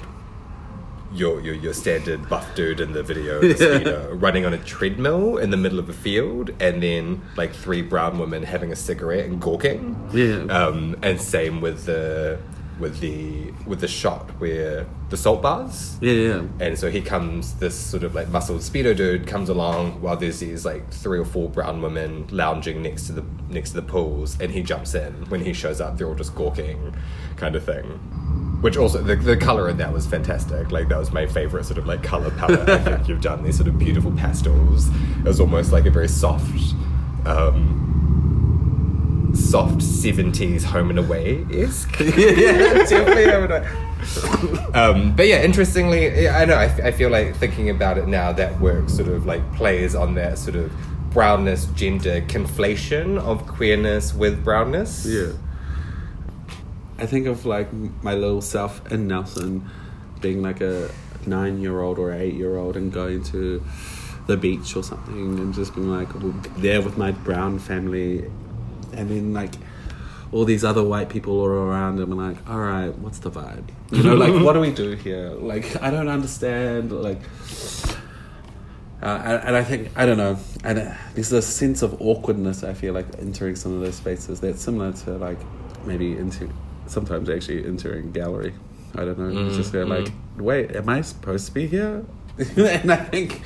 your, 1.12 1.40
your 1.40 1.54
your 1.54 1.72
standard 1.72 2.28
buff 2.28 2.54
dude 2.54 2.78
in 2.78 2.92
the 2.92 3.02
video, 3.02 3.40
you 3.42 3.80
know, 3.80 4.10
running 4.12 4.46
on 4.46 4.52
a 4.54 4.58
treadmill 4.58 5.38
in 5.38 5.50
the 5.50 5.56
middle 5.56 5.78
of 5.80 5.88
a 5.88 5.92
field, 5.92 6.50
and 6.60 6.82
then 6.82 7.20
like 7.36 7.52
three 7.52 7.82
brown 7.82 8.18
women 8.18 8.44
having 8.44 8.70
a 8.70 8.76
cigarette 8.76 9.24
and 9.24 9.40
gawking. 9.40 9.96
Yeah. 10.12 10.42
Um, 10.44 10.94
and 11.02 11.20
same 11.20 11.60
with 11.60 11.86
the 11.86 12.38
with 12.80 13.00
the 13.00 13.52
with 13.66 13.80
the 13.80 13.88
shot 13.88 14.30
where 14.40 14.86
the 15.10 15.16
salt 15.16 15.42
bath. 15.42 15.98
Yeah, 16.00 16.12
yeah. 16.12 16.42
And 16.58 16.78
so 16.78 16.90
he 16.90 17.00
comes, 17.00 17.54
this 17.54 17.78
sort 17.78 18.02
of 18.02 18.14
like 18.14 18.28
muscled 18.28 18.60
speedo 18.60 18.96
dude 18.96 19.26
comes 19.26 19.48
along 19.48 20.00
while 20.00 20.16
there's 20.16 20.40
these 20.40 20.64
like 20.64 20.90
three 20.90 21.18
or 21.18 21.24
four 21.24 21.48
brown 21.48 21.82
women 21.82 22.26
lounging 22.30 22.82
next 22.82 23.06
to 23.06 23.12
the 23.12 23.24
next 23.48 23.70
to 23.70 23.76
the 23.76 23.82
pools, 23.82 24.40
and 24.40 24.52
he 24.52 24.62
jumps 24.62 24.94
in. 24.94 25.12
When 25.28 25.44
he 25.44 25.52
shows 25.52 25.80
up, 25.80 25.98
they're 25.98 26.08
all 26.08 26.14
just 26.14 26.34
gawking, 26.34 26.94
kind 27.36 27.54
of 27.54 27.64
thing. 27.64 27.84
Which 28.62 28.76
also 28.76 29.02
the 29.02 29.16
the 29.16 29.36
color 29.36 29.68
in 29.68 29.76
that 29.78 29.92
was 29.92 30.06
fantastic. 30.06 30.70
Like 30.70 30.88
that 30.88 30.98
was 30.98 31.12
my 31.12 31.26
favorite 31.26 31.64
sort 31.64 31.78
of 31.78 31.86
like 31.86 32.02
color 32.02 32.30
palette. 32.30 32.68
I 32.68 32.78
think 32.78 33.08
you've 33.08 33.22
done 33.22 33.42
these 33.42 33.56
sort 33.56 33.68
of 33.68 33.78
beautiful 33.78 34.12
pastels. 34.12 34.88
It 35.18 35.24
was 35.24 35.40
almost 35.40 35.72
like 35.72 35.86
a 35.86 35.90
very 35.90 36.08
soft. 36.08 36.74
Um, 37.26 37.88
soft 39.50 39.78
70s 39.78 40.62
home 40.72 40.90
and 40.90 40.98
away 40.98 41.44
esque 41.52 41.98
yeah, 42.00 42.84
definitely. 42.84 43.26
Would, 43.40 44.74
um, 44.74 45.14
but 45.14 45.26
yeah, 45.26 45.42
interestingly, 45.42 46.28
I 46.28 46.44
know 46.44 46.54
I, 46.54 46.66
f- 46.66 46.80
I 46.80 46.90
feel 46.92 47.10
like 47.10 47.36
thinking 47.36 47.68
about 47.68 47.98
it 47.98 48.06
now, 48.06 48.32
that 48.32 48.58
work 48.60 48.88
sort 48.88 49.08
of 49.08 49.26
like 49.26 49.52
plays 49.54 49.94
on 49.94 50.14
that 50.14 50.38
sort 50.38 50.56
of 50.56 50.72
brownness 51.10 51.66
gender 51.74 52.20
conflation 52.22 53.18
of 53.18 53.46
queerness 53.46 54.14
with 54.14 54.42
brownness. 54.44 55.04
Yeah. 55.04 55.32
I 56.98 57.06
think 57.06 57.26
of 57.26 57.44
like 57.44 57.72
my 58.02 58.14
little 58.14 58.40
self 58.40 58.90
in 58.92 59.08
Nelson 59.08 59.68
being 60.20 60.42
like 60.42 60.60
a 60.60 60.90
nine 61.26 61.60
year 61.60 61.80
old 61.80 61.98
or 61.98 62.12
eight 62.12 62.34
year 62.34 62.56
old 62.56 62.76
and 62.76 62.92
going 62.92 63.22
to 63.24 63.62
the 64.26 64.36
beach 64.36 64.76
or 64.76 64.82
something 64.82 65.38
and 65.38 65.52
just 65.54 65.74
being 65.74 65.90
like 65.90 66.08
there 66.56 66.80
with 66.80 66.96
my 66.96 67.10
brown 67.10 67.58
family 67.58 68.30
and 69.00 69.10
then 69.10 69.32
like 69.32 69.54
all 70.30 70.44
these 70.44 70.62
other 70.62 70.84
white 70.84 71.08
people 71.08 71.42
are 71.44 71.50
around 71.50 71.98
and 71.98 72.12
I'm 72.12 72.18
like, 72.18 72.48
all 72.48 72.58
right, 72.58 72.96
what's 72.98 73.18
the 73.18 73.30
vibe? 73.30 73.68
You 73.90 74.02
know, 74.02 74.14
like 74.14 74.32
what 74.44 74.52
do 74.52 74.60
we 74.60 74.70
do 74.70 74.92
here? 74.92 75.30
Like 75.30 75.82
I 75.82 75.90
don't 75.90 76.08
understand. 76.08 76.92
Like, 76.92 77.18
uh, 79.02 79.22
and, 79.24 79.48
and 79.48 79.56
I 79.56 79.64
think 79.64 79.90
I 79.96 80.06
don't 80.06 80.18
know. 80.18 80.38
And 80.62 80.78
uh, 80.78 80.94
there's 81.14 81.32
a 81.32 81.42
sense 81.42 81.82
of 81.82 82.00
awkwardness. 82.00 82.62
I 82.62 82.74
feel 82.74 82.94
like 82.94 83.06
entering 83.18 83.56
some 83.56 83.74
of 83.74 83.80
those 83.80 83.96
spaces 83.96 84.40
that's 84.40 84.60
similar 84.60 84.92
to 84.92 85.12
like 85.12 85.38
maybe 85.84 86.12
into 86.12 86.50
sometimes 86.86 87.28
actually 87.30 87.64
entering 87.66 88.12
gallery. 88.12 88.54
I 88.94 89.04
don't 89.04 89.18
know. 89.18 89.46
It's 89.46 89.56
just 89.56 89.72
they're 89.72 89.86
like, 89.86 90.12
wait, 90.36 90.74
am 90.76 90.88
I 90.88 91.00
supposed 91.00 91.46
to 91.46 91.52
be 91.52 91.66
here? 91.66 92.04
and 92.56 92.92
I 92.92 92.96
think, 92.96 93.40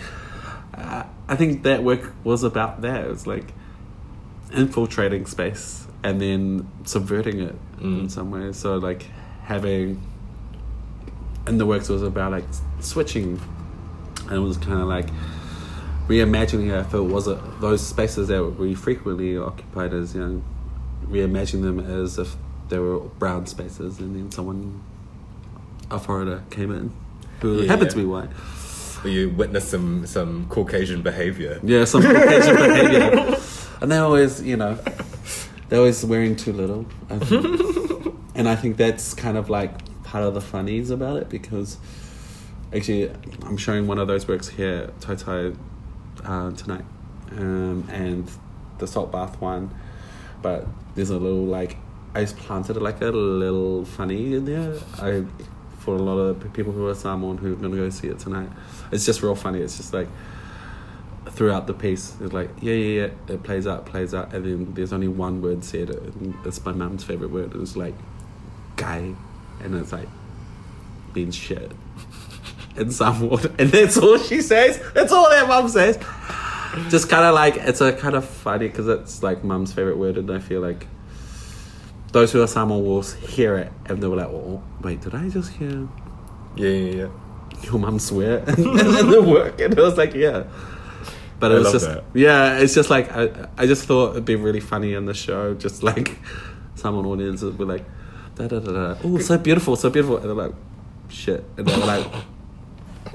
uh, 0.75 1.05
I 1.29 1.37
think 1.37 1.63
that 1.65 1.83
work 1.83 2.15
was 2.25 2.43
about 2.43 2.81
that. 2.81 3.05
It 3.05 3.11
was 3.11 3.27
like 3.27 3.53
infiltrating 4.53 5.27
space 5.27 5.87
and 6.03 6.21
then 6.21 6.69
subverting 6.85 7.41
it 7.41 7.55
in 7.81 8.07
mm. 8.07 8.11
some 8.11 8.31
way. 8.31 8.53
So 8.53 8.77
like 8.77 9.07
having, 9.43 10.03
in 11.47 11.59
the 11.59 11.67
works 11.67 11.89
was 11.89 12.03
about 12.03 12.33
like 12.33 12.45
switching, 12.81 13.41
and 14.25 14.33
it 14.33 14.39
was 14.39 14.57
kind 14.57 14.81
of 14.81 14.89
like 14.89 15.09
reimagining 16.09 16.69
it 16.69 16.87
if 16.87 16.93
it 16.95 17.01
was 17.01 17.27
a, 17.27 17.41
those 17.61 17.85
spaces 17.87 18.29
that 18.29 18.45
we 18.45 18.75
frequently 18.75 19.37
occupied 19.39 19.95
as 19.95 20.15
young, 20.15 20.45
reimagining 21.07 21.63
them 21.63 21.81
as 21.81 22.19
if 22.19 22.37
they 22.69 22.79
were 22.79 23.01
brown 23.01 23.47
spaces, 23.47 23.99
and 23.99 24.15
then 24.15 24.31
someone, 24.31 24.83
a 25.91 25.99
foreigner, 25.99 26.43
came 26.51 26.71
in 26.71 26.93
who 27.41 27.63
Yeah, 27.63 27.69
happened 27.69 27.89
yeah. 27.89 27.91
to 27.91 27.97
be 27.97 28.05
white. 28.05 28.31
You 29.05 29.29
witness 29.31 29.69
some 29.69 30.07
some 30.07 30.47
Caucasian 30.49 31.03
behavior. 31.03 31.61
Yeah, 31.63 31.85
some 31.85 32.03
Caucasian 32.03 32.57
behavior. 32.57 33.37
And 33.85 33.93
they're 33.93 34.03
always, 34.03 34.41
you 34.41 34.57
know, 34.57 34.79
they're 35.69 35.79
always 35.79 36.03
wearing 36.07 36.37
too 36.37 36.55
little. 36.55 36.87
I 37.11 37.19
think. 37.19 38.15
and 38.35 38.49
I 38.49 38.57
think 38.57 38.79
that's 38.79 39.13
kind 39.13 39.37
of 39.37 39.51
like 39.51 40.03
part 40.05 40.25
of 40.25 40.33
the 40.33 40.41
funnies 40.41 40.89
about 40.89 41.19
it 41.19 41.29
because 41.29 41.77
actually, 42.75 43.11
I'm 43.43 43.59
showing 43.59 43.87
one 43.87 43.99
of 43.99 44.09
those 44.09 44.27
works 44.27 44.49
here, 44.49 44.91
Tautai, 45.01 45.55
uh, 46.25 46.53
tonight. 46.53 46.87
Um, 47.33 47.87
and 47.93 48.31
the 48.79 48.87
salt 48.87 49.13
bath 49.13 49.39
one. 49.43 49.75
But 50.41 50.67
there's 50.95 51.11
a 51.11 51.19
little 51.19 51.45
like, 51.45 51.77
I 52.15 52.23
just 52.23 52.39
planted 52.39 52.79
like 52.79 53.03
a 53.03 53.11
little 53.11 53.85
funny 53.85 54.35
in 54.35 54.47
there. 54.47 54.79
I 54.97 55.27
for 55.81 55.95
a 55.95 55.99
lot 56.01 56.17
of 56.17 56.55
people 56.55 56.73
who 56.73 56.87
are 56.87 56.95
Samoan 56.95 57.37
who 57.37 57.53
are 57.53 57.57
going 57.57 57.71
to 57.71 57.77
go 57.77 57.91
see 57.91 58.09
it 58.09 58.19
tonight. 58.19 58.49
It's 58.91 59.05
just 59.05 59.23
real 59.23 59.35
funny. 59.35 59.61
It's 59.61 59.77
just 59.77 59.93
like 59.93 60.09
throughout 61.35 61.67
the 61.67 61.75
piece, 61.75 62.15
it's 62.21 62.33
like 62.33 62.51
yeah, 62.61 62.75
yeah, 62.75 63.01
yeah. 63.03 63.35
It 63.35 63.43
plays 63.43 63.67
out, 63.67 63.87
plays 63.87 64.15
out, 64.15 64.33
and 64.33 64.45
then 64.45 64.75
there's 64.75 64.93
only 64.93 65.09
one 65.09 65.43
word 65.43 65.65
said. 65.65 65.91
And 65.91 66.35
it's 66.45 66.65
my 66.65 66.73
mum's 66.73 67.05
favorite 67.05 67.31
word. 67.31 67.55
It 67.55 67.59
was 67.59 67.77
like 67.77 67.95
guy, 68.77 69.15
and 69.61 69.75
it's 69.75 69.93
like 69.93 70.09
being 71.13 71.31
shit 71.31 71.73
in 72.77 72.91
Samoan, 72.91 73.55
and 73.59 73.71
that's 73.71 73.97
all 73.99 74.19
she 74.19 74.41
says. 74.41 74.81
That's 74.95 75.13
all 75.13 75.29
that 75.31 75.49
mum 75.49 75.69
says. 75.69 75.99
Just 76.89 77.09
kind 77.09 77.25
of 77.25 77.35
like 77.35 77.57
it's 77.57 77.81
a 77.81 77.93
kind 77.93 78.15
of 78.17 78.25
funny 78.25 78.69
because 78.69 78.89
it's 78.89 79.23
like 79.23 79.45
mum's 79.45 79.73
favorite 79.73 79.99
word, 79.99 80.17
and 80.19 80.31
I 80.31 80.39
feel 80.39 80.61
like 80.61 80.87
those 82.13 82.31
who 82.31 82.41
are 82.43 82.47
Samoan 82.47 82.85
will 82.85 83.03
hear 83.03 83.57
it 83.57 83.73
and 83.87 84.01
they 84.01 84.07
were 84.07 84.17
like, 84.17 84.29
"Oh, 84.29 84.63
wait, 84.83 85.01
did 85.01 85.15
I 85.15 85.29
just 85.29 85.53
hear?" 85.53 85.89
Yeah, 86.57 86.69
yeah, 86.69 86.95
yeah. 86.95 87.09
your 87.65 87.79
mum 87.81 87.99
swear 87.99 88.39
in, 88.49 88.63
the 89.11 89.25
work 89.27 89.61
and 89.61 89.77
it 89.77 89.81
was 89.81 89.97
like 89.97 90.15
yeah 90.15 90.45
but 91.45 91.53
it 91.53 91.57
I 91.57 91.59
was 91.59 91.73
just 91.73 91.87
that. 91.87 92.05
yeah 92.15 92.59
it's 92.59 92.75
just 92.75 92.91
like 92.91 93.11
I, 93.13 93.49
I 93.57 93.67
just 93.67 93.85
thought 93.87 94.11
it'd 94.13 94.25
be 94.25 94.37
really 94.37 94.61
funny 94.61 94.95
in 94.95 95.05
the 95.05 95.15
show 95.15 95.55
just 95.55 95.83
like 95.83 96.19
someone 96.75 97.07
audience 97.07 97.43
would 97.43 97.59
be 97.59 97.65
like 97.65 97.85
da 98.37 98.49
da 98.49 98.59
da 98.59 98.73
da 98.73 99.01
oh 99.05 99.19
so 99.19 99.39
beautiful 99.39 99.77
so 99.77 99.91
beautiful 99.91 100.17
and 100.17 100.27
they're 100.27 100.35
like 100.35 100.55
shit 101.09 101.45
and 101.57 101.67
they're 101.67 101.87
like 101.87 102.07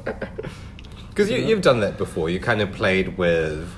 Because 1.20 1.32
you, 1.32 1.40
you've 1.40 1.62
done 1.62 1.82
that 1.82 1.98
before. 1.98 2.30
You 2.30 2.40
kind 2.40 2.62
of 2.62 2.72
played 2.72 3.18
with 3.18 3.70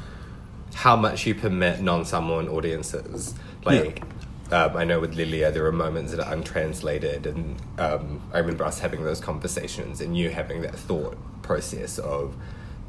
how 0.75 0.95
much 0.95 1.25
you 1.25 1.33
permit 1.33 1.81
non-Samoan 1.81 2.47
audiences. 2.47 3.33
Like, 3.65 4.03
um, 4.51 4.77
I 4.77 4.83
know 4.83 4.99
with 4.99 5.15
Lilia, 5.15 5.51
there 5.51 5.65
are 5.65 5.71
moments 5.71 6.11
that 6.11 6.19
are 6.23 6.33
untranslated, 6.33 7.25
and 7.25 7.59
um, 7.79 8.21
I 8.33 8.39
remember 8.39 8.63
us 8.63 8.79
having 8.79 9.03
those 9.03 9.19
conversations, 9.19 10.01
and 10.01 10.15
you 10.15 10.29
having 10.29 10.61
that 10.61 10.75
thought 10.75 11.17
process 11.41 11.97
of, 11.97 12.35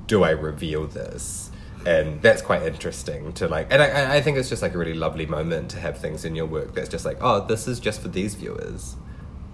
do 0.06 0.22
I 0.22 0.30
reveal 0.30 0.86
this? 0.86 1.50
And 1.86 2.22
that's 2.22 2.42
quite 2.42 2.62
interesting 2.62 3.32
to 3.34 3.48
like, 3.48 3.68
and 3.70 3.82
I, 3.82 4.16
I 4.16 4.20
think 4.22 4.36
it's 4.38 4.48
just 4.48 4.62
like 4.62 4.74
a 4.74 4.78
really 4.78 4.94
lovely 4.94 5.26
moment 5.26 5.70
to 5.72 5.80
have 5.80 5.98
things 5.98 6.24
in 6.24 6.34
your 6.36 6.46
work 6.46 6.74
that's 6.74 6.88
just 6.88 7.04
like, 7.04 7.18
oh, 7.20 7.44
this 7.46 7.66
is 7.66 7.80
just 7.80 8.00
for 8.02 8.08
these 8.08 8.34
viewers. 8.34 8.96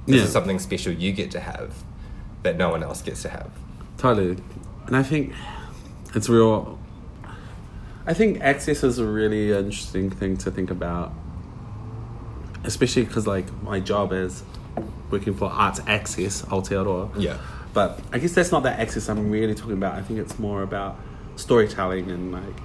This 0.06 0.16
Yeah. 0.16 0.22
is 0.24 0.32
something 0.32 0.58
special 0.58 0.92
you 0.92 1.12
get 1.12 1.30
to 1.32 1.40
have 1.40 1.74
that 2.42 2.56
no 2.56 2.70
one 2.70 2.82
else 2.82 3.02
gets 3.02 3.22
to 3.22 3.28
have. 3.30 3.50
Totally. 3.96 4.36
And 4.86 4.96
I 4.96 5.02
think 5.02 5.32
it's 6.14 6.28
real. 6.28 6.78
I 8.06 8.14
think 8.14 8.40
access 8.40 8.82
is 8.84 8.98
a 8.98 9.04
really 9.06 9.52
interesting 9.52 10.08
thing 10.10 10.36
to 10.38 10.50
think 10.50 10.70
about, 10.70 11.12
especially 12.64 13.04
because, 13.04 13.26
like, 13.26 13.50
my 13.62 13.80
job 13.80 14.12
is 14.12 14.42
working 15.10 15.34
for 15.34 15.46
Arts 15.50 15.80
Access, 15.86 16.42
Aotearoa. 16.42 17.10
Yeah. 17.18 17.38
But 17.74 18.00
I 18.12 18.18
guess 18.18 18.32
that's 18.32 18.50
not 18.50 18.62
that 18.62 18.80
access 18.80 19.08
I'm 19.08 19.30
really 19.30 19.54
talking 19.54 19.74
about. 19.74 19.94
I 19.94 20.02
think 20.02 20.18
it's 20.20 20.38
more 20.38 20.62
about 20.62 20.96
storytelling 21.38 22.10
and, 22.10 22.32
like, 22.32 22.60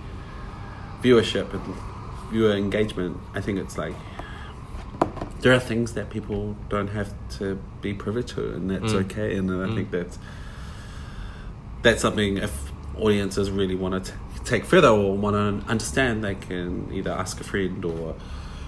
viewership 1.01 1.53
and 1.53 1.75
viewer 2.31 2.53
engagement. 2.53 3.17
I 3.33 3.41
think 3.41 3.59
it's 3.59 3.77
like 3.77 3.93
there 5.41 5.53
are 5.53 5.59
things 5.59 5.93
that 5.93 6.09
people 6.09 6.55
don't 6.69 6.87
have 6.87 7.13
to 7.37 7.59
be 7.81 7.93
privy 7.93 8.23
to, 8.23 8.53
and 8.55 8.69
that's 8.71 8.93
Mm. 8.93 9.05
okay. 9.05 9.35
And 9.35 9.51
I 9.51 9.73
think 9.75 9.91
that's 9.91 10.17
that's 11.81 12.01
something 12.01 12.37
if 12.37 12.71
audiences 12.97 13.51
really 13.51 13.75
want 13.75 14.05
to 14.05 14.11
t- 14.11 14.17
take 14.45 14.63
further 14.63 14.87
or 14.87 15.17
want 15.17 15.35
to 15.35 15.69
understand, 15.69 16.23
they 16.23 16.35
can 16.35 16.87
either 16.93 17.11
ask 17.11 17.41
a 17.41 17.43
friend 17.43 17.83
or 17.83 18.15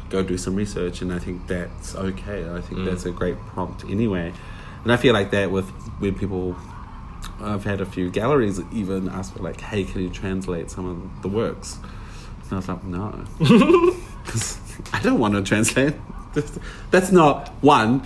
go 0.09 0.21
do 0.21 0.37
some 0.37 0.53
research. 0.55 1.01
And 1.01 1.13
I 1.13 1.19
think 1.19 1.47
that's 1.47 1.95
okay. 1.95 2.47
I 2.49 2.59
think 2.59 2.81
Mm. 2.81 2.85
that's 2.85 3.05
a 3.05 3.11
great 3.11 3.37
prompt 3.47 3.85
anyway. 3.85 4.33
And 4.83 4.91
I 4.91 4.97
feel 4.97 5.13
like 5.13 5.31
that 5.31 5.49
with 5.51 5.69
when 5.99 6.13
people. 6.15 6.55
I've 7.41 7.63
had 7.63 7.81
a 7.81 7.86
few 7.86 8.09
galleries 8.09 8.61
even 8.73 9.09
ask 9.09 9.33
for 9.33 9.43
like, 9.43 9.59
"Hey, 9.61 9.83
can 9.83 10.01
you 10.01 10.09
translate 10.09 10.71
some 10.71 10.86
of 10.86 11.21
the 11.21 11.27
works?" 11.27 11.77
And 12.43 12.53
I 12.53 12.55
was 12.57 12.67
like, 12.67 12.83
"No, 12.83 13.23
because 14.25 14.59
I 14.93 15.01
don't 15.01 15.19
want 15.19 15.33
to 15.36 15.41
translate. 15.41 15.95
That's 16.91 17.11
not 17.11 17.49
one. 17.61 18.05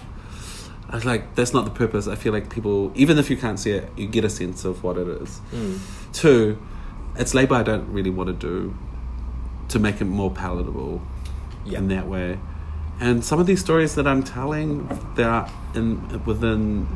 I 0.92 0.96
was 0.96 1.06
like, 1.06 1.36
that's 1.36 1.54
not 1.54 1.66
the 1.66 1.72
purpose. 1.72 2.08
I 2.08 2.16
feel 2.16 2.34
like 2.34 2.50
people, 2.50 2.92
even 2.96 3.20
if 3.20 3.30
you 3.30 3.38
can't 3.38 3.60
see 3.60 3.72
it, 3.72 3.92
you 3.96 4.08
get 4.08 4.24
a 4.26 4.30
sense 4.30 4.66
of 4.66 4.84
what 4.84 4.98
it 4.98 5.08
is. 5.08 5.40
Mm. 5.52 5.80
Two, 6.14 6.58
it's 7.16 7.34
labor 7.36 7.54
I 7.56 7.64
don't 7.64 7.92
really 7.94 8.10
want 8.10 8.28
to 8.28 8.34
do 8.34 8.76
to 9.70 9.78
make 9.80 10.02
it 10.02 10.06
more 10.06 10.32
palatable 10.32 11.00
Yeah. 11.66 11.78
in 11.80 11.90
that 11.90 12.08
way. 12.08 12.40
And 13.00 13.24
some 13.24 13.40
of 13.40 13.46
these 13.46 13.60
stories 13.62 13.94
that 13.96 14.08
I'm 14.08 14.24
telling, 14.24 14.88
they 15.16 15.24
are 15.24 15.48
in 15.76 16.24
within 16.26 16.88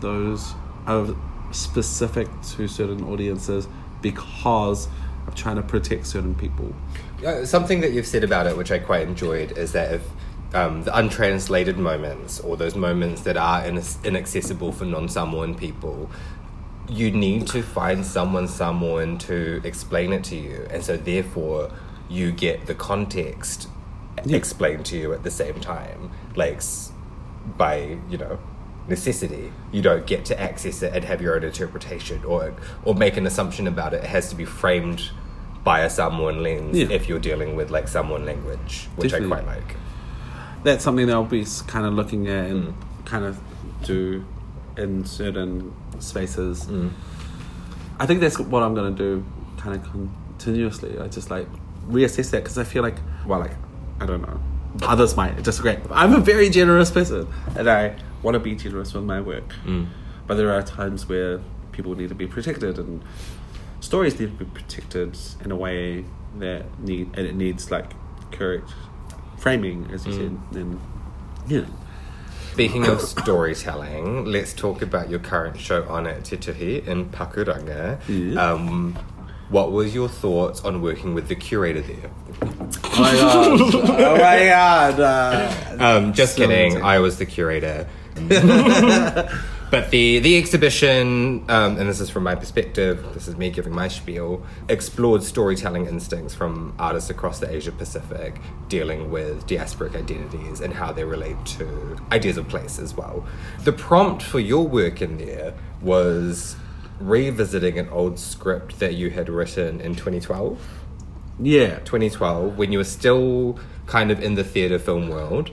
those 0.00 0.52
are 0.86 1.06
specific 1.50 2.28
to 2.56 2.68
certain 2.68 3.04
audiences 3.04 3.68
because 4.02 4.88
I'm 5.26 5.34
trying 5.34 5.56
to 5.56 5.62
protect 5.62 6.06
certain 6.06 6.34
people. 6.34 6.74
Uh, 7.24 7.44
something 7.44 7.80
that 7.80 7.92
you've 7.92 8.06
said 8.06 8.24
about 8.24 8.46
it, 8.46 8.56
which 8.56 8.70
I 8.70 8.78
quite 8.78 9.06
enjoyed, 9.06 9.56
is 9.58 9.72
that 9.72 9.94
if 9.94 10.02
um, 10.54 10.84
the 10.84 10.96
untranslated 10.96 11.78
moments 11.78 12.40
or 12.40 12.56
those 12.56 12.74
moments 12.74 13.22
that 13.22 13.36
are 13.36 13.64
in- 13.64 13.82
inaccessible 14.04 14.72
for 14.72 14.84
non-Samoan 14.84 15.54
people, 15.54 16.10
you 16.88 17.10
need 17.10 17.46
to 17.48 17.62
find 17.62 18.06
someone 18.06 18.48
Samoan 18.48 19.18
to 19.18 19.60
explain 19.64 20.12
it 20.12 20.24
to 20.24 20.36
you, 20.36 20.66
and 20.70 20.82
so 20.82 20.96
therefore 20.96 21.70
you 22.08 22.32
get 22.32 22.66
the 22.66 22.74
context 22.74 23.68
explained 24.26 24.86
to 24.86 24.96
you 24.96 25.12
at 25.12 25.22
the 25.22 25.30
same 25.30 25.60
time, 25.60 26.10
like 26.34 26.62
by 27.56 27.98
you 28.08 28.18
know 28.18 28.38
necessity. 28.88 29.52
You 29.72 29.82
don't 29.82 30.06
get 30.06 30.24
to 30.26 30.40
access 30.40 30.82
it 30.82 30.94
and 30.94 31.04
have 31.04 31.20
your 31.20 31.36
own 31.36 31.44
interpretation 31.44 32.24
or 32.24 32.54
or 32.84 32.94
make 32.94 33.16
an 33.16 33.26
assumption 33.26 33.66
about 33.66 33.92
it. 33.94 34.04
It 34.04 34.08
has 34.10 34.28
to 34.30 34.34
be 34.36 34.44
framed 34.44 35.10
by 35.64 35.80
a 35.80 35.90
Samoan 35.90 36.42
lens 36.42 36.76
Yeah. 36.78 36.86
if 36.90 37.08
you're 37.08 37.18
dealing 37.20 37.54
with 37.56 37.70
like 37.70 37.88
Samoan 37.88 38.24
language, 38.24 38.88
which 38.96 39.10
Definitely. 39.12 39.36
I 39.38 39.42
quite 39.42 39.56
like. 39.56 39.76
that's 40.64 40.82
something 40.84 41.06
that 41.06 41.12
I'll 41.12 41.24
be 41.24 41.44
kind 41.66 41.84
of 41.86 41.92
looking 41.94 42.26
at 42.28 42.46
and 42.50 42.74
kind 43.04 43.24
of 43.24 43.38
do 43.84 44.24
in 44.76 45.04
certain 45.04 45.72
spaces. 45.98 46.66
Mm. 46.66 46.90
I 48.00 48.06
think 48.06 48.20
that's 48.20 48.38
what 48.38 48.62
I'm 48.62 48.74
gonna 48.74 48.92
do, 48.92 49.24
kind 49.58 49.74
of 49.76 49.82
continuously. 49.90 50.98
I 50.98 51.08
just 51.08 51.30
like 51.30 51.48
reassess 51.88 52.30
that 52.30 52.44
because 52.44 52.58
I 52.58 52.64
feel 52.64 52.82
like, 52.82 52.96
well, 53.26 53.40
like 53.40 53.52
I 54.00 54.06
don't 54.06 54.22
know, 54.22 54.40
others 54.82 55.16
might 55.16 55.42
disagree. 55.42 55.76
I'm 55.90 56.14
a 56.14 56.20
very 56.20 56.50
generous 56.50 56.90
person, 56.90 57.26
and 57.56 57.68
I 57.68 57.96
want 58.22 58.34
to 58.34 58.40
be 58.40 58.54
generous 58.54 58.94
with 58.94 59.04
my 59.04 59.20
work. 59.20 59.54
Mm. 59.64 59.86
But 60.26 60.36
there 60.36 60.52
are 60.52 60.62
times 60.62 61.08
where 61.08 61.40
people 61.72 61.94
need 61.94 62.08
to 62.10 62.14
be 62.14 62.26
protected, 62.26 62.78
and 62.78 63.02
stories 63.80 64.18
need 64.18 64.38
to 64.38 64.44
be 64.44 64.50
protected 64.50 65.16
in 65.44 65.50
a 65.52 65.56
way 65.56 66.04
that 66.38 66.64
need 66.80 67.10
and 67.16 67.26
it 67.26 67.34
needs 67.34 67.70
like 67.70 67.92
correct 68.32 68.70
framing, 69.38 69.88
as 69.92 70.06
you 70.06 70.12
Mm. 70.12 70.16
said. 70.52 70.60
And 70.60 70.80
yeah, 71.48 71.64
Speaking 72.52 72.86
of 72.86 73.00
storytelling, 73.00 74.24
let's 74.24 74.52
talk 74.52 74.82
about 74.82 75.08
your 75.10 75.20
current 75.20 75.60
show 75.60 75.84
on 75.88 76.08
at 76.08 76.24
Te 76.24 76.36
Tuhi 76.36 76.84
in 76.88 77.06
Pakuranga. 77.10 78.00
Yeah. 78.08 78.52
Um, 78.52 78.98
what 79.48 79.70
was 79.70 79.94
your 79.94 80.08
thoughts 80.08 80.60
on 80.64 80.82
working 80.82 81.14
with 81.14 81.28
the 81.28 81.36
curator 81.36 81.80
there? 81.80 82.10
Oh 82.42 82.98
my 82.98 83.12
god, 83.12 83.60
oh 83.74 84.12
my 84.16 84.44
god. 84.46 85.00
Uh, 85.00 85.76
Um, 85.80 86.12
just 86.12 86.34
So 86.36 86.42
kidding. 86.46 86.72
intense. 86.72 86.84
I 86.84 86.98
was 86.98 87.18
the 87.18 87.26
curator. 87.26 87.86
but 89.70 89.90
the 89.90 90.18
the 90.18 90.36
exhibition, 90.38 91.44
um, 91.48 91.76
and 91.78 91.88
this 91.88 92.00
is 92.00 92.10
from 92.10 92.24
my 92.24 92.34
perspective. 92.34 93.04
This 93.14 93.28
is 93.28 93.36
me 93.36 93.50
giving 93.50 93.72
my 93.72 93.86
spiel. 93.88 94.44
Explored 94.68 95.22
storytelling 95.22 95.86
instincts 95.86 96.34
from 96.34 96.74
artists 96.78 97.10
across 97.10 97.38
the 97.38 97.48
Asia 97.54 97.70
Pacific, 97.70 98.40
dealing 98.68 99.10
with 99.10 99.46
diasporic 99.46 99.94
identities 99.94 100.60
and 100.60 100.74
how 100.74 100.92
they 100.92 101.04
relate 101.04 101.36
to 101.58 101.96
ideas 102.10 102.36
of 102.38 102.48
place 102.48 102.78
as 102.78 102.94
well. 102.96 103.24
The 103.64 103.72
prompt 103.72 104.22
for 104.22 104.40
your 104.40 104.66
work 104.66 105.00
in 105.00 105.18
there 105.18 105.54
was 105.80 106.56
revisiting 106.98 107.78
an 107.78 107.88
old 107.90 108.18
script 108.18 108.80
that 108.80 108.94
you 108.94 109.10
had 109.10 109.28
written 109.28 109.80
in 109.80 109.94
2012. 109.94 110.58
Yeah, 111.40 111.78
2012 111.80 112.58
when 112.58 112.72
you 112.72 112.78
were 112.78 112.84
still 112.84 113.58
kind 113.86 114.10
of 114.10 114.22
in 114.22 114.34
the 114.34 114.44
theatre 114.44 114.78
film 114.78 115.08
world, 115.08 115.50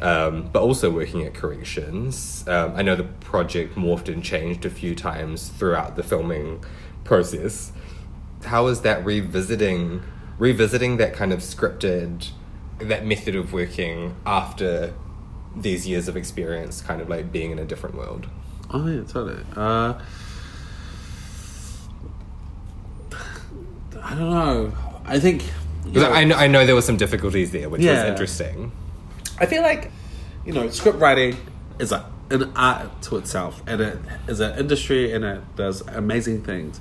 um, 0.00 0.48
but 0.52 0.62
also 0.62 0.90
working 0.90 1.22
at 1.22 1.34
Corrections. 1.34 2.44
Um, 2.48 2.72
I 2.74 2.82
know 2.82 2.96
the 2.96 3.04
project 3.04 3.74
morphed 3.76 4.08
and 4.12 4.24
changed 4.24 4.64
a 4.64 4.70
few 4.70 4.94
times 4.94 5.48
throughout 5.48 5.96
the 5.96 6.02
filming 6.02 6.64
process. 7.04 7.72
How 8.44 8.66
is 8.68 8.80
that 8.82 9.04
revisiting, 9.04 10.02
revisiting 10.38 10.96
that 10.96 11.12
kind 11.14 11.32
of 11.32 11.40
scripted, 11.40 12.30
that 12.78 13.04
method 13.04 13.36
of 13.36 13.52
working 13.52 14.16
after 14.24 14.94
these 15.54 15.86
years 15.86 16.08
of 16.08 16.16
experience, 16.16 16.80
kind 16.80 17.00
of 17.00 17.08
like 17.08 17.30
being 17.30 17.50
in 17.50 17.58
a 17.58 17.64
different 17.64 17.96
world? 17.96 18.26
Oh 18.70 18.86
yeah, 18.86 19.02
totally. 19.02 19.44
Uh, 19.54 19.94
I 24.02 24.14
don't 24.14 24.30
know. 24.30 24.72
I 25.04 25.18
think. 25.18 25.44
you 25.86 26.00
know, 26.00 26.10
I 26.10 26.24
know, 26.24 26.36
I 26.36 26.46
know 26.46 26.64
there 26.66 26.74
were 26.74 26.82
some 26.82 26.96
difficulties 26.96 27.52
there, 27.52 27.68
which 27.68 27.82
was 27.82 27.98
interesting. 28.04 28.72
I 29.38 29.46
feel 29.46 29.62
like, 29.62 29.90
you 30.44 30.52
know, 30.52 30.68
script 30.70 30.98
writing 30.98 31.36
is 31.78 31.92
a, 31.92 32.08
an 32.30 32.52
art 32.56 33.02
to 33.02 33.16
itself, 33.16 33.62
and 33.66 33.80
it 33.80 33.98
is 34.28 34.40
an 34.40 34.58
industry, 34.58 35.12
and 35.12 35.24
it 35.24 35.56
does 35.56 35.80
amazing 35.82 36.42
things. 36.42 36.80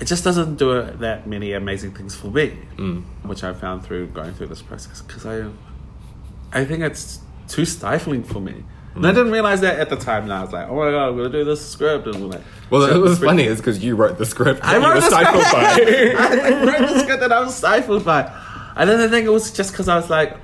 It 0.00 0.06
just 0.06 0.24
doesn't 0.24 0.56
do 0.56 0.72
it 0.72 0.98
that 0.98 1.26
many 1.26 1.52
amazing 1.52 1.92
things 1.92 2.14
for 2.16 2.26
me, 2.26 2.58
mm. 2.76 3.04
which 3.22 3.44
I 3.44 3.52
found 3.54 3.84
through 3.84 4.08
going 4.08 4.34
through 4.34 4.48
this 4.48 4.60
process. 4.60 5.00
Because 5.02 5.24
I, 5.24 5.48
I 6.52 6.64
think 6.64 6.82
it's 6.82 7.20
too 7.46 7.64
stifling 7.64 8.24
for 8.24 8.40
me. 8.40 8.64
And 8.94 9.06
I 9.06 9.10
didn't 9.10 9.32
realize 9.32 9.60
that 9.62 9.80
at 9.80 9.88
the 9.90 9.96
time. 9.96 10.24
And 10.24 10.32
I 10.32 10.42
was 10.42 10.52
like, 10.52 10.68
"Oh 10.68 10.76
my 10.76 10.90
god, 10.90 11.08
I'm 11.08 11.16
gonna 11.16 11.28
do 11.28 11.44
this 11.44 11.66
script," 11.68 12.06
and 12.06 12.14
I'm 12.14 12.30
like, 12.30 12.42
Well, 12.70 12.82
it 12.82 12.98
was 12.98 13.18
funny 13.18 13.44
is 13.44 13.58
because 13.58 13.82
you 13.82 13.96
wrote 13.96 14.18
the 14.18 14.26
script. 14.26 14.60
I 14.62 14.76
wrote 14.76 14.94
were 14.94 15.00
the 15.00 15.06
stifled 15.08 15.44
script. 15.44 16.16
by. 16.16 16.22
I 16.22 16.64
wrote 16.64 16.88
the 16.88 17.00
script 17.00 17.20
that 17.20 17.32
I 17.32 17.40
was 17.40 17.54
stifled 17.56 18.04
by. 18.04 18.30
And 18.76 18.88
then 18.88 19.00
I 19.00 19.08
think 19.08 19.26
it 19.26 19.30
was 19.30 19.50
just 19.50 19.72
because 19.72 19.88
I 19.88 19.96
was 19.96 20.10
like, 20.10 20.36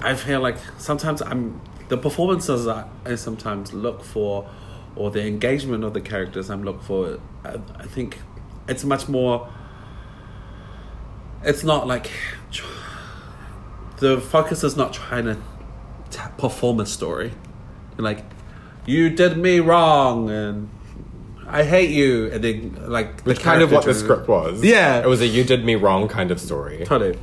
I 0.00 0.14
feel 0.14 0.40
like 0.40 0.56
sometimes 0.78 1.22
I'm 1.22 1.60
the 1.88 1.96
performances 1.96 2.66
I, 2.66 2.86
I 3.04 3.14
sometimes 3.14 3.72
look 3.72 4.04
for, 4.04 4.48
or 4.94 5.10
the 5.10 5.26
engagement 5.26 5.84
of 5.84 5.94
the 5.94 6.00
characters 6.00 6.50
I'm 6.50 6.62
look 6.62 6.82
for. 6.82 7.18
I, 7.44 7.58
I 7.76 7.86
think 7.86 8.18
it's 8.68 8.84
much 8.84 9.08
more. 9.08 9.48
It's 11.42 11.64
not 11.64 11.86
like 11.86 12.10
the 13.98 14.20
focus 14.20 14.62
is 14.64 14.76
not 14.76 14.92
trying 14.92 15.24
to 15.24 15.38
t- 16.10 16.20
perform 16.36 16.80
a 16.80 16.86
story, 16.86 17.32
like 17.96 18.24
you 18.86 19.10
did 19.10 19.36
me 19.36 19.60
wrong 19.60 20.30
and 20.30 20.70
I 21.46 21.64
hate 21.64 21.90
you, 21.90 22.30
and 22.30 22.44
then 22.44 22.90
like 22.90 23.18
the 23.18 23.30
Which 23.30 23.40
kind 23.40 23.62
of 23.62 23.72
what 23.72 23.84
the 23.84 23.94
script 23.94 24.28
was. 24.28 24.62
Yeah. 24.62 25.00
It 25.00 25.06
was 25.06 25.22
a 25.22 25.26
you 25.26 25.44
did 25.44 25.64
me 25.64 25.76
wrong 25.76 26.06
kind 26.06 26.30
of 26.30 26.40
story. 26.40 26.84
Totally. 26.84 27.18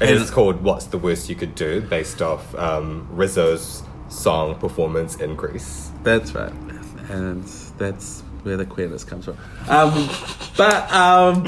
It 0.00 0.10
is 0.10 0.30
called 0.30 0.62
What's 0.62 0.86
the 0.86 0.98
Worst 0.98 1.28
You 1.30 1.36
Could 1.36 1.54
Do, 1.54 1.80
based 1.80 2.20
off 2.20 2.54
um, 2.56 3.08
Rizzo's 3.10 3.82
song 4.08 4.56
performance 4.56 5.16
in 5.16 5.36
Grease. 5.36 5.90
That's 6.02 6.34
right, 6.34 6.52
and 7.08 7.44
that's 7.78 8.20
where 8.42 8.58
the 8.58 8.66
queerness 8.66 9.04
comes 9.04 9.24
from. 9.24 9.38
Um, 9.68 10.08
but 10.56 10.92
um, 10.92 11.46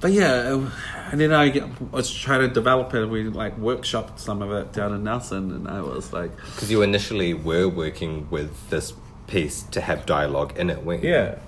but 0.00 0.12
yeah, 0.12 0.70
and 1.12 1.20
then 1.20 1.32
I 1.32 1.50
get- 1.50 1.92
was 1.92 2.10
trying 2.12 2.40
to 2.40 2.48
develop 2.48 2.92
it. 2.94 3.06
We 3.06 3.24
like 3.24 3.56
workshopped 3.60 4.18
some 4.18 4.42
of 4.42 4.50
it 4.50 4.72
down 4.72 4.92
in 4.92 5.04
Nelson, 5.04 5.52
and 5.52 5.68
I 5.68 5.80
was 5.82 6.12
like, 6.12 6.34
Because 6.36 6.70
you 6.70 6.82
initially 6.82 7.34
were 7.34 7.68
working 7.68 8.26
with 8.30 8.50
this 8.70 8.94
piece 9.28 9.62
to 9.70 9.80
have 9.80 10.04
dialogue 10.06 10.58
in 10.58 10.68
it, 10.70 10.82
weren't 10.84 11.04
you? 11.04 11.10
yeah. 11.10 11.38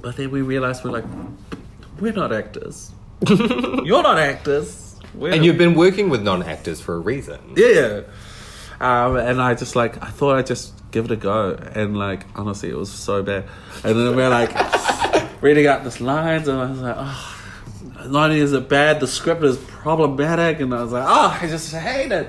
But 0.00 0.16
then 0.16 0.30
we 0.30 0.40
realized 0.42 0.84
we're 0.84 0.92
like, 0.92 1.04
we're 1.98 2.12
not 2.12 2.32
actors. 2.32 2.92
You're 3.28 4.02
not 4.02 4.18
actors. 4.18 4.96
We're 5.14 5.32
And 5.34 5.44
you've 5.44 5.58
been 5.58 5.74
working 5.74 6.08
with 6.08 6.22
non 6.22 6.42
actors 6.42 6.80
for 6.80 6.94
a 6.94 6.98
reason. 6.98 7.38
Yeah. 7.56 8.02
Um, 8.80 9.16
and 9.16 9.42
I 9.42 9.54
just 9.54 9.76
like 9.76 10.02
I 10.02 10.08
thought 10.08 10.36
I'd 10.38 10.46
just 10.46 10.72
give 10.90 11.04
it 11.04 11.10
a 11.10 11.16
go, 11.16 11.50
and 11.74 11.98
like 11.98 12.24
honestly, 12.34 12.70
it 12.70 12.76
was 12.78 12.90
so 12.90 13.22
bad. 13.22 13.44
And 13.84 13.94
then 13.98 14.16
we're 14.16 14.30
like 14.30 14.52
reading 15.42 15.66
out 15.66 15.84
these 15.84 16.00
lines, 16.00 16.48
and 16.48 16.58
I 16.58 16.70
was 16.70 16.78
like, 16.80 16.94
oh, 16.98 17.39
not 18.08 18.30
only 18.30 18.40
is 18.40 18.52
it 18.52 18.68
bad, 18.68 19.00
the 19.00 19.06
script 19.06 19.42
is 19.42 19.58
problematic, 19.58 20.60
and 20.60 20.74
I 20.74 20.82
was 20.82 20.92
like, 20.92 21.04
oh, 21.06 21.38
I 21.40 21.46
just 21.46 21.74
hate 21.74 22.12
it. 22.12 22.28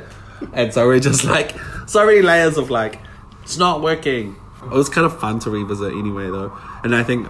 And 0.54 0.74
so 0.74 0.88
we're 0.88 1.00
just 1.00 1.24
like 1.24 1.54
so 1.88 2.06
many 2.06 2.22
layers 2.22 2.58
of 2.58 2.70
like, 2.70 3.00
it's 3.44 3.58
not 3.58 3.82
working. 3.82 4.36
It 4.64 4.70
was 4.70 4.90
kind 4.90 5.06
of 5.06 5.20
fun 5.20 5.40
to 5.40 5.50
revisit 5.50 5.94
anyway, 5.94 6.26
though, 6.26 6.56
and 6.84 6.96
I 6.96 7.04
think 7.04 7.28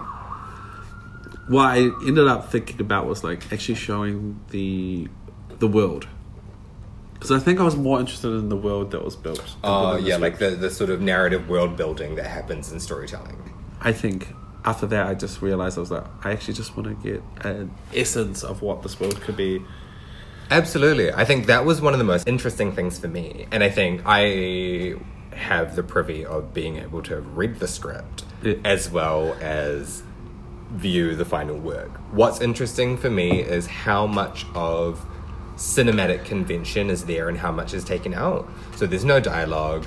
what 1.48 1.66
I 1.66 1.78
ended 2.06 2.28
up 2.28 2.50
thinking 2.50 2.80
about 2.80 3.06
was 3.06 3.24
like 3.24 3.52
actually 3.52 3.74
showing 3.74 4.40
the 4.50 5.08
the 5.58 5.68
world. 5.68 6.08
Because 7.14 7.30
I 7.30 7.38
think 7.38 7.60
I 7.60 7.62
was 7.62 7.76
more 7.76 8.00
interested 8.00 8.30
in 8.30 8.48
the 8.48 8.56
world 8.56 8.90
that 8.90 9.04
was 9.04 9.14
built. 9.14 9.56
Oh, 9.62 9.94
the 9.94 10.02
yeah, 10.02 10.16
script. 10.16 10.20
like 10.20 10.38
the, 10.38 10.56
the 10.56 10.70
sort 10.70 10.90
of 10.90 11.00
narrative 11.00 11.48
world 11.48 11.76
building 11.76 12.16
that 12.16 12.26
happens 12.26 12.72
in 12.72 12.80
storytelling. 12.80 13.38
I 13.80 13.92
think 13.92 14.34
after 14.64 14.86
that, 14.86 15.06
I 15.06 15.14
just 15.14 15.42
realized 15.42 15.76
I 15.76 15.80
was 15.80 15.90
like, 15.90 16.04
I 16.24 16.32
actually 16.32 16.54
just 16.54 16.76
want 16.76 16.88
to 16.88 17.10
get 17.10 17.22
an 17.44 17.70
essence 17.94 18.42
of 18.44 18.62
what 18.62 18.82
this 18.82 18.98
world 19.00 19.20
could 19.20 19.36
be. 19.36 19.62
Absolutely. 20.50 21.12
I 21.12 21.24
think 21.24 21.46
that 21.46 21.64
was 21.64 21.80
one 21.80 21.94
of 21.94 21.98
the 21.98 22.04
most 22.04 22.28
interesting 22.28 22.72
things 22.72 22.98
for 22.98 23.08
me. 23.08 23.46
And 23.50 23.64
I 23.64 23.70
think 23.70 24.02
I 24.04 24.94
have 25.34 25.76
the 25.76 25.82
privy 25.82 26.24
of 26.26 26.52
being 26.52 26.76
able 26.76 27.02
to 27.04 27.20
read 27.20 27.58
the 27.58 27.66
script 27.66 28.24
Yeah. 28.42 28.54
as 28.64 28.90
well 28.90 29.34
as 29.40 30.02
view 30.72 31.14
the 31.16 31.24
final 31.24 31.56
work. 31.58 31.90
What's 32.12 32.40
interesting 32.40 32.96
for 32.96 33.10
me 33.10 33.40
is 33.40 33.66
how 33.66 34.06
much 34.06 34.46
of 34.54 35.04
cinematic 35.56 36.24
convention 36.24 36.90
is 36.90 37.04
there 37.04 37.28
and 37.28 37.38
how 37.38 37.52
much 37.52 37.72
is 37.74 37.84
taken 37.84 38.14
out. 38.14 38.48
So 38.76 38.86
there's 38.86 39.04
no 39.04 39.20
dialogue. 39.20 39.86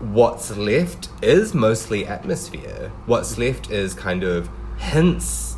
What's 0.00 0.56
left 0.56 1.08
is 1.22 1.54
mostly 1.54 2.06
atmosphere. 2.06 2.92
What's 3.06 3.36
left 3.36 3.70
is 3.70 3.94
kind 3.94 4.22
of 4.22 4.48
hints 4.76 5.56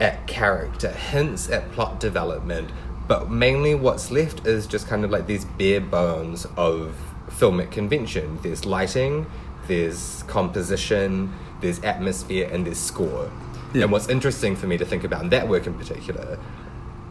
at 0.00 0.26
character, 0.26 0.90
hints 0.90 1.48
at 1.48 1.72
plot 1.72 1.98
development, 1.98 2.70
but 3.08 3.30
mainly 3.30 3.74
what's 3.74 4.10
left 4.10 4.46
is 4.46 4.66
just 4.66 4.86
kind 4.86 5.02
of 5.02 5.10
like 5.10 5.26
these 5.26 5.46
bare 5.46 5.80
bones 5.80 6.46
of 6.58 6.94
filmic 7.28 7.70
convention. 7.70 8.38
There's 8.42 8.66
lighting, 8.66 9.26
there's 9.66 10.24
composition, 10.24 11.32
there's 11.62 11.82
atmosphere, 11.82 12.50
and 12.52 12.66
there's 12.66 12.78
score. 12.78 13.30
Yeah. 13.72 13.84
And 13.84 13.92
what's 13.92 14.08
interesting 14.08 14.56
for 14.56 14.66
me 14.66 14.76
to 14.76 14.84
think 14.84 15.04
about 15.04 15.22
in 15.22 15.30
that 15.30 15.48
work 15.48 15.66
in 15.66 15.74
particular, 15.74 16.38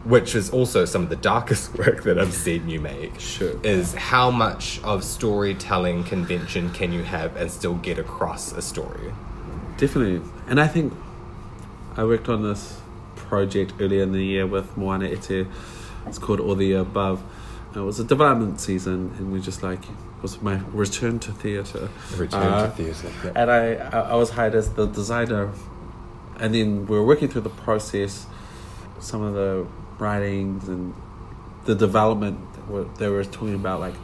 which 0.04 0.34
is 0.34 0.50
also 0.50 0.84
some 0.84 1.02
of 1.02 1.08
the 1.08 1.16
darkest 1.16 1.74
work 1.78 2.02
that 2.04 2.18
I've 2.18 2.34
seen 2.34 2.68
you 2.68 2.80
make, 2.80 3.18
Sure. 3.20 3.58
is 3.62 3.94
how 3.94 4.30
much 4.30 4.80
of 4.84 5.02
storytelling 5.04 6.04
convention 6.04 6.70
can 6.70 6.92
you 6.92 7.02
have 7.02 7.36
and 7.36 7.50
still 7.50 7.74
get 7.74 7.98
across 7.98 8.52
a 8.52 8.62
story? 8.62 9.12
Definitely. 9.78 10.20
And 10.46 10.60
I 10.60 10.68
think 10.68 10.92
I 11.96 12.04
worked 12.04 12.28
on 12.28 12.42
this 12.42 12.80
project 13.16 13.72
earlier 13.80 14.02
in 14.02 14.12
the 14.12 14.24
year 14.24 14.46
with 14.46 14.76
Moana 14.76 15.06
Ete. 15.06 15.46
It's 16.06 16.18
called 16.18 16.38
All 16.40 16.54
the 16.54 16.72
Above. 16.74 17.22
it 17.74 17.78
was 17.80 17.98
a 17.98 18.04
development 18.04 18.60
season, 18.60 19.14
and 19.18 19.32
we 19.32 19.40
just 19.40 19.62
like 19.62 19.82
it 19.82 20.22
was 20.22 20.40
my 20.42 20.60
return 20.72 21.18
to 21.20 21.32
theatre. 21.32 21.88
Return 22.16 22.42
Uh, 22.42 22.66
to 22.66 22.72
theatre. 22.92 23.32
And 23.34 23.50
I, 23.50 23.74
I 23.74 24.00
I 24.10 24.14
was 24.14 24.30
hired 24.30 24.54
as 24.54 24.70
the 24.74 24.86
designer, 24.86 25.50
and 26.38 26.54
then 26.54 26.86
we 26.86 26.96
were 26.96 27.04
working 27.04 27.28
through 27.28 27.40
the 27.42 27.56
process, 27.66 28.26
some 29.00 29.22
of 29.22 29.34
the 29.34 29.66
writings 29.98 30.68
and 30.68 30.94
the 31.64 31.74
development. 31.74 32.38
Where 32.68 32.84
they 32.84 33.08
were 33.08 33.24
talking 33.24 33.54
about 33.54 33.80
like, 33.80 33.94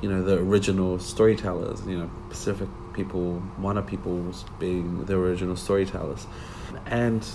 you 0.00 0.08
know, 0.08 0.22
the 0.22 0.38
original 0.38 0.98
storytellers. 0.98 1.84
You 1.86 1.98
know, 1.98 2.10
Pacific 2.28 2.68
people, 2.92 3.42
Moana 3.58 3.82
peoples 3.82 4.44
being 4.58 5.04
the 5.04 5.16
original 5.16 5.56
storytellers, 5.56 6.26
and 6.86 7.26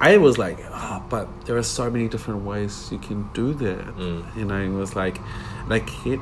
I 0.00 0.18
was 0.18 0.36
like, 0.36 0.58
oh, 0.60 1.04
but 1.08 1.46
there 1.46 1.56
are 1.56 1.62
so 1.62 1.90
many 1.90 2.08
different 2.08 2.44
ways 2.44 2.90
you 2.92 2.98
can 2.98 3.30
do 3.32 3.54
that. 3.54 3.86
Mm. 3.96 4.36
You 4.36 4.44
know, 4.44 4.60
it 4.60 4.68
was 4.68 4.94
like, 4.94 5.18
like 5.68 5.88
it, 6.06 6.20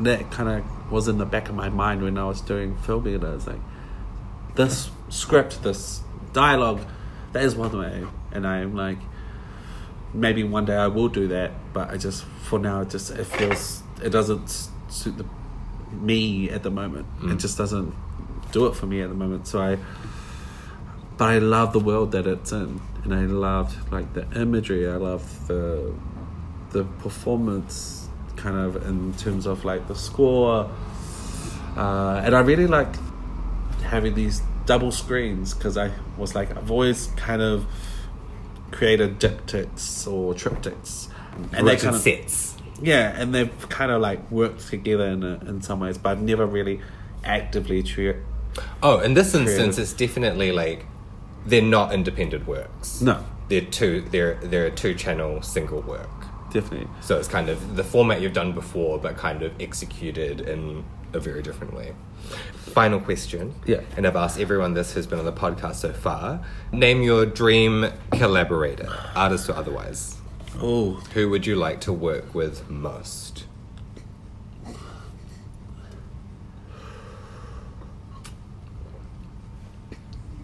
that 0.00 0.30
kind 0.30 0.48
of 0.48 0.92
was 0.92 1.08
in 1.08 1.18
the 1.18 1.24
back 1.24 1.48
of 1.48 1.54
my 1.54 1.68
mind 1.68 2.02
when 2.02 2.16
I 2.16 2.24
was 2.24 2.40
doing 2.40 2.76
filming 2.76 3.14
it. 3.14 3.24
I 3.24 3.34
was 3.34 3.46
like, 3.46 3.60
this 4.54 4.90
script, 5.08 5.62
this 5.62 6.02
dialogue, 6.32 6.82
that 7.32 7.42
is 7.42 7.56
one 7.56 7.76
way, 7.76 8.06
and 8.30 8.46
I'm 8.46 8.76
like, 8.76 8.98
maybe 10.14 10.44
one 10.44 10.64
day 10.64 10.76
I 10.76 10.88
will 10.88 11.08
do 11.08 11.28
that, 11.28 11.52
but 11.72 11.90
I 11.90 11.96
just 11.96 12.24
for 12.42 12.58
now 12.58 12.82
it 12.82 12.90
just 12.90 13.10
it 13.10 13.24
feels 13.24 13.82
it 14.02 14.10
doesn't 14.10 14.68
suit 14.88 15.16
the, 15.18 15.26
me 15.92 16.50
at 16.50 16.62
the 16.62 16.70
moment. 16.70 17.06
Mm. 17.20 17.34
It 17.34 17.38
just 17.38 17.56
doesn't 17.56 17.94
do 18.52 18.66
it 18.66 18.76
for 18.76 18.86
me 18.86 19.00
at 19.00 19.08
the 19.08 19.14
moment. 19.14 19.46
So 19.46 19.60
I, 19.60 19.78
but 21.16 21.28
I 21.28 21.38
love 21.38 21.72
the 21.72 21.80
world 21.80 22.12
that 22.12 22.26
it's 22.26 22.52
in, 22.52 22.80
and 23.04 23.14
I 23.14 23.24
love 23.26 23.92
like 23.92 24.12
the 24.12 24.30
imagery. 24.40 24.88
I 24.88 24.96
love 24.96 25.48
the 25.48 25.92
the 26.70 26.84
performance, 26.84 28.08
kind 28.36 28.56
of 28.56 28.86
in 28.86 29.14
terms 29.14 29.46
of 29.46 29.64
like 29.64 29.88
the 29.88 29.94
score, 29.94 30.70
uh, 31.76 32.22
and 32.24 32.34
I 32.34 32.40
really 32.40 32.66
like 32.66 32.94
having 33.82 34.14
these 34.14 34.42
double 34.64 34.92
screens 34.92 35.54
because 35.54 35.76
I 35.76 35.90
was 36.16 36.34
like 36.34 36.56
I've 36.56 36.70
always 36.70 37.06
kind 37.16 37.42
of 37.42 37.66
created 38.72 39.18
diptychs 39.20 40.10
or 40.10 40.34
triptychs, 40.34 41.08
and 41.52 41.66
they 41.68 41.76
kind 41.76 41.94
of 41.94 42.00
sets. 42.02 42.56
yeah, 42.82 43.14
and 43.20 43.34
they've 43.34 43.68
kind 43.68 43.90
of 43.92 44.00
like 44.00 44.30
worked 44.30 44.68
together 44.68 45.06
in 45.08 45.22
a, 45.22 45.34
in 45.46 45.62
some 45.62 45.80
ways, 45.80 45.98
but 45.98 46.10
I've 46.10 46.22
never 46.22 46.46
really 46.46 46.80
actively 47.24 47.82
tre- 47.82 48.16
Oh, 48.82 48.98
in 48.98 49.14
this 49.14 49.34
instance, 49.34 49.56
Creative. 49.76 49.78
it's 49.78 49.92
definitely 49.94 50.52
like 50.52 50.84
they're 51.46 51.62
not 51.62 51.92
independent 51.94 52.46
works. 52.46 53.00
No, 53.00 53.24
They're 53.48 53.60
two. 53.62 54.02
They're 54.10 54.34
they're 54.42 54.66
a 54.66 54.70
two 54.70 54.94
channel 54.94 55.40
single 55.42 55.80
work. 55.82 56.10
definitely. 56.52 56.88
So 57.00 57.18
it's 57.18 57.28
kind 57.28 57.48
of 57.48 57.76
the 57.76 57.84
format 57.84 58.20
you've 58.20 58.34
done 58.34 58.52
before, 58.52 58.98
but 58.98 59.16
kind 59.16 59.42
of 59.42 59.52
executed 59.60 60.40
in 60.42 60.84
a 61.12 61.20
very 61.20 61.42
different 61.42 61.74
way. 61.74 61.94
Final 62.56 63.00
question. 63.00 63.54
Yeah. 63.66 63.80
And 63.96 64.06
I've 64.06 64.16
asked 64.16 64.38
everyone 64.40 64.74
this 64.74 64.94
who's 64.94 65.06
been 65.06 65.18
on 65.18 65.24
the 65.24 65.32
podcast 65.32 65.76
so 65.76 65.92
far. 65.92 66.44
Name 66.72 67.02
your 67.02 67.26
dream 67.26 67.86
collaborator, 68.12 68.88
artist 69.14 69.48
or 69.48 69.54
otherwise. 69.54 70.16
Oh, 70.60 70.92
Who 71.14 71.30
would 71.30 71.46
you 71.46 71.56
like 71.56 71.80
to 71.82 71.92
work 71.92 72.34
with 72.34 72.68
most? 72.70 73.44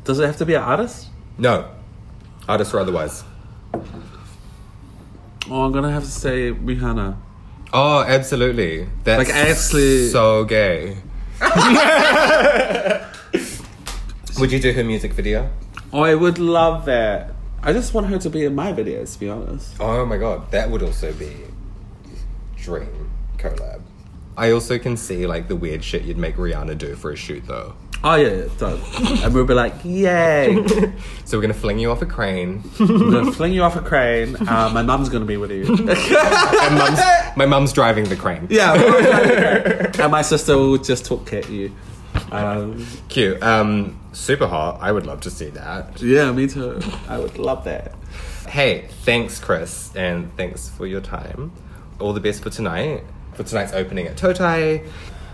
does 0.05 0.19
it 0.19 0.27
have 0.27 0.39
to 0.39 0.47
be 0.47 0.55
an 0.55 0.63
artist? 0.63 1.09
No. 1.37 1.69
Artist 2.49 2.73
or 2.73 2.81
otherwise. 2.81 3.25
Oh, 5.51 5.63
I'm 5.65 5.73
gonna 5.73 5.93
have 5.93 6.05
to 6.05 6.11
say 6.11 6.51
Rihanna. 6.51 7.17
Oh, 7.73 8.03
absolutely. 8.07 8.89
That's 9.05 9.29
Like, 9.29 9.37
actually- 9.37 10.09
so 10.09 10.45
gay. 10.45 10.97
Would 14.39 14.53
you 14.53 14.61
do 14.61 14.73
her 14.73 14.85
music 14.85 15.13
video? 15.13 15.51
Oh, 15.93 16.03
I 16.03 16.15
would 16.15 16.39
love 16.39 16.85
that. 16.87 17.33
I 17.63 17.73
just 17.73 17.93
want 17.93 18.07
her 18.07 18.19
to 18.19 18.31
be 18.31 18.45
in 18.45 18.55
my 18.55 18.73
videos, 18.73 19.15
to 19.15 19.21
be 19.21 19.29
honest. 19.29 19.75
Oh 19.81 20.07
my 20.07 20.17
god, 20.17 20.51
that 20.53 20.71
would 20.71 20.83
also 20.83 21.13
be 21.13 21.33
dream 22.57 23.11
collab. 23.37 23.81
I 24.37 24.53
also 24.53 24.79
can 24.79 24.97
see 24.97 25.27
like 25.27 25.49
the 25.49 25.57
weird 25.57 25.83
shit 25.83 26.03
you'd 26.03 26.19
make 26.19 26.37
Rihanna 26.37 26.79
do 26.79 26.95
for 26.95 27.11
a 27.11 27.17
shoot 27.17 27.45
though. 27.47 27.75
Oh 28.05 28.15
yeah, 28.15 28.29
it 28.29 28.59
does. 28.59 29.23
and 29.25 29.35
we'll 29.35 29.45
be 29.45 29.55
like, 29.55 29.75
yay! 29.85 30.65
So 31.25 31.37
we're 31.37 31.43
gonna 31.43 31.53
fling 31.53 31.79
you 31.79 31.91
off 31.91 32.01
a 32.01 32.07
crane. 32.07 32.63
I'm 32.81 33.11
gonna 33.11 33.33
fling 33.33 33.53
you 33.53 33.63
off 33.63 33.77
a 33.77 33.83
crane. 33.83 34.35
Uh, 34.37 34.71
my 34.73 34.81
mum's 34.83 35.11
gonna 35.11 35.27
be 35.27 35.37
with 35.37 35.51
you. 35.51 35.67
and 35.69 36.75
mum's, 36.79 37.01
my 37.37 37.45
mum's 37.45 37.71
driving 37.75 38.05
the 38.05 38.17
crane. 38.17 38.47
yeah, 38.49 38.73
and 40.03 40.11
my 40.11 40.23
sister 40.23 40.57
will 40.57 40.79
just 40.79 41.05
talk 41.05 41.31
at 41.35 41.51
you. 41.51 41.71
Um, 42.33 42.87
Cute. 43.11 43.43
Um, 43.43 44.01
super 44.13 44.47
hot. 44.47 44.79
I 44.81 44.91
would 44.91 45.05
love 45.07 45.21
to 45.23 45.31
see 45.31 45.51
that. 45.51 46.01
yeah, 46.01 46.33
me 46.33 46.47
too. 46.47 46.81
I 47.09 47.19
would 47.19 47.37
love 47.39 47.65
that. 47.65 47.95
Hey, 48.49 48.89
thanks, 49.03 49.39
Chris, 49.39 49.95
and 49.95 50.35
thanks 50.39 50.71
for 50.71 50.87
your 50.87 51.03
time. 51.03 51.53
All 52.01 52.15
the 52.15 52.21
best 52.21 52.43
for 52.43 52.49
tonight. 52.49 53.05
For 53.35 53.43
tonight's 53.45 53.75
opening 53.75 54.07
at 54.07 54.17
Tautai. 54.17 54.89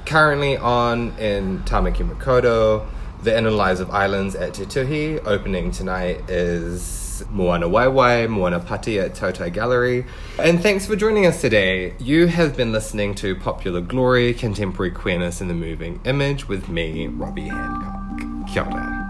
Currently 0.07 0.57
on 0.59 1.17
in 1.19 1.61
Tamaki 1.61 2.09
Makaurau. 2.09 2.87
The 3.23 3.37
Inner 3.37 3.51
Lives 3.51 3.81
of 3.81 3.91
Islands 3.91 4.35
at 4.35 4.53
Te 4.53 4.65
Tuhi. 4.65 5.19
Opening 5.27 5.71
tonight 5.71 6.29
is 6.29 7.25
Moana 7.31 7.67
Waiwai, 7.67 8.29
Moana 8.29 8.61
Pati 8.61 9.01
at 9.01 9.15
Tautai 9.15 9.51
Gallery. 9.51 10.05
And 10.39 10.63
thanks 10.63 10.85
for 10.85 10.95
joining 10.95 11.25
us 11.25 11.41
today. 11.41 11.95
You 11.99 12.27
have 12.27 12.55
been 12.55 12.71
listening 12.71 13.15
to 13.17 13.35
Popular 13.35 13.81
Glory, 13.81 14.35
Contemporary 14.35 14.91
Queerness 14.91 15.41
in 15.41 15.49
the 15.49 15.55
Moving 15.55 16.01
Image 16.05 16.49
with 16.49 16.69
me, 16.69 17.07
Robbie 17.07 17.49
Hancock. 17.49 18.47
Kia 18.53 18.63
ora. 18.63 19.04